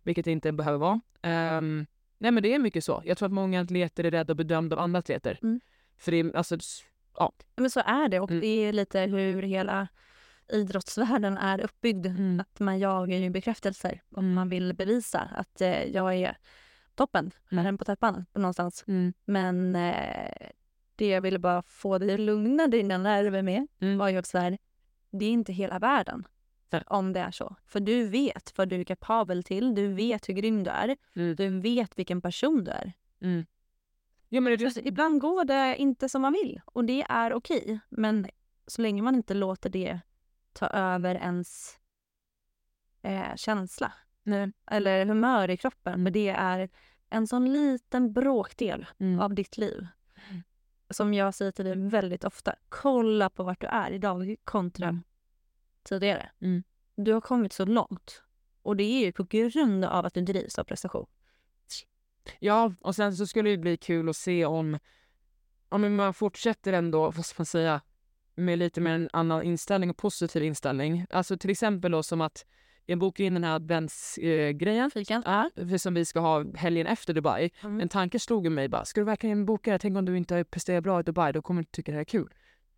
[0.04, 1.02] vilket det inte behöver vara.
[1.22, 1.86] Ehm,
[2.24, 3.02] nej men det är mycket så.
[3.06, 5.40] Jag tror att många atleter är rädda och bedömda av andra atleter.
[5.44, 5.60] Mm.
[5.98, 6.84] För det är, alltså, s-
[7.56, 8.42] Men så är det och Mm.
[8.42, 9.88] det är lite hur hela
[10.54, 12.06] idrottsvärlden är uppbyggd.
[12.06, 12.40] Mm.
[12.40, 14.34] Att man jagar ju bekräftelser och Mm.
[14.34, 16.38] man vill bevisa att eh, jag är
[16.96, 17.78] toppen, Mm.
[17.78, 18.84] på täppan någonstans.
[18.88, 20.48] mm, Men eh,
[20.96, 23.98] det jag ville bara få dig att lugna dina nerver med Mm.
[23.98, 24.58] var ju också så här,
[25.12, 26.28] det är inte hela världen.
[26.88, 27.56] Om det är så.
[27.66, 31.36] För du vet vad du är kapabel till, du vet hur grym du är, mm,
[31.36, 32.94] du vet vilken person du är.
[33.22, 33.46] mm.
[34.30, 37.80] Ja men det, Alltså, ibland går det inte som man vill och det är okej.
[37.90, 38.28] Men
[38.68, 40.00] så länge man inte låter det
[40.54, 41.80] ta över ens
[43.02, 44.52] eh, känsla nej.
[44.72, 46.04] eller humör i kroppen.
[46.04, 46.70] Men det är
[47.10, 49.20] en sån liten bråkdel Mm.
[49.20, 49.88] av ditt liv.
[50.30, 50.44] Mm.
[50.90, 52.56] Som jag säger till dig väldigt ofta.
[52.70, 55.04] Kolla på vart du är idag kontra Mm.
[55.84, 56.30] Tidigare.
[56.42, 56.64] Mm.
[56.96, 58.24] Du har kommit så långt.
[58.62, 61.06] Och det är ju på grund av att du drivs av prestation.
[62.40, 64.80] Ja, och sen så skulle det bli kul att se om,
[65.70, 67.82] om man fortsätter ändå, vad ska man säga,
[68.36, 71.06] med lite mer en annan inställning och positiv inställning.
[71.10, 72.46] Alltså till exempel då som att
[72.86, 77.52] jag bokar in den här adventsgrejen eh, för som vi ska ha helgen efter Dubai.
[77.64, 77.82] Mm.
[77.82, 79.80] En tanke slog mig bara, ska du verkligen boka det?
[79.80, 82.02] Tänk om du inte presterar bra i Dubai, då kommer du inte tycka det här
[82.02, 82.34] är kul.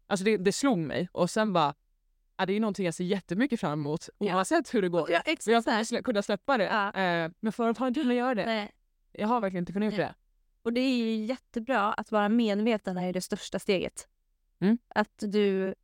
[0.07, 1.73] Alltså det, det slog mig och sen bara,
[2.37, 5.11] ja, det är någonting jag ser jättemycket fram emot oavsett hur det går.
[5.11, 5.67] Ja, Jag exakt.
[5.67, 6.63] har slä- kunnat släppa det.
[6.63, 6.87] Ja.
[7.01, 8.45] Eh, men förut har jag inte kunnat göra det.
[8.45, 8.71] Nej.
[9.11, 10.15] Jag har verkligen inte kunnat göra det.
[10.63, 14.07] Och det är ju jättebra att vara medveten är det största steget.
[14.59, 14.77] Mm.
[14.87, 15.75] Att du,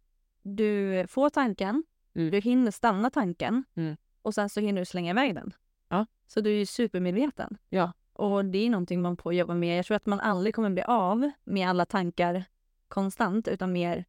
[0.42, 1.84] du får tanken,
[2.16, 2.32] Mm.
[2.32, 3.98] du hinner stanna tanken Mm.
[4.22, 5.54] och sen så hinner du slänga iväg den.
[5.90, 6.06] Ja.
[6.28, 7.58] Så du är ju supermedveten.
[7.70, 7.92] Ja.
[8.14, 9.78] Och det är någonting man får jobba med.
[9.78, 12.44] Jag tror att man aldrig kommer bli av med alla tankar
[12.88, 14.06] konstant utan mer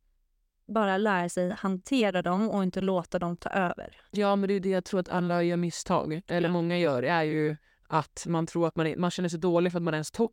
[0.66, 3.96] bara lära sig hantera dem och inte låta dem ta över.
[4.10, 7.22] Ja, men det är det jag tror att alla gör misstag, eller många gör, är
[7.22, 7.56] ju
[7.88, 10.28] att man tror att man, är, man känner sig dålig för att man ens to,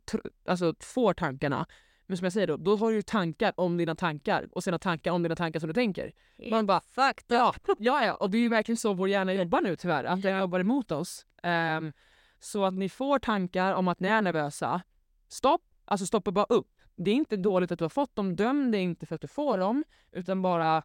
[0.46, 1.66] alltså, får tankarna.
[2.06, 5.12] Men som jag säger då, då har du tankar om dina tankar och sina tankar
[5.12, 6.12] om dina tankar som du tänker.
[6.50, 9.60] Man bara, Fuck ja, ja, ja, och det är ju verkligen så vår hjärna jobbar
[9.60, 11.26] nu tyvärr, att den jobbar emot oss.
[11.42, 11.92] Ehm,
[12.40, 14.82] så att ni får tankar om att ni är nervösa,
[15.28, 16.79] stopp, alltså stoppa bara upp.
[17.04, 19.28] Det är inte dåligt att du har fått dem, döm det inte för att du
[19.28, 20.82] får dem, utan bara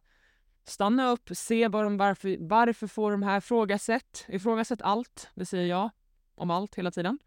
[0.64, 5.66] stanna upp, se vad de, varför, varför får de här ifrågasätt, ifrågasätt allt, det säger
[5.66, 5.90] jag
[6.34, 7.18] om allt hela tiden.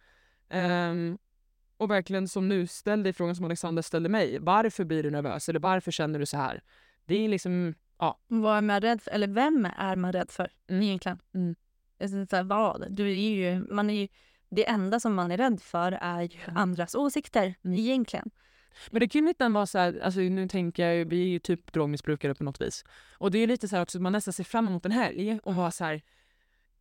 [0.50, 1.18] Ehm,
[1.78, 5.50] och verkligen som nu, ställ dig frågan som Alexander ställde mig, varför blir du nervös
[5.50, 6.64] eller varför känner du så här?
[7.06, 9.12] Det är liksom, ja, Vad är man rädd för?
[9.12, 10.84] Eller vem är man rädd för Mm.
[10.84, 11.20] egentligen?
[11.34, 11.56] Mm.
[12.30, 12.86] Så här, vad?
[12.90, 14.08] Du är ju, man är ju,
[14.50, 17.80] det enda som man är rädd för är ju andras åsikter Mm.
[17.80, 18.32] egentligen.
[18.92, 21.40] Men det kan ju nästan vara så här, alltså nu tänker jag vi är ju
[21.40, 22.86] typ drogmissbrukare på något vis.
[23.18, 25.40] Och det är lite så här också, att man nästan ser fram emot en helg
[25.44, 26.02] och har så här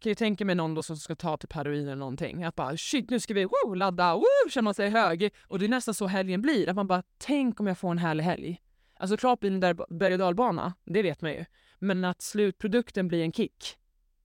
[0.00, 2.44] kan ju tänka mig någon då som ska ta typ heroin eller någonting.
[2.44, 5.34] Att bara shit nu ska vi woo, ladda, woo, känna sig hög.
[5.42, 6.68] Och det är nästan så helgen blir.
[6.68, 8.60] Att man bara tänk om jag får en härlig helg.
[8.98, 11.44] Alltså klart blir det där berg och dalbana, det vet man ju.
[11.78, 13.76] Men att slutprodukten blir en kick.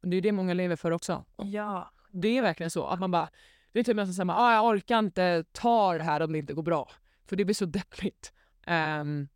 [0.01, 1.25] Det är det många lever för också.
[1.37, 1.91] Ja.
[2.11, 3.29] Det är verkligen så att man bara,
[3.71, 6.53] det är typ nästan såhär, ah, jag orkar inte ta det här om det inte
[6.53, 6.91] går bra.
[7.25, 8.33] För det blir så deppigt.
[8.67, 9.27] Um,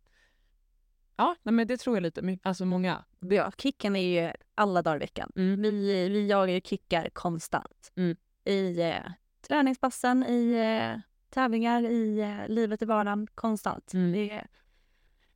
[1.16, 3.04] ja, nej, men det tror jag lite, alltså många.
[3.20, 3.52] ja.
[3.58, 5.32] Kicken är ju alla dagar i veckan.
[5.36, 5.62] Mm.
[5.62, 7.92] Vi, vi jagar ju kickar konstant.
[7.96, 8.16] Mm.
[8.44, 9.12] I eh,
[9.48, 13.26] träningspassen, i eh, tävlingar, i eh, livet i vardagen.
[13.34, 13.94] Konstant.
[13.94, 14.12] Mm.
[14.12, 14.46] Det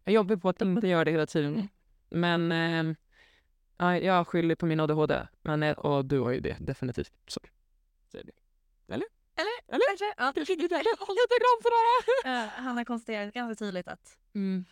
[0.05, 1.69] Jag jobbar på att inte göra det hela tiden.
[2.11, 2.97] Men ehm,
[3.77, 5.27] ja, jag skyller på min ADHD.
[5.43, 7.13] Men, eh, och du har ju det definitivt.
[7.27, 7.41] Så.
[8.89, 9.07] Eller?
[9.37, 9.75] Eller?
[9.75, 9.87] Eller?
[9.89, 10.15] Kanske.
[10.17, 10.33] Ja.
[10.35, 12.43] Det här!
[12.45, 14.65] Eh, han har konstaterat ganska tydligt att Mm.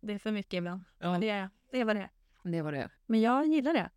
[0.00, 0.80] det är för mycket ibland.
[0.98, 2.08] Ja, Det är, det vad det
[2.42, 2.88] det var det.
[3.06, 3.90] Men jag gillar det.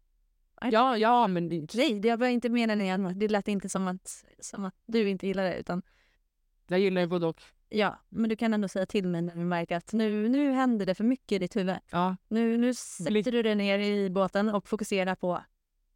[0.62, 3.20] Ja, ja, men det, Nej, det var inte meningen.
[3.20, 5.56] Det lät inte som att, som att du inte gillar det.
[5.60, 5.82] Utan
[6.68, 7.42] jag gillar ju både och.
[7.70, 10.86] ja, men du kan ändå säga till mig när du märker att nu, nu händer
[10.86, 11.76] det för mycket i ditt huvud.
[11.92, 15.44] Ja, Nu, nu sätter du dig ner i båten och fokuserar på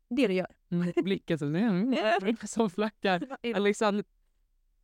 [0.09, 0.47] det du gör.
[0.81, 1.95] Mm, blicken så, mm,
[2.43, 3.37] som flackar.
[3.55, 4.05] Alexander,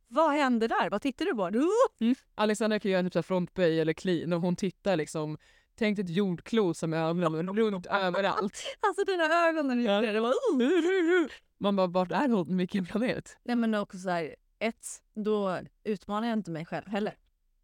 [0.08, 0.90] Vad händer där?
[0.90, 1.50] Vad tittar du på?
[2.34, 5.38] Alexandra kan göra typ så frontböj eller clean och hon tittar liksom
[5.74, 8.62] Tänk ett jordklot som över- runt överallt.
[8.80, 10.20] Alltså dina ögon gör det.
[10.20, 10.34] var.
[11.58, 12.56] Man bara, vart är hon?
[12.56, 13.36] Vilken planet?
[13.44, 17.14] Nej men också så här, ett, då utmanar jag inte mig själv heller.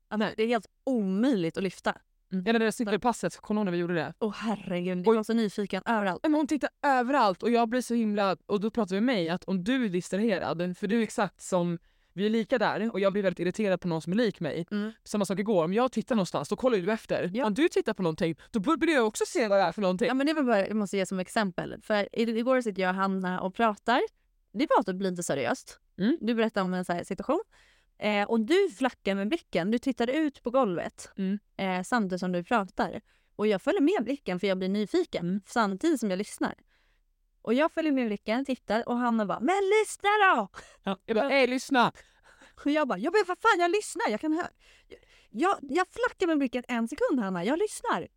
[0.09, 1.99] Alltså, det är helt omöjligt att lyfta.
[2.29, 4.15] Ja, det där cykelpasset, kommer du ihåg när vi gjorde det?
[4.19, 6.21] Åh herregud, jag var så nyfiken överallt.
[6.23, 8.37] Men hon tittar överallt och jag blir så himla...
[8.47, 11.41] Och då pratar vi med mig att om du är distraherad, för du är exakt
[11.41, 11.79] som...
[12.13, 14.67] Vi är lika där och jag blir väldigt irriterad på någon som är lik mig.
[14.71, 14.93] Mm.
[15.05, 17.31] Samma sak igår, om jag tittar någonstans då kollar du efter.
[17.35, 17.47] Ja.
[17.47, 20.09] Om du tittar på någonting då börjar jag också se vad det är för någonting.
[20.09, 21.77] Ja men det var bara, jag måste ge som exempel.
[21.83, 24.01] För igår sitter jag och Hanna och pratar.
[24.53, 25.81] Det pratar blir lite seriöst.
[25.99, 26.19] Mm.
[26.21, 27.41] Du berättar om en så situation.
[27.99, 29.71] Eh, och du flackar med blicken.
[29.71, 31.39] Du tittar ut på golvet Mm.
[31.57, 33.01] eh, samtidigt som du pratar.
[33.37, 35.41] Och jag följer med blicken för jag blir nyfiken Mm.
[35.47, 36.55] samtidigt som jag lyssnar.
[37.43, 40.49] Och jag följer med blicken, tittar och Hanna bara “men lyssna då!”
[40.83, 40.99] Ja.
[41.07, 41.93] Jag bara, hej lyssna!
[42.65, 44.49] Och jag bara “jag ber vad fan jag lyssnar, jag kan höra”.
[45.31, 48.09] Jag, jag flackar med blicken en sekund Hanna, jag lyssnar.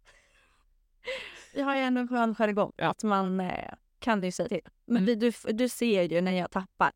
[1.54, 2.88] Vi har ju ändå en skön jargong Ja.
[2.90, 4.62] att man eh, kan ju säga till.
[4.86, 5.20] Men Mm.
[5.20, 6.92] du, du ser ju när jag tappar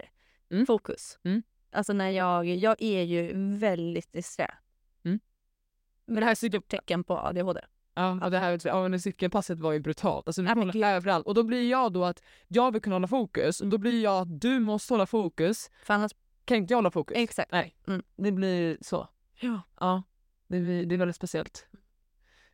[0.51, 0.65] Mm.
[0.65, 1.19] fokus.
[1.23, 1.43] Mm.
[1.73, 4.47] Alltså när jag, jag är ju väldigt disträ.
[5.05, 5.19] Mm.
[6.05, 7.61] Men det här är stort tecken på ADHD.
[7.95, 10.27] Ja, ja, det här ja, men cykelpasset var ju brutalt.
[10.27, 11.25] Alltså, du kollar överallt.
[11.27, 13.61] Och då blir jag då att jag vill kunna hålla fokus.
[13.61, 15.71] Och då blir jag att du måste hålla fokus.
[15.83, 16.11] För annars,
[16.45, 17.17] Kan inte jag hålla fokus?
[17.17, 17.51] exakt.
[17.51, 18.03] Nej, Mm.
[18.15, 19.07] det blir så.
[19.39, 19.61] Ja.
[19.79, 20.03] Ja,
[20.47, 21.67] det, blir, det är väldigt speciellt.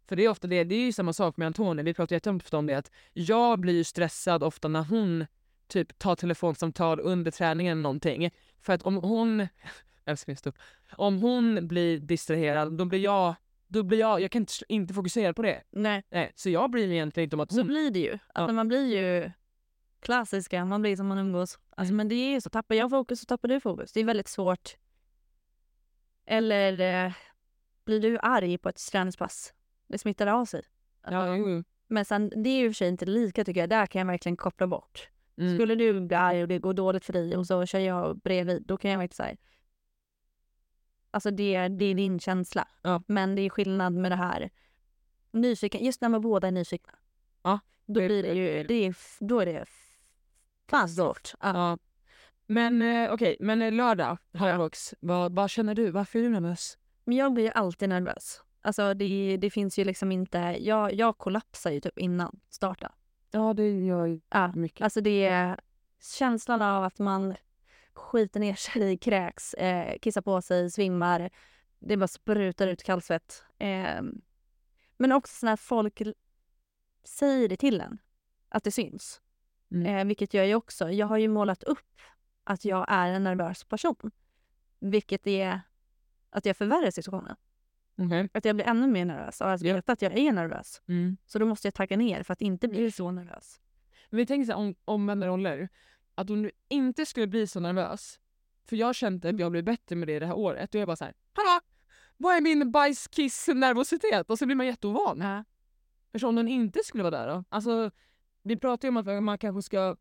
[0.07, 2.57] För det är ofta det, det är ju samma sak med Antonija, vi pratar jätteofta
[2.57, 5.25] om det att jag blir stressad ofta när hon
[5.67, 8.29] typ tar telefonsamtal under träningen eller någonting.
[8.61, 9.47] För att om hon,
[10.05, 10.55] älskling stopp,
[10.91, 13.35] om hon blir distraherad då blir jag,
[13.67, 15.63] då blir jag, jag kan inte, inte fokusera på det.
[15.69, 17.67] Nej, Nej, så jag bryr mig egentligen inte om att så hon...
[17.67, 18.19] blir det ju.
[18.33, 19.31] Alltså man blir ju
[19.99, 21.59] klassiska, man blir som man umgås.
[21.69, 21.97] Alltså, Mm.
[21.97, 23.91] Men det är ju så, tappar jag fokus så tappar du fokus.
[23.91, 24.77] Det är väldigt svårt.
[26.25, 27.13] Eller eh,
[27.85, 29.53] blir du arg på ett träningspass?
[29.87, 30.61] Det smittar av sig.
[31.03, 31.63] Ja, jo, jo.
[31.87, 33.69] Men sen, det är ju i och för sig inte lika tycker jag.
[33.69, 35.09] Där kan jag verkligen koppla bort.
[35.39, 35.55] Mm.
[35.55, 38.63] Skulle du bli arg och det går dåligt för dig och så kör jag bredvid,
[38.65, 39.37] då kan jag verkligen säga
[41.11, 42.67] Alltså det, det är din känsla.
[42.81, 43.03] Ja.
[43.07, 44.49] Men det är skillnad med det här
[45.31, 46.93] nyfiken, just när man båda är nyfikna.
[47.43, 49.65] Ja, Då blir det ju, det är, då är det
[50.69, 51.33] fan svårt.
[51.41, 51.47] Ja.
[51.53, 51.77] Ja.
[52.45, 54.95] Men eh, okej, men eh, lördag har jag också.
[54.99, 55.91] Vad, vad känner du?
[55.91, 56.77] Varför är du nervös?
[57.05, 58.41] Men jag blir ju alltid nervös.
[58.61, 62.91] Alltså det, det finns ju liksom inte, jag, jag kollapsar ju typ innan starta.
[63.31, 64.51] Ja, det gör ju Ja.
[64.55, 64.81] mycket.
[64.81, 65.59] Alltså det är
[65.99, 67.35] känslan av att man
[67.93, 71.29] skiter ner sig, kräks, eh, kissar på sig, svimmar.
[71.79, 73.43] Det bara sprutar ut kallsvett.
[73.57, 74.01] Eh,
[74.97, 76.15] men också när folk l-
[77.03, 77.97] säger det till en,
[78.49, 79.21] att det syns.
[79.71, 79.95] Mm.
[79.95, 80.89] Eh, vilket jag ju också.
[80.91, 81.99] Jag har ju målat upp
[82.43, 84.11] att jag är en nervös person.
[84.79, 85.61] Vilket är
[86.29, 87.35] att jag förvärrar situationen.
[87.99, 88.29] Okej.
[88.33, 89.41] Att jag blir ännu mer nervös.
[89.41, 90.81] Och att veta att jag är nervös.
[90.87, 91.17] Mm.
[91.25, 93.61] Så då måste jag tagga ner för att inte bli så nervös.
[94.09, 95.69] Men vi tänker så här, om omvända roller.
[96.15, 98.19] Att om du inte skulle bli så nervös.
[98.65, 100.75] För jag kände att jag blev bättre med det det här året.
[100.75, 101.61] Och jag bara så här, hallå!
[102.17, 104.29] Vad är min bajskiss-nervositet?
[104.29, 105.21] Och så blir man jätteovan.
[105.21, 105.43] Ja.
[106.19, 107.43] För om den inte skulle vara där då?
[107.49, 107.91] Alltså,
[108.43, 109.95] vi pratar ju om att man kanske ska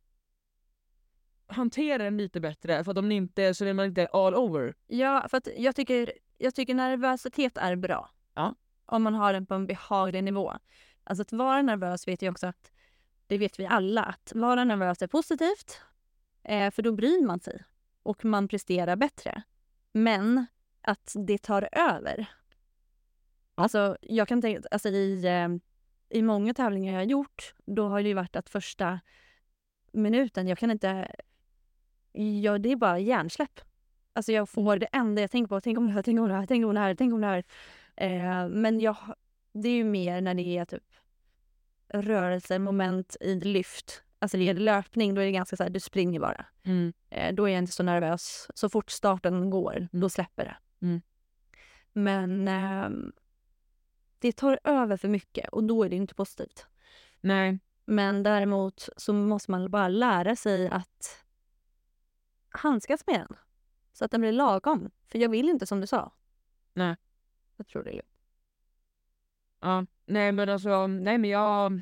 [1.46, 2.84] hantera den lite bättre.
[2.84, 4.74] För att om den inte så är man inte all over.
[4.86, 8.11] Ja, för att jag tycker jag tycker nervositet är bra.
[8.34, 8.55] Ja.
[8.86, 10.55] Om man har den på en behaglig nivå.
[11.05, 12.72] Alltså att vara nervös vet jag också att,
[13.26, 15.80] det vet vi alla, att vara nervös är positivt.
[16.43, 17.64] Eh, för då bryr man sig
[18.03, 19.43] och man presterar bättre.
[19.93, 20.47] Men
[20.80, 22.26] att det tar över.
[23.55, 25.49] Alltså jag kan tänka, alltså i, eh,
[26.18, 29.01] i många tävlingar jag har gjort, då har det ju varit att första
[29.93, 31.09] minuten, jag kan inte,
[32.43, 33.61] ja det är bara hjärnsläpp.
[34.19, 36.35] Alltså jag får det enda jag tänker på, tänk om det här, tänk om det
[36.35, 37.45] här, tänk om det här, tänk om det här.
[37.97, 38.97] Eh, men jag,
[39.53, 40.85] det är ju mer när det är typ
[41.89, 44.03] rörelse, moment i lyft.
[44.19, 46.47] Alltså det är löpning, då är det ganska så här, du springer bara.
[46.62, 46.93] Mm.
[47.11, 48.49] Eh, då är jag inte så nervös.
[48.55, 50.57] Så fort starten går, då släpper det.
[50.87, 51.03] Mm.
[51.93, 53.11] Men eh,
[54.19, 56.66] det tar över för mycket och då är det inte positivt.
[57.21, 57.59] Nej.
[57.85, 61.25] Men däremot så måste man bara lära sig att
[62.51, 63.37] handskas med den.
[63.99, 64.90] Så att den blir lagom.
[65.07, 66.12] För jag vill inte som du sa.
[66.74, 66.96] Nej.
[67.57, 67.90] Jag tror det.
[67.90, 68.09] är lugnt.
[69.61, 71.72] Ja, nej men alltså, nej men jag...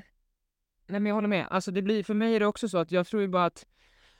[0.86, 1.46] Nej men jag håller med.
[1.50, 3.66] Alltså det blir, för mig är det också så att jag tror ju bara att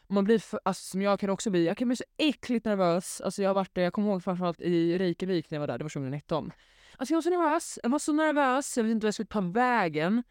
[0.07, 3.21] man blir, för, alltså som jag kan också bli, jag kan bli så äckligt nervös.
[3.21, 5.79] Alltså jag har varit det, jag kommer ihåg framförallt i Reykjavik när jag var där,
[5.79, 6.53] det var 2019.
[6.97, 9.27] Alltså jag var så nervös, jag var så nervös, jag visste inte vad jag skulle
[9.27, 10.23] ta vägen.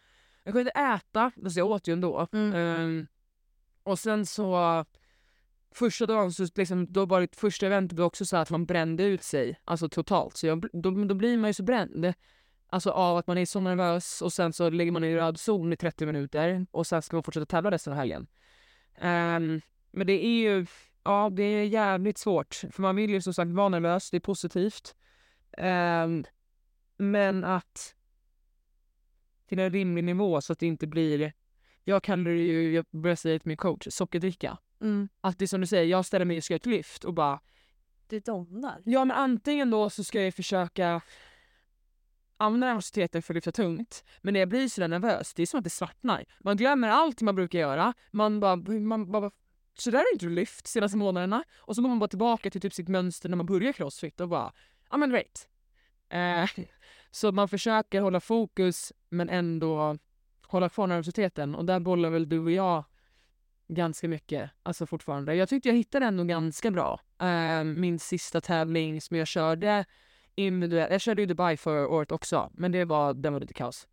[0.43, 2.27] Jag kunde inte äta, alltså jag åt ju ändå.
[2.31, 2.53] Mm.
[2.53, 3.07] Ehm,
[3.83, 4.85] och sen så
[5.75, 9.23] första dagen så liksom, då var det första eventet också så att man brände ut
[9.23, 10.37] sig, alltså totalt.
[10.37, 12.13] Så jag, då, då blir man ju så bränd.
[12.67, 15.73] Alltså av att man är så nervös och sen så ligger man i röd zon
[15.73, 18.27] i 30 minuter och sen ska man fortsätta tävla resten av helgen.
[19.01, 19.61] Um,
[19.91, 20.65] men det är ju,
[21.03, 22.61] ja det är jävligt svårt.
[22.71, 24.95] För man vill ju som sagt vara nervös, det är positivt.
[25.57, 26.25] Um,
[26.97, 27.95] men att
[29.47, 31.33] till en rimlig nivå så att det inte blir,
[31.85, 34.57] jag kallar det ju, jag börjar säga till min coach, sockerdricka.
[34.81, 35.09] Mm.
[35.21, 37.13] Att det är som du säger, jag ställer mig och ska göra ett lyft och
[37.13, 37.39] bara
[38.07, 38.81] Det domnar.
[38.85, 41.01] Ja men antingen då så ska jag försöka
[42.37, 44.03] använda nervositeten för att lyfta tungt.
[44.21, 46.25] Men när jag blir så där nervös, det är som att det svartnar.
[46.39, 47.93] Man glömmer allt man brukar göra.
[48.11, 49.31] Man bara, man bara
[49.77, 51.43] så där har inte du lyft senaste månaderna.
[51.57, 54.29] Och så går man bara tillbaka till typ sitt mönster när man börjar crossfit och
[54.29, 54.53] bara,
[54.91, 55.47] ja men great.
[56.09, 56.65] Eh,
[57.11, 59.97] så man försöker hålla fokus men ändå
[60.55, 62.83] hålla kvar nervositeten och där bollar väl du och jag
[63.67, 65.35] ganska mycket, alltså fortfarande.
[65.35, 66.99] Jag tyckte jag hittade ändå ganska bra.
[67.21, 69.85] Eh, min sista tävling som jag körde
[70.35, 73.87] individuellt, jag körde ju Dubai förra året också, men det var, den var lite kaos.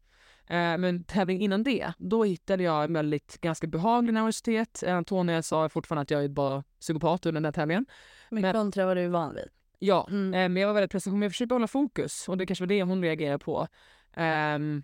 [0.46, 4.82] Eh, men tävling innan det, då hittade jag en väldigt ganska behaglig nervositet.
[4.86, 7.86] Antonia sa fortfarande att jag är bara psykopat under den där tävlingen.
[8.30, 9.48] Mycket Men- kontra vad du är van vid.
[9.78, 10.34] Ja, Mm.
[10.34, 11.12] eh, men jag var väldigt pressad.
[11.12, 13.68] Men jag försökte hålla fokus och det kanske var det hon reagerade på.
[14.16, 14.82] Ehm,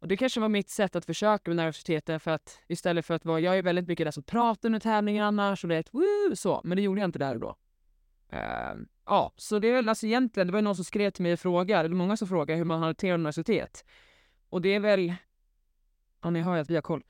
[0.00, 3.24] och det kanske var mitt sätt att försöka med nervositeten för att istället för att
[3.24, 5.94] vara, jag är väldigt mycket där som pratar under tävlingen annars och det är ett
[5.94, 7.56] woo, så, men det gjorde jag inte där och då.
[8.32, 11.32] Uh, ja, så det är väl alltså egentligen, det var någon som skrev till mig
[11.32, 13.84] och frågade, eller många som frågade hur man hanterar nervositet.
[14.48, 15.14] Och det är väl,
[16.22, 17.04] ja ni hör ju att vi har koll.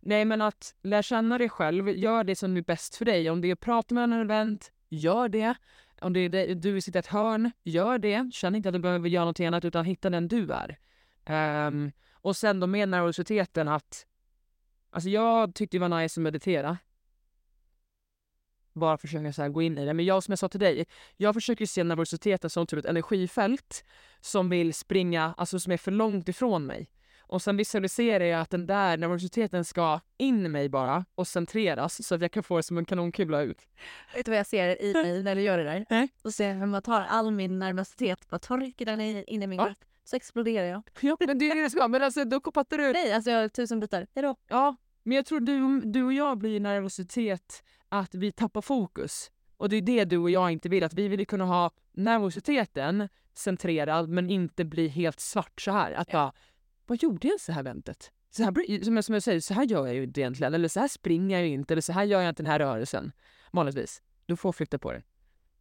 [0.00, 3.30] Nej men att lära känna dig själv, gör det som är bäst för dig.
[3.30, 5.54] Om det är att prata med en event, gör det.
[6.00, 8.30] Om det är det, du vill sitta i ett hörn, gör det.
[8.32, 10.78] Känn inte att du behöver göra något annat utan hitta den du är.
[11.24, 14.06] Ehm, och sen då med nervositeten att...
[14.90, 16.78] Alltså jag tyckte det var nice att meditera.
[18.72, 19.94] Bara försöka så gå in i det.
[19.94, 23.84] Men jag som jag sa till dig, jag försöker se nervositeten som typ ett energifält
[24.20, 26.90] som vill springa, alltså som är för långt ifrån mig.
[27.20, 32.06] Och sen visualiserar jag att den där nervositeten ska in i mig bara och centreras
[32.06, 33.68] så att jag kan få det som en kanonkula ut.
[34.14, 35.86] Vet du vad jag ser i mig när du gör det där?
[35.90, 36.08] Nej.
[36.22, 39.46] Då ser jag hur man tar all min nervositet och trycker den in in i
[39.46, 39.66] min Ja.
[39.66, 39.84] kropp.
[40.04, 40.82] Så exploderar jag.
[41.00, 41.88] Ja, men det är det det ska.
[41.88, 42.92] Men alltså då fattar du.
[42.92, 44.06] Nej, alltså jag har tusen bitar.
[44.14, 44.36] Hejdå.
[44.48, 49.30] Ja, men jag tror du, du och jag blir nervositet att vi tappar fokus.
[49.56, 50.84] Och det är det du och jag inte vill.
[50.84, 55.92] Att vi vill kunna ha nervositeten centrerad men inte bli helt svart så här.
[55.92, 56.32] Att bara,
[56.86, 58.12] vad gjorde jag så här eventet?
[58.30, 60.54] Så här, som, jag, som jag säger, så här gör jag ju inte egentligen.
[60.54, 61.74] Eller så här springer jag ju inte.
[61.74, 63.12] Eller så här gör jag inte den här rörelsen.
[63.50, 64.02] Vanligtvis.
[64.26, 65.02] Du får flytta på dig.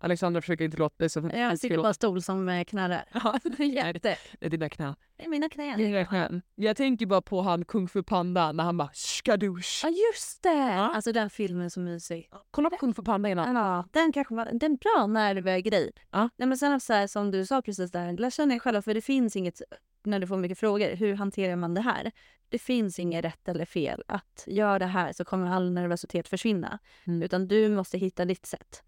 [0.04, 1.30] Alexandra försöker inte låta dig så...
[1.34, 3.06] Jag sitter på en stol som eh, knarrar.
[3.14, 4.18] Ja, Jätte.
[4.40, 4.96] det är dina knän.
[5.18, 5.78] Det är mina knän.
[5.78, 6.42] Dina knän.
[6.56, 9.84] Jag tänker bara på han Kung Fu Panda när han bara skadoosh.
[9.84, 10.74] Ja just det!
[10.74, 12.30] Alltså den filmen är så mysig.
[12.52, 13.56] Kolla på Kung Fu Panda innan.
[13.56, 15.92] Ja, den kanske var den är bra nervgrej.
[16.12, 16.30] Ja.
[16.36, 18.94] Nej, men sen så här, som du sa precis där, lär känna dig själv för
[18.94, 19.62] det finns inget,
[20.04, 22.12] när du får mycket frågor, hur hanterar man det här?
[22.50, 24.04] Det finns inget rätt eller fel.
[24.08, 26.80] Att gör det här så kommer all nervositet försvinna.
[27.08, 27.22] Mm.
[27.24, 28.84] Utan du måste hitta ditt sätt.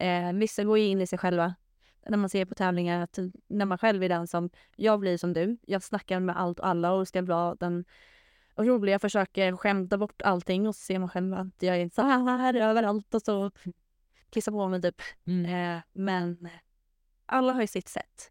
[0.00, 1.54] Eh, vissa går ju in i sig själva
[2.06, 5.32] när man ser på tävlingar att när man själv är den som, jag blir som
[5.32, 7.84] du, jag snackar med allt och alla och ska vara den
[8.56, 12.54] roliga, försöker skämta bort allting och så ser man själv att jag är så här
[12.54, 13.50] överallt och så
[14.30, 15.02] kissar på mig typ.
[15.26, 15.76] Mm.
[15.76, 16.48] Eh, men
[17.26, 18.30] alla har ju sitt sätt.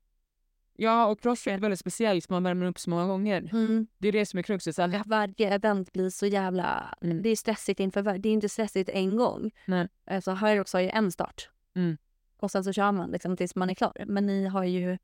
[0.80, 3.49] Ja, och crossfit är väldigt speciellt, man värmer upp så många gånger.
[3.53, 3.88] Mm.
[3.97, 4.80] Det är det som är kruxet.
[4.80, 6.97] att- Varje event blir så jävla...
[7.01, 7.22] Mm.
[7.22, 9.51] Det är stressigt inför Det är inte stressigt en gång.
[9.65, 9.88] Nej.
[10.05, 11.49] Alltså Hyrox har ju en start.
[11.78, 11.97] Mm.
[12.38, 13.93] Och sen så kör man liksom tills man är klar.
[14.05, 14.97] Men ni har ju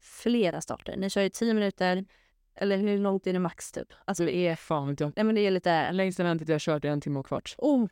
[0.00, 0.96] flera starter.
[0.96, 2.04] Ni kör ju tio minuter.
[2.54, 3.92] Eller hur långt är det max typ?
[4.04, 4.56] Alltså det är...
[4.56, 5.12] Fan vet jag.
[5.16, 5.92] Nej men det är lite...
[5.92, 7.54] Längsta eventet jag kört är en timme och kvart.
[7.58, 7.88] Oh!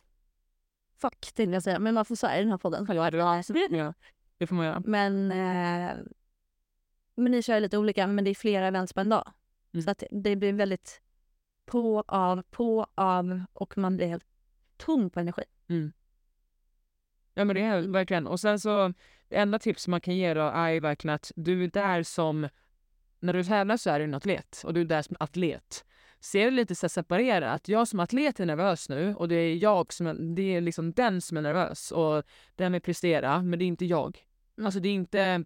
[1.00, 1.78] Fuck tänkte jag säga.
[1.78, 2.86] Men man får säga i den här podden.
[3.70, 3.94] Ja,
[4.38, 4.82] det får man göra.
[4.86, 5.96] Men, eh,
[7.14, 9.32] men ni kör lite olika, men det är flera events på en dag.
[9.72, 9.82] Mm.
[9.82, 11.00] Så att det blir väldigt
[11.66, 14.26] på, av, på, av och man blir helt
[14.76, 15.44] tom på energi.
[17.34, 18.26] Ja men det är verkligen.
[18.26, 18.92] Och sen så,
[19.28, 22.48] det enda tips man kan ge då är ju verkligen att du är där som,
[23.20, 25.84] när du tävlar så är du en atlet och du är där som atlet.
[26.20, 27.68] Se det lite så separerat.
[27.68, 31.20] jag som atlet är nervös nu och det är jag som det är liksom den
[31.20, 32.24] som är nervös och
[32.56, 34.18] den vill prestera, men det är inte jag.
[34.64, 35.44] Alltså det är inte,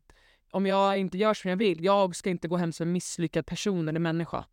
[0.50, 3.46] om jag inte gör som jag vill, jag ska inte gå hem som en misslyckad
[3.46, 4.44] person eller människa.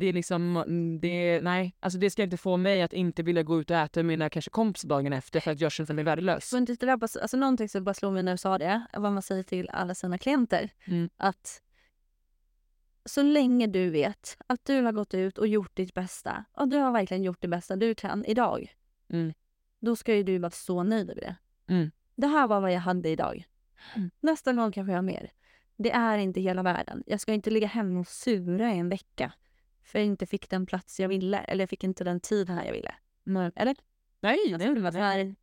[0.00, 3.42] Det är liksom, mm, det nej, alltså det ska inte få mig att inte vilja
[3.42, 6.04] gå ut och äta med mina kanske kompisar dagen efter för att jag känner mig
[6.04, 6.52] värdelös.
[6.52, 9.22] Men det drabbas, alltså någonting som bara slog mig när du sa det, vad man
[9.22, 10.70] säger till alla sina klienter.
[10.84, 11.10] Mm.
[11.16, 11.62] Att
[13.04, 16.76] så länge du vet att du har gått ut och gjort ditt bästa och du
[16.76, 18.74] har verkligen gjort det bästa du kan idag.
[19.12, 19.32] Mm.
[19.80, 21.36] Då ska ju du vara så nöjd över det.
[21.74, 21.90] Mm.
[22.14, 23.44] Det här var vad jag hade idag.
[23.96, 24.10] Mm.
[24.20, 25.30] Nästa gång kanske jag har mer.
[25.76, 27.02] Det är inte hela världen.
[27.06, 29.32] Jag ska inte ligga hemma och sura i en vecka.
[29.90, 31.38] För jag inte fick den plats jag ville.
[31.38, 32.94] Eller jag fick inte den tid här jag ville.
[33.24, 33.50] Nej.
[33.56, 33.76] Eller?
[34.20, 35.34] Nej, Det är väl så här-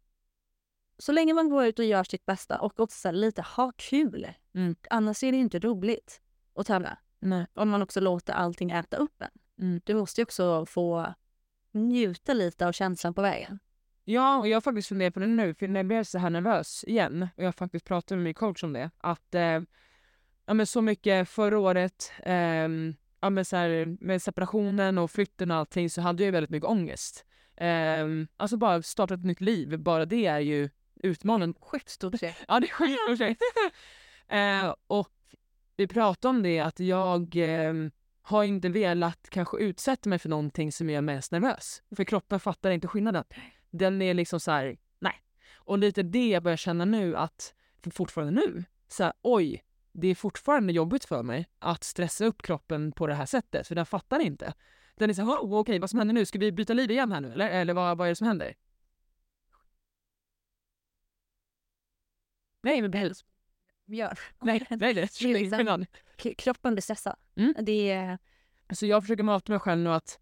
[0.97, 4.27] Så länge man går ut och gör sitt bästa och också lite ha kul.
[4.53, 4.75] Mm.
[4.89, 6.21] Annars är det inte roligt
[6.55, 6.97] att tävla.
[7.19, 7.47] nej.
[7.53, 9.29] Om man också låter allting äta upp en.
[9.65, 9.81] Mm.
[9.85, 11.13] Du måste ju också få
[11.71, 13.59] njuta lite av känslan på vägen.
[14.03, 16.29] Ja, och jag har faktiskt funderat på det nu, för när jag blev så här
[16.29, 19.61] nervös igen, och jag har faktiskt pratat med min coach om det, att eh,
[20.45, 25.51] ja, men så mycket förra året, ehm, ja, men så här, med separationen och flytten
[25.51, 27.25] och allting, så hade jag väldigt mycket ångest.
[27.57, 30.69] Ehm, alltså bara starta ett nytt liv, bara det är ju
[31.03, 31.59] utmanande.
[31.61, 32.35] Sjukt stort steg.
[32.47, 33.41] Ja, det är skitprojekt.
[34.27, 35.13] eh, och
[35.77, 37.73] vi pratade om det att jag eh,
[38.21, 41.83] har inte velat kanske utsätta mig för någonting som gör mig mest nervös.
[41.95, 43.23] För kroppen fattar inte skillnaden.
[43.69, 45.21] Den är liksom så här, nej.
[45.55, 47.53] Och lite det jag börjar känna nu att,
[47.91, 49.63] fortfarande nu, så här, oj,
[49.99, 53.75] det är fortfarande jobbigt för mig att stressa upp kroppen på det här sättet, för
[53.75, 54.53] den fattar inte.
[54.95, 56.25] Den är så här, oh, okej, vad som händer nu?
[56.25, 57.49] Ska vi byta liv igen här nu eller?
[57.49, 58.55] Eller vad, vad är det som händer?
[62.63, 63.25] Nej, men behövs.
[63.85, 64.19] Gör.
[64.41, 65.85] Nej, nej, det är liksom-
[66.37, 67.15] kroppen blir stressad.
[67.35, 67.53] Mm.
[67.59, 68.17] Det är...
[68.73, 70.19] Så jag försöker mata mig själv nu att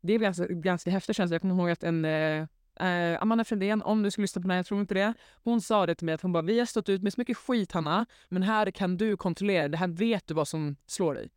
[0.00, 1.34] det är ganska, ganska häftigt känsla.
[1.34, 2.46] Jag kommer ihåg att en eh,
[2.80, 5.14] eh, Amanda Fredén, om du skulle lyssna på den här, jag tror inte det.
[5.44, 7.36] Hon sa det till mig att hon bara, vi har stått ut med så mycket
[7.36, 11.30] skit Hanna, men här kan du kontrollera, det här vet du vad som slår dig.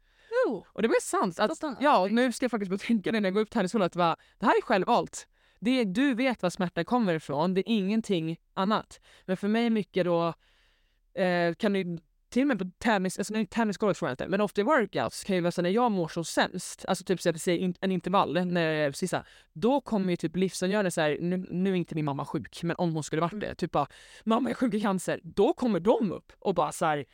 [0.48, 1.40] Oh, Och det var sant.
[1.40, 3.84] Att, ja, nu ska jag faktiskt börja tänka det när jag går upp till Härnösand
[3.84, 5.28] att va, det här är självvalt.
[5.60, 9.00] Det är, du vet var smärta kommer ifrån, det är ingenting annat.
[9.26, 10.34] Men för mig mycket då,
[11.14, 12.00] eh, kan det
[12.34, 15.24] till och med på tennis, alltså nej, tennisgolvet tror jag inte, men ofta i workouts
[15.24, 18.92] kan ju vara när jag mår som sämst, alltså typ så att en intervall, när
[18.92, 22.64] sista, då kommer ju typ livsavgörande så här, nu, nu är inte min mamma sjuk,
[22.64, 23.88] men om hon skulle varit det, typ bara,
[24.24, 27.06] mamma är sjuk i cancer, då kommer de upp och bara så här,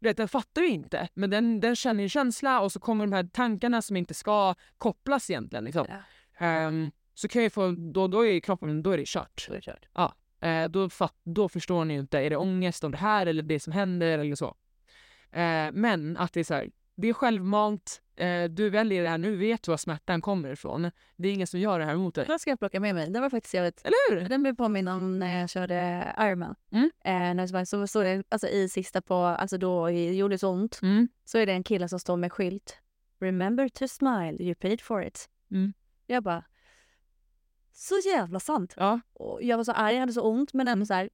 [0.00, 3.12] vet, den fattar ju inte, men den, den känner ju känsla och så kommer de
[3.12, 5.64] här tankarna som inte ska kopplas egentligen.
[5.64, 5.86] Liksom.
[6.38, 9.40] Ehm, så kan jag få, då, då är kroppen, då är det kört.
[9.40, 9.86] så är det kört.
[10.40, 13.42] Eh, då, fatt, då förstår ni ju inte, är det ångest om det här eller
[13.42, 14.56] det som händer eller så.
[15.32, 19.18] Eh, men att det är så här, det är självmant, eh, du väljer det här,
[19.18, 20.90] nu vet du var smärtan kommer ifrån.
[21.16, 22.24] Det är ingen som gör det här mot dig.
[22.28, 23.10] Den ska jag plocka med mig.
[23.10, 23.80] Den var faktiskt jävligt...
[23.84, 24.28] Eller hur?
[24.28, 26.54] Den blev påminn om när jag körde Ironman.
[26.72, 26.90] Mm.
[27.04, 30.78] Eh, jag så så det, alltså i sista på, alltså då det gjorde så ont,
[30.82, 31.08] Mm.
[31.24, 32.78] så är det en kille som står med skylt.
[33.20, 35.28] Remember to smile, you paid for it.
[35.50, 35.72] Mm.
[36.06, 36.44] Jag bara,
[37.78, 38.74] så jävla sant.
[38.76, 39.00] Ja.
[39.12, 41.10] Och jag var så arg, jag hade så ont, men ändå så här,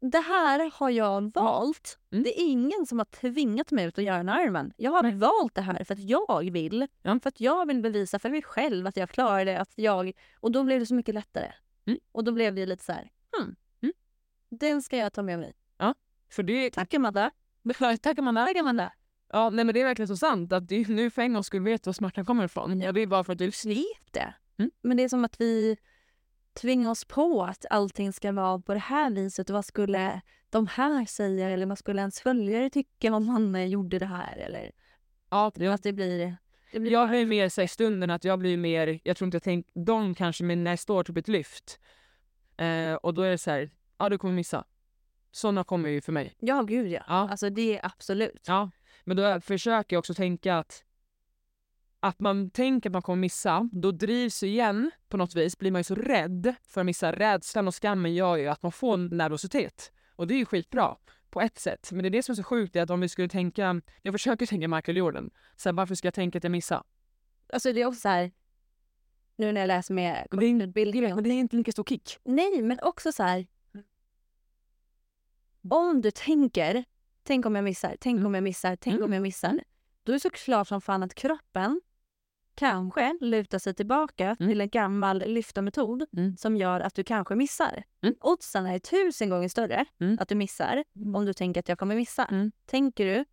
[0.00, 1.98] det här har jag valt.
[2.10, 2.24] Mm.
[2.24, 4.72] Det är ingen som har tvingat mig ut att göra en Ironman.
[4.76, 6.86] Jag har valt det här för att jag vill.
[7.02, 7.20] Ja.
[7.22, 9.60] För att jag vill bevisa för mig själv att jag klarar det.
[9.60, 11.52] Att jag, och då blev det så mycket lättare.
[11.86, 11.98] Mm.
[12.12, 13.92] Och då blev det lite så här, hmm, Mm.
[14.50, 15.54] den ska jag ta med mig.
[16.30, 17.30] För det, Tack Amanda.
[18.02, 18.46] tack Amanda.
[18.46, 18.92] Tack Amanda.
[19.32, 21.62] Ja, nej men det är verkligen så sant att det, nu för en gång skulle
[21.64, 22.80] vet du var smärtan kommer ifrån.
[22.80, 23.46] Ja, det är bara för att du...
[23.46, 24.34] Vet det.
[24.58, 24.70] Mm.
[24.82, 25.76] Men det är som att vi
[26.56, 29.50] tvingar oss på att allting ska vara på det här viset.
[29.50, 31.50] Och vad skulle de här säga?
[31.50, 34.36] Eller vad skulle ens följare tycka om man gjorde det här?
[34.36, 34.72] Eller
[35.30, 36.36] Ja, det, att det blir...
[36.72, 39.34] Det blir Jag har ju mer i stunden att jag blir mer, jag tror inte
[39.34, 41.80] jag tänker, de kanske, men när jag står typ ett lyft
[42.56, 44.64] eh, och då är det så här, ja du kommer missa.
[45.32, 46.34] Sådana kommer ju för mig.
[46.38, 47.02] Ja, gud ja.
[47.06, 47.28] Ja.
[47.30, 48.44] Alltså det är absolut.
[48.46, 48.70] Ja.
[49.04, 50.84] Men då försöker jag också tänka att
[52.06, 55.78] att man tänker att man kommer missa, då drivs igen på något vis, blir man
[55.80, 57.12] ju så rädd för att missa.
[57.12, 59.92] Rädslan och skammen gör ju att man får nervositet.
[60.16, 60.96] Och det är ju skitbra
[61.30, 61.88] på ett sätt.
[61.92, 64.14] Men det är det som är så sjukt, är att om vi skulle tänka, jag
[64.14, 66.82] försöker tänka Michael Jordan, så här, varför ska jag tänka att jag missar?
[67.52, 68.32] Alltså det är också så här,
[69.36, 71.14] nu när jag läser med Men det är inte- utbildning.
[71.14, 72.18] Men det är inte lika stor kick.
[72.24, 73.46] Nej, men också så här.
[75.70, 76.84] Om du tänker,
[77.22, 78.26] tänk om jag missar, tänk Mm.
[78.26, 79.04] om jag missar, tänk Mm.
[79.04, 79.60] om jag missar.
[80.02, 81.80] Då är det såklart som fan att kroppen
[82.56, 84.50] kanske lutar sig tillbaka Mm.
[84.50, 86.36] till en gammal lyftarmetod Mm.
[86.36, 87.84] som gör att du kanske missar.
[88.02, 88.14] Mm.
[88.20, 90.16] Oddsen är tusen gånger större Mm.
[90.20, 90.84] att du missar
[91.14, 92.24] om du tänker att jag kommer missa.
[92.24, 92.52] Mm.
[92.66, 93.24] Tänker du?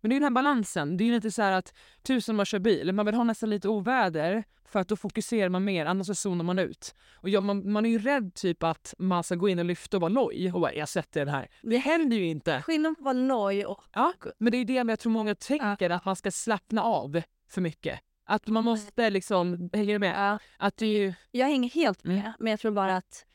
[0.00, 0.96] Men det är ju den här balansen.
[0.96, 3.50] Det är ju lite så här att tusen man kör bil, man vill ha nästan
[3.50, 6.94] lite oväder för att då fokuserar man mer, annars så zonar man ut.
[7.14, 9.96] Och ja, man, man är ju rädd typ att man ska gå in och lyfta
[9.96, 11.48] och vara loj och bara “jag sätter den här”.
[11.62, 12.62] Det händer ju inte.
[12.62, 13.82] Skillnaden på att vara loj och...
[13.92, 17.60] Ja, men det är det jag tror många tänker, att man ska slappna av för
[17.60, 18.00] mycket.
[18.24, 20.14] Att man måste liksom, hänger du med?
[20.16, 21.14] Ja, Att det är ju...
[21.30, 22.32] jag hänger helt med, Mm.
[22.38, 23.26] men jag tror bara att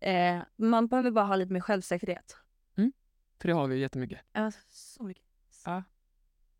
[0.00, 2.36] eh, man behöver bara ha lite mer självsäkerhet.
[3.40, 4.20] För det har vi ju jättemycket.
[4.32, 5.24] Ja, så mycket.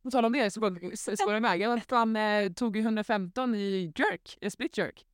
[0.02, 1.60] På tal om det så spårar jag iväg.
[1.60, 5.06] Jag fan, eh, tog ju 115 i jerk, eh, split jerk.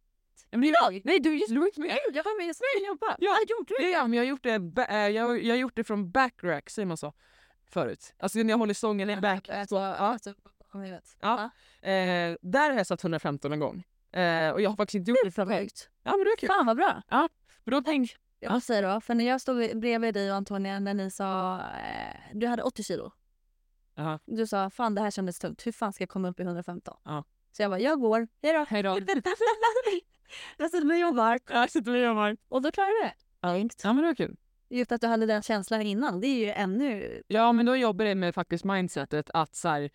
[0.50, 1.02] Ja, men det är jag!
[1.04, 1.98] Nej, du, var inte med.
[2.12, 3.16] Jag var med, jag skulle jobba.
[3.18, 3.90] Ja, gjorde du?
[3.90, 6.86] Ja, men jag har gjort det, eh, jag, jag har gjort det från backrack, säger
[6.86, 7.12] man så?
[7.68, 8.14] Förut.
[8.18, 9.50] Alltså när jag håller stången i back.
[9.68, 10.18] Så, ja.
[10.72, 11.00] Jag.
[11.20, 11.50] Ja.
[11.88, 13.84] Eh, där har jag satt 115 en gång.
[14.12, 15.90] Eh, och jag har faktiskt inte gjort det för Sjukt.
[16.02, 16.46] Ja, men det är kul.
[16.46, 17.02] Fan vad bra.
[17.64, 20.78] För då tänk, Jag måste säga då, för när jag stod bredvid dig och Antonia
[20.78, 23.12] när ni sa eh, du hade 80 kilo.
[23.96, 24.18] Ja.
[24.24, 26.96] Du sa fan det här kändes tungt, hur fan ska jag komma upp i 115?
[27.04, 27.24] Ja.
[27.52, 28.66] Så jag bara, jag går, hejdå.
[28.68, 28.98] hej då.
[30.56, 31.38] Jag sitter och jobbar.
[31.48, 32.36] Jag sitter och jobbar.
[32.48, 33.14] Och då klarar du det.
[33.40, 34.36] Ja, men det var kul.
[34.68, 37.22] Just att du hade den känslan innan, det är ju ännu...
[37.28, 39.90] Ja, men då jobbar jag med faktiskt mindsetet att så här,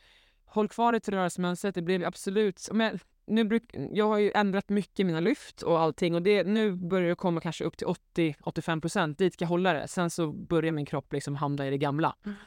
[0.46, 1.72] håll kvar ett rörelsemönster.
[1.72, 2.70] Det blir absolut...
[2.72, 6.44] Jag, nu bruk, jag har ju ändrat mycket i mina lyft och allting och det,
[6.44, 9.18] nu börjar det komma kanske upp till 80-85 procent.
[9.18, 9.88] Dit ska jag hålla det.
[9.88, 12.16] Sen så börjar min kropp liksom hamna i det gamla.
[12.26, 12.38] Mm.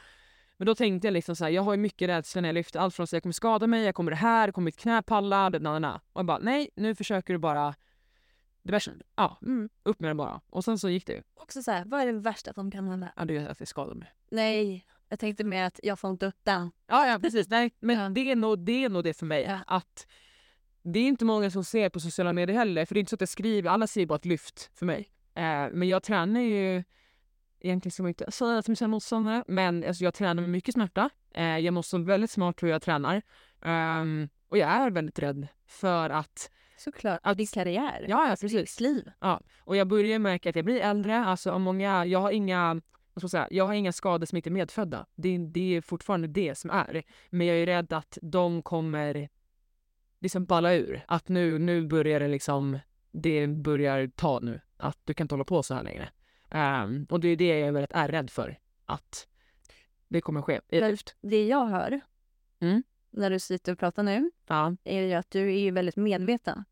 [0.57, 2.79] Men då tänkte jag liksom så här, jag har ju mycket rädsla när jag lyfter.
[2.79, 5.49] Allt från att jag kommer skada mig, jag kommer det här, kommer mitt knä palla,
[5.49, 5.95] det, na, na, na.
[6.13, 7.75] Och jag bara, nej, nu försöker du bara...
[8.63, 9.69] Det värsta, ja, Mm.
[9.83, 10.41] upp med det bara.
[10.49, 11.21] Och sen så gick det ju.
[11.35, 13.11] Också så här, vad är det värsta som kan hända?
[13.15, 14.11] Ja, det är att jag skadade mig.
[14.31, 16.71] Nej, jag tänkte mer att jag får inte upp den.
[16.87, 17.49] Ja, ja precis.
[17.49, 18.09] Nej, men Ja.
[18.09, 19.43] det, är nog, det är nog det för mig.
[19.43, 19.59] Ja.
[19.67, 20.07] Att
[20.83, 22.85] det är inte många som ser på sociala medier heller.
[22.85, 25.09] För det är inte så att jag skriver, alla ser bara ett lyft för mig.
[25.35, 26.83] Eh, men jag tränar ju,
[27.65, 31.09] egentligen ska man inte säga jag är motståndare, men alltså, jag tränar med mycket smärta.
[31.33, 33.21] Eh, jag måste vara väldigt smart hur jag tränar.
[33.61, 37.19] Ehm, och jag är väldigt rädd för att, Såklart.
[37.23, 38.05] Att- Din karriär.
[38.09, 38.75] ja, ja precis.
[38.75, 39.11] Ditt liv.
[39.59, 41.17] Och jag börjar märka att jag blir äldre.
[41.25, 42.81] Alltså om många, jag har inga,
[43.13, 45.05] jag säga, jag har inga skador som inte är medfödda.
[45.15, 47.03] Det, det är fortfarande det som är.
[47.29, 49.29] Men jag är rädd att de kommer
[50.19, 51.03] liksom balla ur.
[51.07, 52.79] Att nu, nu börjar det liksom,
[53.11, 54.61] det börjar ta nu.
[54.77, 56.09] Att du kan inte hålla på så här längre.
[56.55, 58.59] Ehm, och det är det jag är väldigt är rädd för.
[58.85, 59.27] Att
[60.07, 60.61] det kommer ske.
[60.69, 61.15] Lyft.
[61.21, 62.01] Det jag hör
[62.59, 62.83] Mm.
[63.09, 66.63] när du sitter och pratar nu Ja, är ju att du är ju väldigt medveten.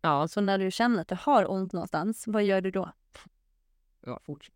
[0.00, 2.92] ja, Så när du känner att du har ont någonstans, vad gör du då?
[4.00, 4.54] ja fortsätt.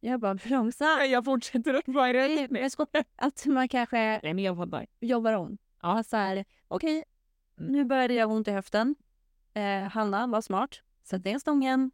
[0.00, 1.04] Jag bara bromsar.
[1.04, 2.70] Jag fortsätter att vara rädd.
[3.16, 4.86] Att man kanske Nej, men jag fattar.
[5.00, 5.58] jobbar om.
[5.82, 6.02] Ja.
[6.02, 7.04] Så här, okej,
[7.58, 7.72] Mm.
[7.72, 8.94] nu började jag ont i höften.
[9.54, 10.82] Eh, Hanna, var smart.
[11.02, 11.90] Sätt ner stången,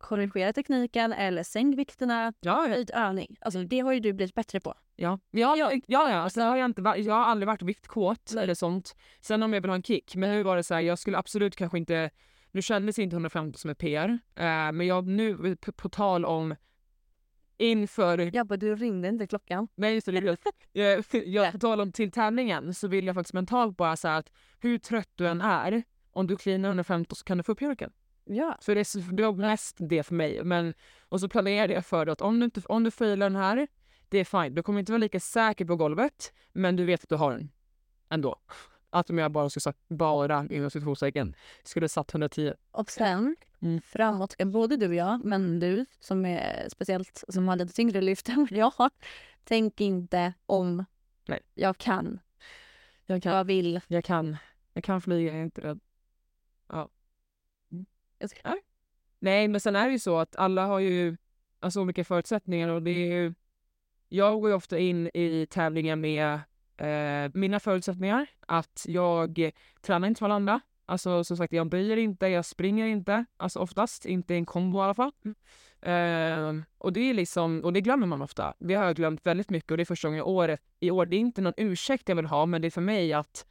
[0.00, 2.32] korrigera tekniken eller sänk vikterna.
[2.40, 2.68] Ja, ja.
[2.68, 3.36] Höjd övning.
[3.40, 4.74] Alltså det har ju du blivit bättre på.
[4.96, 6.16] Ja, ja, ja, ja, ja.
[6.16, 8.96] Alltså, har jag, inte, jag har aldrig varit viktkåt eller sånt.
[9.20, 11.18] Sen om jag vill ha en kick, men nu var det så här, jag skulle
[11.18, 12.10] absolut kanske inte,
[12.50, 16.54] nu kändes inte 150 som ett PR, eh, men jag nu, på, på tal om
[17.58, 19.68] inför, bara, du ringde inte klockan.
[19.74, 20.36] nej så det
[20.72, 24.32] jag, jag, på tal om till tävlingen så vill jag faktiskt mentalt bara säga att
[24.60, 25.82] hur trött du än är,
[26.12, 27.92] om du cleanar 150 så kan du få upp mjölken.
[28.32, 28.56] Ja.
[28.60, 30.44] Så det, är det var mest det för mig.
[30.44, 30.74] Men,
[31.08, 33.68] och så planerade jag för det att om du, inte, om du failar den här,
[34.08, 34.54] det är fine.
[34.54, 37.50] Du kommer inte vara lika säker på golvet, men du vet att du har den
[38.10, 38.36] ändå.
[38.90, 42.54] Att om jag bara skulle sagt bara inom situationstecken skulle satt 110.
[42.70, 43.80] Och sen Mm.
[43.80, 48.00] framåt ska både du och jag, men du som är speciellt som har lite tyngre
[48.00, 48.90] lyft än vad jag har.
[49.44, 50.84] Tänk inte om
[51.28, 51.40] Nej.
[51.54, 52.18] jag kan,
[53.06, 53.80] Jag kan, jag vill.
[53.86, 54.36] jag kan,
[54.72, 55.80] jag kan flyga, jag är inte rädd.
[56.68, 56.88] Jag
[58.28, 58.56] ska-.
[59.18, 61.16] Nej, men sen är det ju så att alla har ju
[61.60, 63.34] alltså, olika förutsättningar och det är ju...
[64.08, 66.40] Jag går ju ofta in i tävlingar med
[66.76, 68.26] eh, mina förutsättningar.
[68.46, 69.50] Att jag
[69.80, 70.60] tränar inte som alla andra.
[70.86, 73.24] Alltså som sagt, jag böjer inte, jag springer inte.
[73.36, 75.12] Alltså oftast, inte i en kombo i alla fall.
[75.82, 78.54] Eh, och det är liksom, och det glömmer man ofta.
[78.58, 81.06] Det har jag glömt väldigt mycket och det är första gången i år, i år.
[81.06, 83.46] Det är inte någon ursäkt jag vill ha, men det är för mig att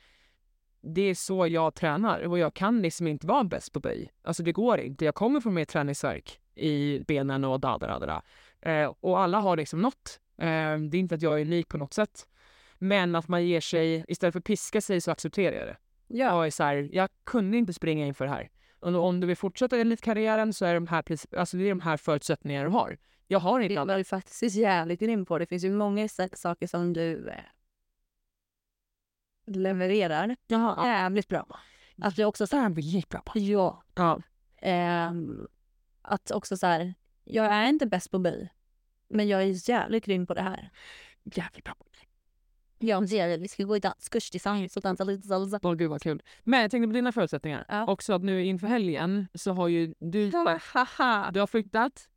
[0.81, 4.11] det är så jag tränar och jag kan liksom inte vara bäst på böj.
[4.23, 5.05] Alltså det går inte.
[5.05, 8.21] Jag kommer från mer träningsverk i benen och da, da, da, da.
[8.71, 10.19] Eh, och alla har liksom något.
[10.37, 10.45] Eh,
[10.79, 12.27] det är inte att jag är unik på något sätt.
[12.77, 15.77] Men att man ger sig, istället för att piska sig så accepterar jag det.
[16.07, 16.25] Ja.
[16.35, 18.49] Jag är så här, jag kunde inte springa inför det här.
[18.79, 21.03] Och om du vill fortsätta elitkarriären så är de här,
[21.37, 22.97] alltså det är de här förutsättningarna du har.
[23.27, 25.37] Jag har inte Det var ju faktiskt jävligt grym på.
[25.39, 27.35] Det finns ju många sa- saker som du eh,
[29.55, 31.59] levererar Jaha, jävligt bra.
[32.01, 33.23] Att du också så här, det gick bra.
[33.33, 34.21] ja, Ja.
[34.61, 35.47] ehm,
[36.01, 36.93] att också så här,
[37.23, 38.49] jag är inte bäst på böj,
[39.07, 40.71] men jag är jävligt grym på det här.
[41.23, 41.75] Jävligt bra.
[42.81, 45.59] Jag ser vi ska gå i danskurs tillsammans och dansa lite salsa.
[45.63, 46.23] Åh gud vad kul.
[46.43, 47.65] Men jag tänkte på dina förutsättningar.
[47.69, 47.87] Ja.
[47.87, 50.37] Också att nu inför helgen så har ju du, du
[51.39, 52.09] har flyttat.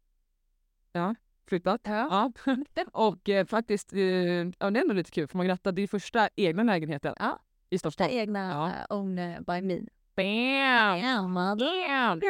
[0.93, 1.15] Ja,
[1.53, 1.81] flyttat.
[1.85, 2.33] Ja.
[2.47, 2.55] Ja.
[2.93, 6.29] Och eh, faktiskt, eh, ja, det är ändå lite kul för man grattar din första
[6.37, 7.39] egna lägenheten Ja.
[7.71, 8.11] i Stockholm.
[8.13, 8.73] egna Ja.
[8.89, 8.97] ja.
[8.97, 9.81] own eh, by me.
[10.17, 10.99] Bam!
[10.99, 11.59] Ja, man.
[11.59, 12.21] Bam!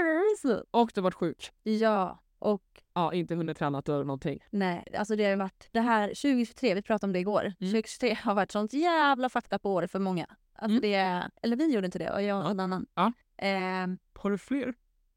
[0.71, 1.51] Och du har varit sjuk.
[1.63, 2.63] Ja, och
[2.95, 4.39] Ja, inte hunnit träna eller någonting.
[4.51, 7.53] nej, alltså det har ju varit det här 2023, vi pratade om det igår.
[7.59, 10.27] 2023 har varit sånt jävla fakta på år för många.
[10.55, 10.81] Alltså Mm.
[10.91, 12.87] det, eller vi gjorde inte det och jag och en annan.
[12.95, 13.13] Ja.
[13.39, 14.75] Ehm, Har du fler?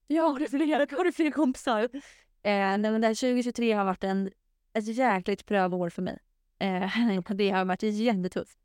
[0.07, 1.89] Ja, har du fler, har du fler kompisar?
[2.45, 4.31] Eh, men det här 2023 har varit en,
[4.73, 6.19] ett jäkligt prövår för mig.
[6.59, 8.57] Eh, det har varit jättetufft.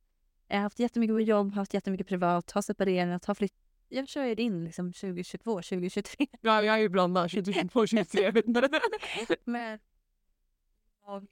[0.49, 3.59] Jag har haft jättemycket på jobb, haft jättemycket privat, har separerat, har flyttat.
[3.89, 6.27] Jag kör ju in liksom 2022, 2023.
[6.41, 7.31] Ja, jag är ju blandad.
[7.31, 8.23] 22, 23.
[8.23, 8.69] jag vet inte.
[9.45, 9.79] Men
[11.07, 11.27] jag,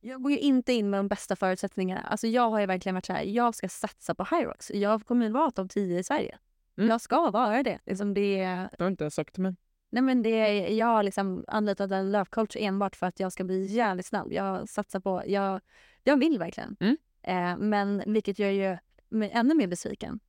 [0.00, 2.00] jag går ju inte in med de bästa förutsättningarna.
[2.00, 4.70] Alltså jag har ju verkligen varit så här, jag ska satsa på Hyrox.
[4.70, 6.38] Jag kommer vara topp 10 i Sverige.
[6.76, 6.90] Mm.
[6.90, 7.78] Jag ska vara det.
[7.86, 9.54] Liksom det Du har inte ens sagt till mig.
[9.90, 13.66] Nej men det jag har liksom anlitat en löpcoach enbart för att jag ska bli
[13.66, 14.32] jävligt snabb.
[14.32, 15.60] Jag satsar på, jag,
[16.04, 16.76] jag vill verkligen.
[16.80, 16.96] Mm.
[17.22, 18.78] Eh, men vilket gör ju
[19.08, 20.20] mig ännu mer besviken.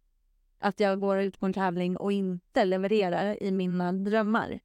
[0.59, 4.59] Att jag går ut på en tävling och inte levererar i mina drömmar.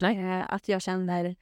[0.00, 0.18] Nej.
[0.18, 1.36] Eh, att jag känner,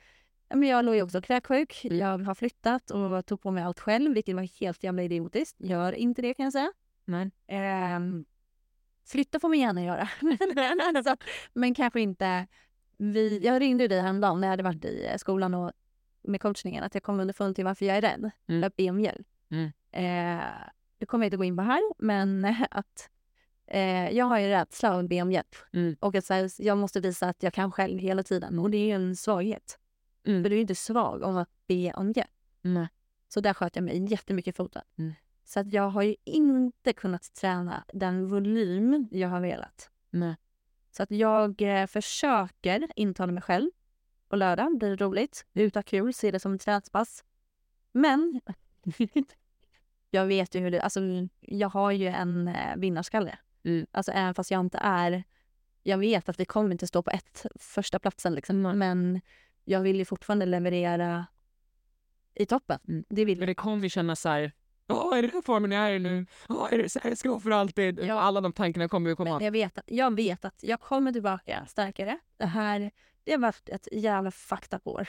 [0.49, 1.85] men jag låg ju också kräksjuk.
[1.85, 1.99] Mm.
[1.99, 5.57] Jag har flyttat och tog på mig allt själv vilket var helt jävla idiotiskt.
[5.61, 6.73] Gör inte det kan jag säga.
[7.05, 7.31] Nej.
[7.47, 8.25] Ehm,
[9.07, 10.09] flytta får man gärna göra.
[10.55, 11.17] men, alltså,
[11.53, 12.47] men kanske inte...
[12.99, 15.73] Vi, jag ringde ju dig häromdagen när jag hade varit i eh, skolan och
[16.23, 18.65] med coachningen att jag kom underfund till varför jag är rädd Mm.
[18.65, 19.27] att be om hjälp.
[19.51, 19.71] Mm.
[19.93, 20.45] Eh,
[20.99, 23.11] det kommer jag inte gå in på här, men att
[23.67, 25.57] eh, jag har ju rädsla att be om hjälp.
[25.73, 25.97] Mm.
[26.01, 28.87] Och att här, jag måste visa att jag kan själv hela tiden och det är
[28.87, 29.79] ju en svaghet.
[30.27, 30.43] Mm.
[30.43, 32.31] För du är ju inte svag om att be om hjälp.
[32.63, 32.89] Nej.
[33.29, 34.83] Så där sköt jag mig jättemycket i foten.
[34.99, 35.13] Mm.
[35.45, 39.91] Så att jag har ju inte kunnat träna den volym jag har velat.
[40.11, 40.37] Nej.
[40.99, 43.71] Så att jag eh, försöker intala mig själv
[44.29, 44.79] på lördag.
[44.79, 45.47] Blir det roligt.
[45.55, 47.25] Ut ha kul, se det som ett träningspass.
[47.93, 48.41] Men
[50.11, 50.81] jag vet ju hur det...
[50.81, 51.01] Alltså,
[51.41, 53.39] jag har ju en eh, vinnarskalle.
[53.65, 53.87] Mm.
[53.91, 55.25] Alltså även fast jag inte är...
[55.83, 58.63] Jag vet att vi kommer inte stå på ett första platsen liksom.
[58.63, 59.21] Men
[59.65, 61.27] jag vill ju fortfarande leverera
[62.35, 62.79] i toppen.
[62.89, 63.05] Mm.
[63.09, 63.57] Det vill Men jag.
[63.57, 64.53] det kommer ju kännas så här.
[64.89, 66.27] Åh, är det den formen jag är i nu?
[66.49, 67.99] Åh, är det så här jag ska vara för alltid?
[67.99, 68.21] Ja.
[68.21, 69.35] Alla de tankarna kommer ju komma.
[69.35, 72.19] Men jag vet, att, jag vet att jag kommer tillbaka starkare.
[72.37, 72.91] Det här
[73.25, 75.09] det har varit ett jävla fucked up år.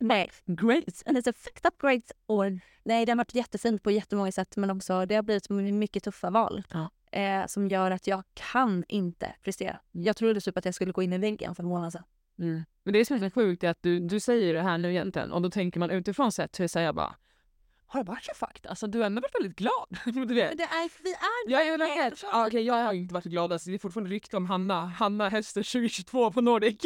[0.00, 1.02] Nej, Great!
[1.06, 2.60] and it's a fucked up great år.
[2.82, 6.30] Nej, det har varit jättefint på jättemånga sätt men också det har blivit mycket tuffa
[6.30, 6.62] val.
[6.72, 6.90] Ja.
[7.18, 9.80] Eh, som gör att jag kan inte prestera.
[9.92, 12.02] Jag trodde typ att jag skulle gå in i väggen för en månad sedan.
[12.38, 12.64] Mm.
[12.84, 15.32] Men det som är så sjukt är att du, du säger det här nu egentligen
[15.32, 17.14] och då tänker man utifrån sett hur säger jag bara
[17.90, 18.66] har varit så fucked?
[18.66, 19.98] Alltså du har ändå varit väldigt glad.
[20.28, 20.58] du vet.
[20.58, 22.24] det är, vi är Jag är väl helt...
[22.32, 23.52] Ah, okej, jag har inte varit glad.
[23.52, 24.86] Alltså, det är fortfarande rykte om Hanna.
[24.86, 26.80] Hanna hästen 2022 på Nordic.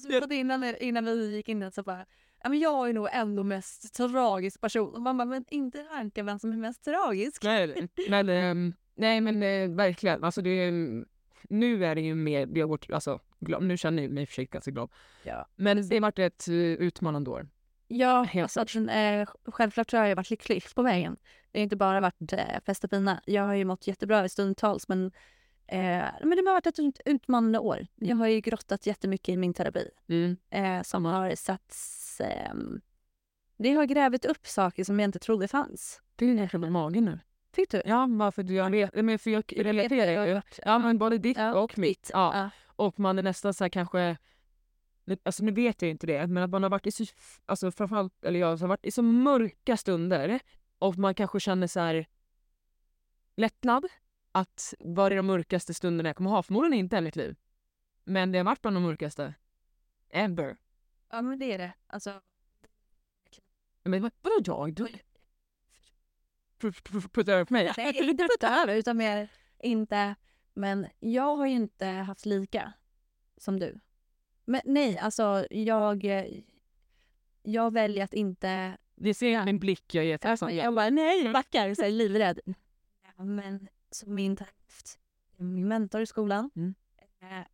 [0.00, 2.06] Så vi pratade innan, innan vi gick in så bara,
[2.42, 4.94] ja, men jag är nog ändå mest tragisk person.
[4.94, 7.44] Och man bara, men inte ranka vem som är mest tragisk.
[7.44, 10.24] nej, men, ehm, nej men eh, verkligen.
[10.24, 11.04] Alltså, det är,
[11.48, 12.46] nu är det ju mer...
[12.46, 13.62] Det har gått, alltså, glad.
[13.62, 14.90] Nu känner jag mig i och för sig ganska glad.
[15.22, 15.48] Ja.
[15.56, 17.48] Men det har varit ett uh, utmanande år.
[17.86, 21.16] Ja, alltså, eh, självklart så har jag varit lycklig på vägen.
[21.52, 23.20] Det har inte bara varit eh, fest och fina.
[23.26, 25.06] Jag har ju mått jättebra i stundtals men,
[25.66, 27.86] eh, men det har varit ett ut- utmanande år.
[27.94, 30.36] Jag har ju grottat jättemycket i min terapi Mm.
[30.50, 32.20] eh, som har satts...
[32.20, 32.80] ehm,
[33.56, 36.02] det har grävt upp saker som jag inte trodde fanns.
[36.16, 37.18] Det är nästan med magen nu.
[37.52, 37.82] Tyckte du?
[37.90, 38.94] Ja, bara för att jag vet.
[38.94, 40.40] Men för jag relaterar ju.
[40.64, 42.10] Ja, men både ditt Ja, och mitt.
[42.12, 42.36] Ja.
[42.36, 42.50] Ja.
[42.76, 44.16] Och man är nästan så här kanske...
[45.04, 47.04] nu- Alltså nu vet jag inte det, men att man har varit i så...
[47.46, 50.40] Alltså framförallt, eller jag har varit i så mörka stunder
[50.78, 52.06] och man kanske känner så här...
[53.36, 53.86] lättnad.
[54.32, 56.42] Att vad är de mörkaste stunderna jag kommer ha?
[56.42, 57.36] Förmodligen inte i mitt liv.
[58.04, 59.34] Men det har varit bland de mörkaste.
[60.10, 60.56] Ever.
[61.10, 61.72] Ja men det är det.
[61.86, 62.20] Alltså,
[63.82, 64.74] Men vad, vadå jag?
[66.58, 66.72] Du
[67.08, 67.72] puttar över mig?
[67.76, 69.30] nej inte putta över utan mer
[69.62, 70.14] inte.
[70.54, 72.72] Men jag har ju inte haft lika
[73.36, 73.80] som du.
[74.44, 76.04] Men nej, alltså jag,
[77.42, 80.54] jag väljer att inte Det ser min blick jag är tacksam.
[80.56, 82.40] Jag bara nej, backar, så här, livrädd.
[83.16, 84.98] Ja, Men så min terapeut,
[85.36, 86.74] min mentor i skolan, Mm.
[87.20, 87.46] eh,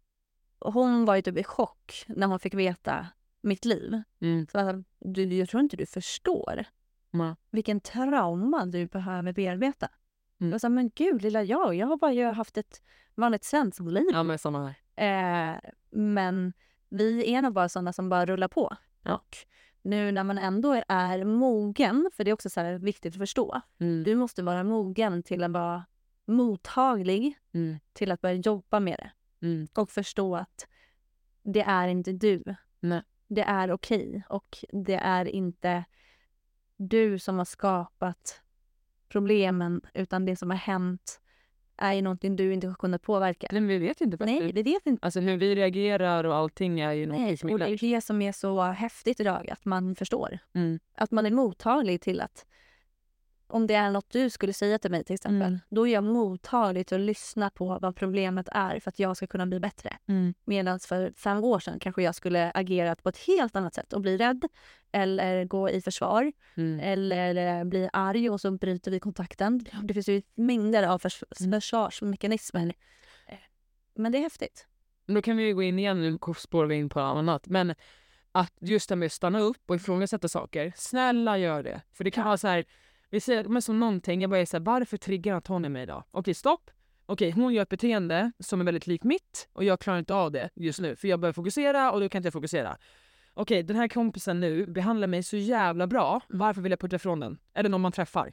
[0.59, 3.07] hon var ju typ i chock när hon fick veta
[3.41, 4.03] mitt liv.
[4.21, 4.47] Mm.
[4.53, 6.65] Så att, du, jag tror inte du förstår
[7.13, 7.37] Mm.
[7.51, 9.89] vilken trauma du behöver bearbeta.
[10.41, 10.53] Mm.
[10.53, 12.83] Jag sa, men gud lilla jag, jag har bara ju haft ett
[13.15, 14.05] vanligt svenskliv.
[14.13, 15.55] Ja men samma här.
[15.55, 15.61] Eh,
[15.91, 16.53] men
[16.91, 18.77] vi är nog bara sådana som bara rullar på.
[19.03, 19.23] Ja.
[19.83, 23.61] Nu när man ändå är mogen, för det är också så viktigt att förstå.
[23.79, 24.05] Mm.
[24.05, 25.85] Du måste vara mogen till att vara
[26.25, 27.79] mottaglig Mm.
[27.93, 29.47] till att börja jobba med det.
[29.47, 29.69] Mm.
[29.75, 30.67] Och förstå att
[31.43, 32.43] det är inte du.
[32.81, 33.03] Nej.
[33.29, 34.23] Det är okej.
[34.29, 35.85] Och det är inte
[36.77, 38.41] du som har skapat
[39.09, 41.21] problemen utan det som har hänt
[41.81, 43.47] är ju någonting du inte har kunnat påverka.
[43.53, 44.25] Nej men vi vet inte.
[44.25, 45.07] Nej, det vet inte.
[45.07, 47.95] Alltså hur vi reagerar och allting är ju något Nej, som och det är är
[47.95, 50.39] det som är så häftigt idag, att man förstår.
[50.55, 50.79] Mm.
[50.95, 52.47] Att man är mottaglig till att
[53.51, 55.59] om det är något du skulle säga till mig till exempel, Mm.
[55.69, 59.27] då är jag mottaglig till att lyssna på vad problemet är för att jag ska
[59.27, 59.97] kunna bli bättre.
[60.09, 60.35] Mm.
[60.45, 64.01] Medan för fem år sedan kanske jag skulle agerat på ett helt annat sätt och
[64.01, 64.45] bli rädd
[64.93, 66.81] eller gå i försvar Mm.
[66.81, 69.65] eller eh, bli arg och så bryter vi kontakten.
[69.83, 72.75] Det finns ju mängder av förs- försvarsmekanismer.
[73.27, 73.35] Eh,
[73.95, 74.67] Men det är häftigt.
[75.07, 77.47] Då kan vi ju gå in igen, nu spårar vi in på annat.
[77.47, 77.75] Men
[78.33, 80.73] att just det med att stanna upp och ifrågasätta saker.
[80.77, 81.81] Snälla gör det.
[81.93, 82.27] För det kan Ja.
[82.29, 82.65] vara så här,
[83.11, 86.05] vi säger men som någonting, jag bara är så här, varför triggar Antonija mig idag?
[86.11, 86.71] Okej, stopp.
[87.07, 90.33] Okej, hon gör ett beteende som är väldigt likt mitt och jag klarar inte av
[90.33, 92.77] det just nu för jag behöver fokusera och då kan inte jag fokusera.
[93.35, 96.21] Okej, den här kompisen nu behandlar mig så jävla bra.
[96.29, 97.39] Varför vill jag putta ifrån den?
[97.55, 98.33] Är det någon man träffar?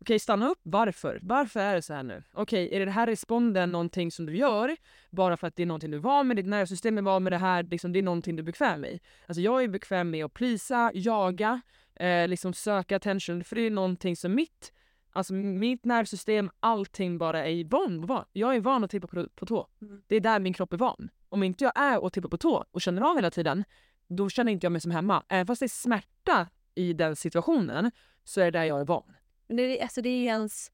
[0.00, 0.58] Okej, stanna upp.
[0.62, 1.18] Varför?
[1.22, 2.22] Varför är det så här nu?
[2.32, 4.76] Okej, är det här responden någonting som du gör
[5.10, 7.32] bara för att det är någonting du är van med, ditt nervsystem är van med
[7.32, 9.00] det här, liksom, det är någonting du är bekväm i.
[9.26, 11.60] Alltså jag är bekväm med att plisa, jaga,
[11.96, 14.72] eh, liksom söka attention, för det är någonting som mitt,
[15.12, 18.06] alltså mitt nervsystem, allting bara är van.
[18.06, 18.24] van.
[18.32, 19.68] Jag är van att tippa på, på tå.
[19.82, 20.02] Mm.
[20.06, 21.08] Det är där min kropp är van.
[21.28, 23.64] Om inte jag är och tippar på tå och känner av hela tiden,
[24.08, 25.22] då känner inte jag mig som hemma.
[25.28, 27.90] Även fast det är smärta i den situationen
[28.24, 29.14] så är det där jag är van.
[29.46, 30.70] Men det, är- alltså det är ju ens...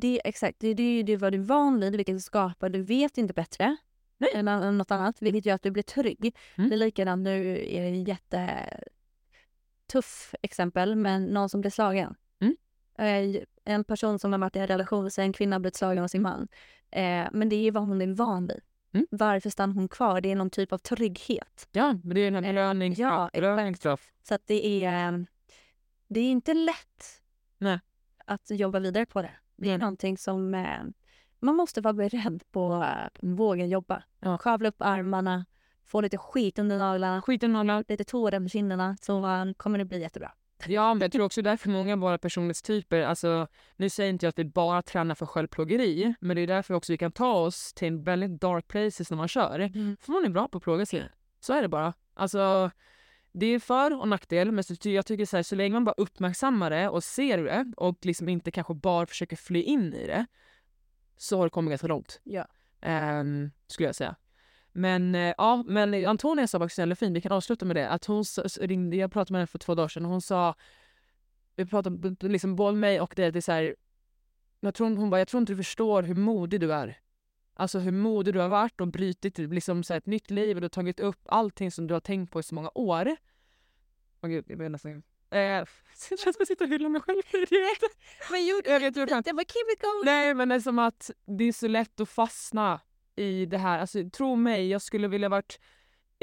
[0.00, 2.68] Det, exakt, det, det är ju det vad du är van vid, vilket du skapar.
[2.68, 3.76] Du vet inte bättre
[4.18, 4.30] Nej.
[4.34, 6.36] än, än något annat, vilket gör att du blir trygg.
[6.56, 6.70] Mm.
[6.70, 8.04] Det är likadant nu, är det en
[9.94, 12.14] jättetuff exempel, men någon som blir slagen.
[12.40, 12.56] Mm.
[12.98, 16.04] Eh, En person som har varit i en relation, så en kvinna har blivit slagen
[16.04, 16.48] av sin man.
[16.90, 18.60] Eh, men det är vad hon är van vid.
[18.94, 19.06] Mm.
[19.10, 20.20] Varför stannar hon kvar?
[20.20, 21.68] Det är någon typ av trygghet.
[21.72, 22.98] Ja, men det är här Eh, belönings...
[22.98, 23.32] ja, exakt.
[23.34, 24.12] belöningsstraff.
[24.22, 25.18] Så att det är, eh,
[26.08, 27.20] det är inte lätt
[27.58, 27.80] Nej.
[28.26, 29.30] att jobba vidare på det.
[29.56, 29.78] Det är Nej.
[29.78, 30.82] någonting som eh,
[31.40, 34.02] man måste vara beredd på att våga jobba.
[34.20, 34.38] Ja.
[34.38, 35.46] Skavla upp armarna,
[35.86, 37.84] få lite skit under naglarna, Skiten alla.
[37.88, 39.22] lite tårar på kinderna så
[39.56, 40.32] kommer det bli jättebra.
[40.66, 44.28] Ja, men jag tror också därför många av våra personlighetstyper, alltså nu säger inte jag
[44.28, 47.74] att vi bara tränar för självplågeri, men det är därför också vi kan ta oss
[47.74, 49.58] till en väldigt dark places när man kör.
[49.58, 49.96] Mm.
[50.00, 51.08] För man är bra på att plåga sig.
[51.40, 51.94] Så är det bara.
[52.14, 52.70] Alltså,
[53.32, 55.94] det är för och nackdel, men så, jag tycker så, här, så länge man bara
[55.96, 60.26] uppmärksammar det och ser det och liksom inte kanske bara försöker fly in i det,
[61.16, 62.20] så har det kommit ganska långt.
[62.24, 62.46] Ja.
[62.80, 64.16] Ehm, skulle jag säga.
[64.72, 68.04] Men eh, ja, men Antonia sa faktiskt väldigt fint, vi kan avsluta med det, att
[68.04, 68.24] hon
[68.60, 70.54] ringde, jag pratade med henne för två dagar sedan och hon sa,
[71.56, 73.76] vi pratade liksom både mig och det, det är så här,
[74.60, 76.98] jag tror, hon bara, jag tror inte du förstår hur modig du är.
[77.54, 80.60] Alltså hur modig du har varit och brutit liksom så här, ett nytt liv och
[80.60, 83.16] du har tagit upp allting som du har tänkt på i så många år.
[84.22, 84.92] Åh gud, jag blir nästan...
[84.92, 84.98] Eh,
[85.30, 87.22] det känns som att jag sitter och hyllar mig själv.
[87.32, 87.50] Vet,
[88.30, 89.22] Men jag vet jag kan.
[89.22, 90.04] det var keep it going.
[90.04, 92.80] Nej men det är som att det är så lätt att fastna
[93.16, 93.78] i det här.
[93.78, 95.60] Alltså tro mig, jag skulle vilja varit...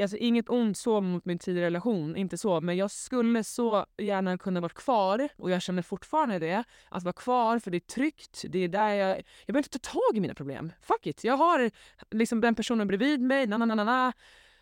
[0.02, 2.60] Alltså inget ont så mot min tidigare relation, inte så.
[2.60, 6.64] Men jag skulle så gärna kunna varit kvar och jag känner fortfarande det.
[6.88, 8.44] Att vara kvar för det är tryggt.
[8.48, 9.08] Det är där jag...
[9.18, 10.72] Jag behöver inte ta tag i mina problem.
[10.80, 11.24] Fuck it.
[11.24, 11.70] Jag har
[12.10, 13.46] liksom den personen bredvid mig.
[13.46, 14.12] Na, na, na, na, na.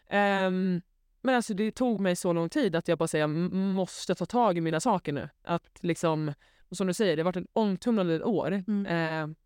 [0.08, 0.80] Ehm,
[1.22, 4.26] men alltså det tog mig så lång tid att jag bara säger jag måste ta
[4.26, 5.28] tag i mina saker nu.
[5.42, 6.34] Att liksom,
[6.70, 8.64] som du säger, det har varit ett omtumlande år.
[8.68, 8.86] Mm.
[8.86, 9.36] Eh,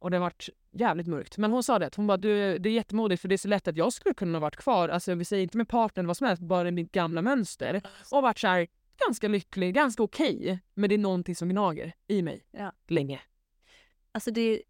[0.00, 1.38] och det har varit jävligt mörkt.
[1.38, 3.68] Men hon sa det, hon bara, du, det är jättemodigt för det är så lätt
[3.68, 6.26] att jag skulle kunna ha varit kvar, alltså vi säger inte med partnern vad som
[6.26, 7.82] helst, bara i mitt gamla mönster.
[8.12, 8.66] Och varit så här,
[9.06, 10.60] ganska lycklig, ganska okej.
[10.74, 12.72] men det är någonting som gnager i mig Ja.
[12.88, 13.20] länge.
[14.12, 14.62] alltså det,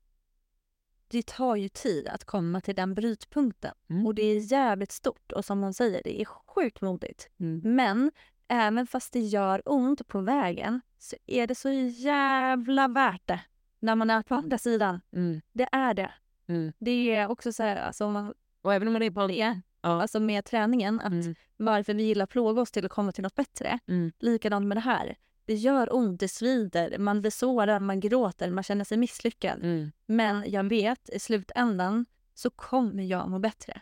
[1.08, 3.74] det tar ju tid att komma till den brytpunkten.
[3.90, 4.06] Mm.
[4.06, 7.28] Och det är jävligt stort och som man säger, det är sjukt modigt.
[7.40, 7.60] Mm.
[7.76, 8.10] Men
[8.48, 13.40] även fast det gör ont på vägen så är det så jävla värt det
[13.80, 15.00] när man är på andra sidan.
[15.12, 15.40] Mm.
[15.52, 16.10] Det är det.
[16.48, 16.72] Mm.
[16.78, 19.26] Det är också så här, alltså, om man, Och även om man är på...
[19.26, 20.02] det, Ja.
[20.02, 21.34] alltså med träningen, att Mm.
[21.56, 23.78] varför vi gillar att plåga oss till att komma till något bättre.
[23.88, 24.12] Mm.
[24.18, 25.16] Likadant med det här.
[25.44, 29.58] Det gör ont, det svider, man blir sårad, man gråter, man känner sig misslyckad.
[29.64, 29.92] Mm.
[30.06, 33.80] Men jag vet, i slutändan så kommer jag må bättre.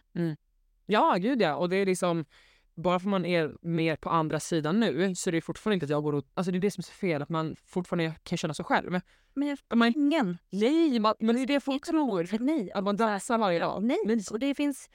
[0.87, 1.55] Ja, gud ja.
[1.57, 2.25] Och det är liksom...
[2.83, 5.91] Bara för man är mer på andra sidan nu så är det fortfarande inte att
[5.91, 6.25] jag går och...
[6.35, 9.01] Alltså det är det som är så fel, att man fortfarande kan känna sig själv.
[9.35, 10.39] Men jag Man, ingen.
[10.51, 12.29] nej, man, men det är det folk tror.
[12.41, 12.73] Nej.
[12.73, 13.83] Att man dansar varje dag.
[13.83, 13.99] Nej.
[14.07, 14.91] Men, Och det finns...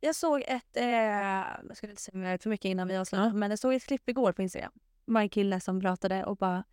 [0.00, 0.76] Jag såg ett...
[0.76, 0.86] Eh,
[1.68, 4.32] jag ska inte säga för mycket innan vi avslutar, men jag såg ett klipp igår
[4.32, 4.72] på Instagram.
[5.06, 6.64] Det var en kille som pratade och bara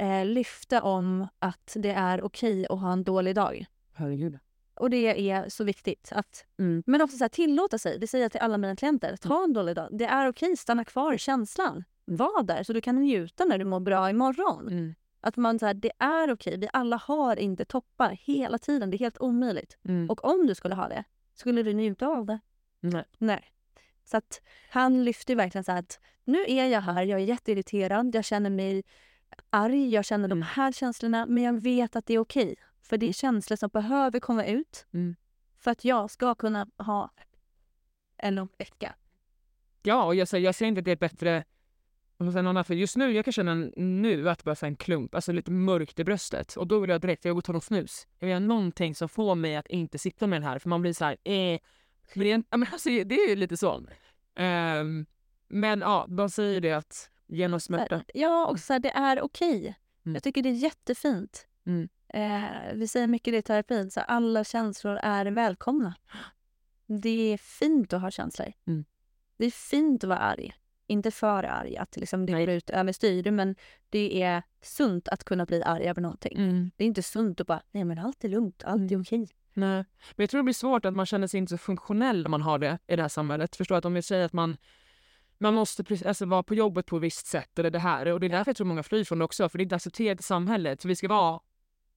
[0.00, 3.66] eh, lyfte om att det är okej att ha en dålig dag.
[3.94, 4.38] herregud.
[4.76, 6.08] Och det är så viktigt.
[6.12, 6.82] Att, Mm.
[6.86, 7.98] Men också så här, tillåta sig.
[7.98, 9.16] Det säger jag till alla mina klienter.
[9.16, 9.88] Ta en dålig dag.
[9.92, 11.84] Det är okej, stanna kvar i känslan.
[12.04, 14.68] Var där så du kan njuta när du mår bra imorgon.
[14.68, 14.94] Mm.
[15.20, 16.58] Att man så här, det är okej.
[16.58, 18.90] Vi alla har inte toppar hela tiden.
[18.90, 19.78] Det är helt omöjligt.
[19.84, 20.10] Mm.
[20.10, 21.04] Och om du skulle ha det,
[21.34, 22.40] skulle du njuta av det?
[22.80, 23.04] Nej.
[23.18, 23.44] Nej.
[24.04, 27.24] Så att han lyfte ju verkligen så här att nu är jag här, jag är
[27.24, 28.82] jätteirriterad, jag känner mig
[29.50, 32.54] arg, jag känner de här känslorna, men jag vet att det är okej.
[32.88, 35.16] För det är känslor som behöver komma ut Mm.
[35.58, 37.10] för att jag ska kunna ha
[38.16, 38.94] en lång vecka.
[39.82, 41.44] Ja, och jag, jag säger inte att det är bättre
[42.18, 45.50] någon för just nu, jag kan känna nu att det bara en klump, alltså lite
[45.50, 46.56] mörkt i bröstet.
[46.56, 48.06] Och då vill jag direkt, jag går och tar någon snus.
[48.18, 50.82] Jag vill göra någonting som får mig att inte sitta med den här, för man
[50.82, 51.58] blir så här, eh.
[52.14, 53.86] Men det, är, ja, men alltså, det är ju lite så.
[54.34, 55.06] Ehm,
[55.48, 58.04] men ja, de säger det att genom smärta.
[58.14, 59.76] Ja, och så här, det är okej.
[60.04, 60.14] Mm.
[60.14, 61.46] Jag tycker det är jättefint.
[61.66, 61.88] Mm.
[62.08, 62.44] Eh,
[62.74, 65.94] vi säger mycket det i terapin, så alla känslor är välkomna.
[66.86, 68.52] Det är fint att ha känslor.
[68.66, 68.84] Mm.
[69.36, 70.52] Det är fint att vara arg.
[70.86, 73.56] Inte för arg, att liksom det går ut överstyr, men
[73.90, 76.38] det är sunt att kunna bli arg över någonting.
[76.38, 76.70] Mm.
[76.76, 79.28] Det är inte sunt att bara, nej men allt är lugnt, allt är okej.
[79.54, 79.76] Nej.
[79.76, 82.42] Men jag tror det blir svårt att man känner sig inte så funktionell när man
[82.42, 83.56] har det i det här samhället.
[83.56, 84.56] Förstår att om vi säger att man
[85.38, 88.06] man måste alltså, vara på jobbet på ett visst sätt eller det här.
[88.06, 89.48] Och det är därför jag tror många flyr från det också.
[89.48, 90.80] För det är inte accepterat i samhället.
[90.80, 91.40] Så vi ska vara...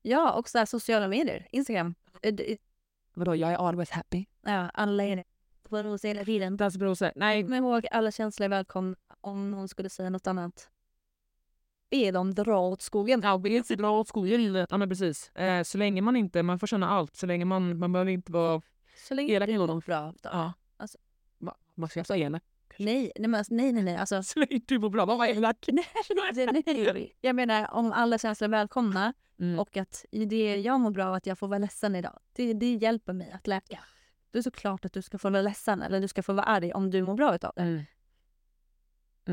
[0.02, 1.96] Ja, och så här, sociala medier, Instagram.
[2.22, 2.58] Eh, det-
[3.14, 4.26] Vadå, jag är always happy.
[4.42, 5.24] Ja, alla är det.
[5.64, 6.58] På rosa hela tiden.
[6.58, 7.12] Dans brorsa.
[7.16, 8.96] Nej, Kom ihåg, alla känslor är välkomna.
[9.22, 10.70] Om någon skulle säga något annat,
[11.92, 13.22] be dem dra åt skogen.
[13.24, 14.66] Ja, vi är bra åt skolan.
[14.70, 15.30] Ja, men precis.
[15.36, 17.16] Eh, så länge man inte, man får känna allt.
[17.16, 18.62] Så länge man, man behöver inte vara
[19.08, 19.80] Så länge elak du mår någon.
[19.80, 20.14] bra.
[20.24, 20.54] Ja.
[20.78, 20.98] Alltså.
[21.76, 22.26] Vad ska jag säga?
[22.26, 22.44] elak?
[22.80, 23.96] Nej, nej, men, nej, nej, nej.
[23.96, 25.66] Alltså, Så länge du mår bra, vad elak?
[27.22, 29.60] Jag menar, om alla känslor är välkomna Mm.
[29.60, 32.74] och att det jag mår bra av att jag får vara ledsen idag, det, det
[32.74, 33.80] hjälper mig att läka.
[34.32, 36.74] Det är såklart att du ska få vara ledsen eller du ska få vara arg
[36.74, 37.62] om du mår bra utav det.
[37.62, 37.84] Mm.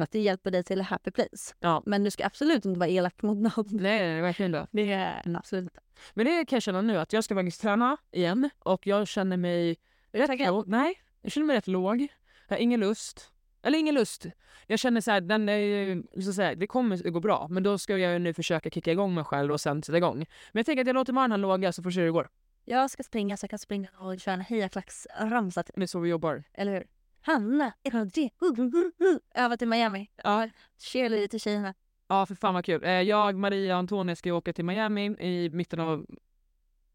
[0.02, 1.54] Att det hjälper dig till a happy place.
[1.60, 1.82] Ja.
[1.86, 3.64] Men du ska absolut inte vara elak mot någon.
[3.70, 4.68] Nej, nej, verkligen inte.
[4.70, 5.80] Det är absolut inte.
[6.14, 9.36] Men det kan jag känna nu att jag ska faktiskt träna igen och jag känner
[9.36, 9.76] mig
[10.12, 10.66] rätt.
[10.66, 12.00] Nej, jag känner mig rätt låg.
[12.48, 13.32] Jag har ingen lust.
[13.66, 14.26] Eller ingen lust.
[14.66, 17.46] Jag känner så här, den är, ju- så att säga, det kommer att gå bra.
[17.50, 20.16] Men då ska jag nu försöka kicka igång mig själv och sen sätta igång.
[20.18, 20.26] Men
[20.60, 22.28] jag tänker att jag låter här låga så får vi se hur det går.
[22.64, 26.08] Jag ska springa så jag kan springa och köra en hejaklacksramsa Det är så vi
[26.10, 26.44] jobbar.
[26.54, 26.86] Eller hur?
[27.20, 28.30] Hanna, ett, två, tre.
[29.34, 30.10] Öva till Miami.
[30.24, 31.74] Ja, Cheerleader till tjejerna.
[32.08, 32.84] ja för fan vad kul.
[32.84, 36.06] Eh, Jag, Maria och Antonija ska åka till Miami i mitten av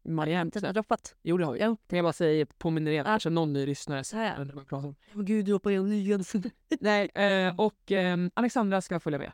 [0.02, 0.50] Miami.
[0.50, 1.14] Den har droppat.
[1.22, 1.58] Jo det har vi.
[1.62, 1.76] Jo.
[1.88, 3.12] Kan jag bara säga, påminner igen, Ja.
[3.12, 4.02] kanske någon ny lyssnare.
[4.12, 4.44] Här.
[4.44, 4.94] när man pratar om.
[5.16, 6.24] Åh gud, droppar jag igen.
[6.80, 9.32] Nej, eh, och eh, Alexandra ska följa med.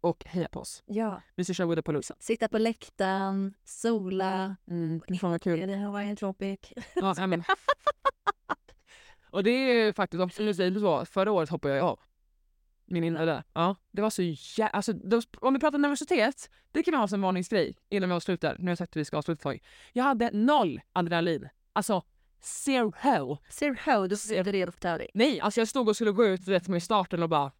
[0.00, 0.82] Och heja på oss.
[0.86, 1.22] Ja.
[1.34, 2.14] Vi ska köra Woody Palooza.
[2.18, 4.56] Sitta på läktaren, sola.
[4.70, 5.66] Mm, fan vad kul.
[5.66, 6.58] Det här var en tropic.
[6.94, 7.44] Ja, men.
[9.30, 12.00] och det är faktiskt, om jag säger så, förra året hoppade jag av.
[12.86, 13.42] Min där.
[13.52, 14.66] Ja, det var så jä...
[14.66, 18.56] Alltså, då- om vi pratar nervositet, det kan vi ha som varningsgrej innan vi avslutar.
[18.58, 19.62] Nu har jag sagt att vi ska avsluta ett tag.
[19.92, 21.48] Jag hade noll adrenalin.
[21.72, 22.02] Alltså,
[22.40, 23.38] zero.
[23.50, 25.08] Ser how du ser redo för tävling.
[25.14, 27.52] Nej, alltså jag stod och skulle gå ut vet, med starten och bara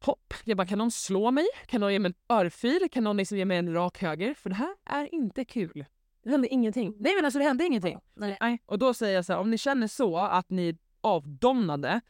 [0.00, 0.34] hopp.
[0.44, 1.46] Jag bara, kan någon slå mig?
[1.66, 2.88] Kan någon ge mig en örfil?
[2.92, 4.34] Kan någon liksom ge mig en rak höger?
[4.34, 5.84] För det här är inte kul.
[6.22, 6.94] Det hände ingenting.
[6.98, 7.98] Nej men alltså det hände ingenting.
[8.14, 8.36] Nej.
[8.40, 8.62] Nej.
[8.66, 12.00] Och då säger jag så här, om ni känner så att ni är avdomnade,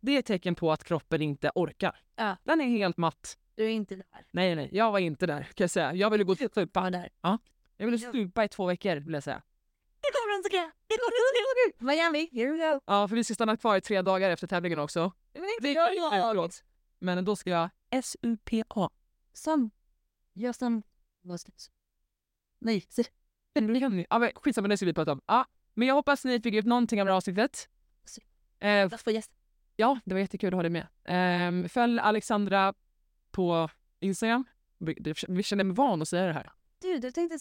[0.00, 2.00] det är ett tecken på att kroppen inte orkar.
[2.16, 2.36] Ja.
[2.44, 3.38] Den är helt matt.
[3.54, 4.06] Du är inte där.
[4.32, 5.94] Nej, nej, jag var inte där kan jag säga.
[5.94, 6.66] Jag ville gå och stupa.
[6.66, 7.08] Bara där.
[7.76, 9.42] Jag ville stupa i två veckor vill jag säga.
[10.00, 10.70] Det kommer inte ske.
[11.84, 12.80] Miami, here we go.
[12.86, 15.12] Ja, för vi ska stanna kvar i tre dagar efter tävlingen också.
[15.32, 16.64] Det är förlåt.
[16.98, 17.70] Men då ska jag
[18.04, 18.90] SUPA.
[19.32, 19.70] Som.
[20.32, 20.82] Jag som.
[21.22, 21.72] Vad ska jag?
[22.58, 22.86] Nej.
[24.10, 25.20] Ja, men skitsamma, det ska vi prata om.
[25.26, 27.68] Ja, men jag hoppas ni fick ut någonting av det här avsnittet.
[28.60, 28.88] Eh?
[29.78, 30.86] Ja, det var jättekul att ha dig med.
[31.04, 32.74] Eh, följ Alexandra
[33.30, 34.44] på Instagram.
[34.78, 36.50] Vi- känner mig van att säga det här.
[36.78, 37.38] Du, du tänkte...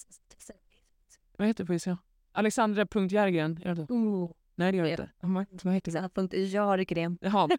[1.37, 1.97] Vad heter du på Instagram?
[2.31, 3.59] Alexandra.järgren.
[3.65, 3.81] Gör det?
[3.93, 4.31] Oh.
[4.55, 5.11] Nej, det gör det inte.
[5.19, 6.09] Vad vad heter det?
[6.09, 7.17] Punkt Jargren.
[7.21, 7.49] Jaha.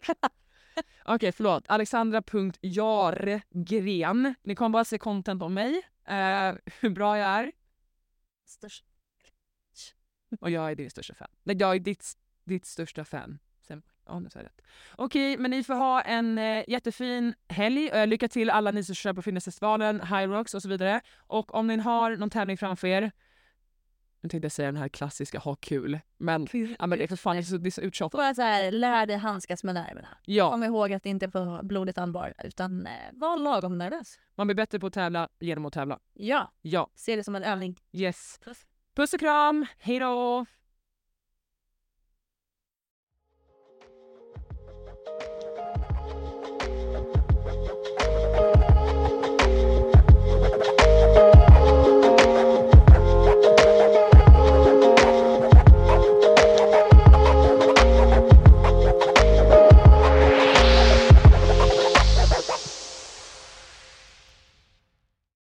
[1.05, 1.63] Okej, förlåt.
[1.67, 4.35] Alexandra.jargren.
[4.43, 5.81] Ni kommer bara se content om mig.
[6.05, 7.51] Eh, hur bra jag är.
[8.45, 8.85] Störst.
[10.39, 11.27] Och jag är din största fan.
[11.43, 13.39] Nej, jag är ditt, ditt största fan.
[14.09, 14.61] Ja, nu sa jag rätt.
[14.95, 17.89] Okej, men ni får ha en eh, jättefin helg.
[17.89, 21.01] Eh, lycka till alla ni som kör på Fitnessfestivalen, High Rocks och så vidare.
[21.17, 23.11] Och om ni har någon tävling framför er,
[24.21, 26.47] nu tänkte jag säga den här klassiska ha kul, men,
[26.79, 28.17] ja, men det är för fan det är så, det är så uttjatat.
[28.17, 30.07] Bara så här, lär dig handskas med nerverna.
[30.25, 34.19] Ja, Kom ihåg att det inte är för blodigt allvar, utan eh, var lagom nervös.
[34.35, 35.99] man blir bättre på att tävla genom att tävla.
[36.13, 37.75] Ja, Ja, se det som en övning.
[37.91, 38.39] yes.
[38.43, 38.65] Puss.
[38.95, 40.45] Puss och kram, hej då!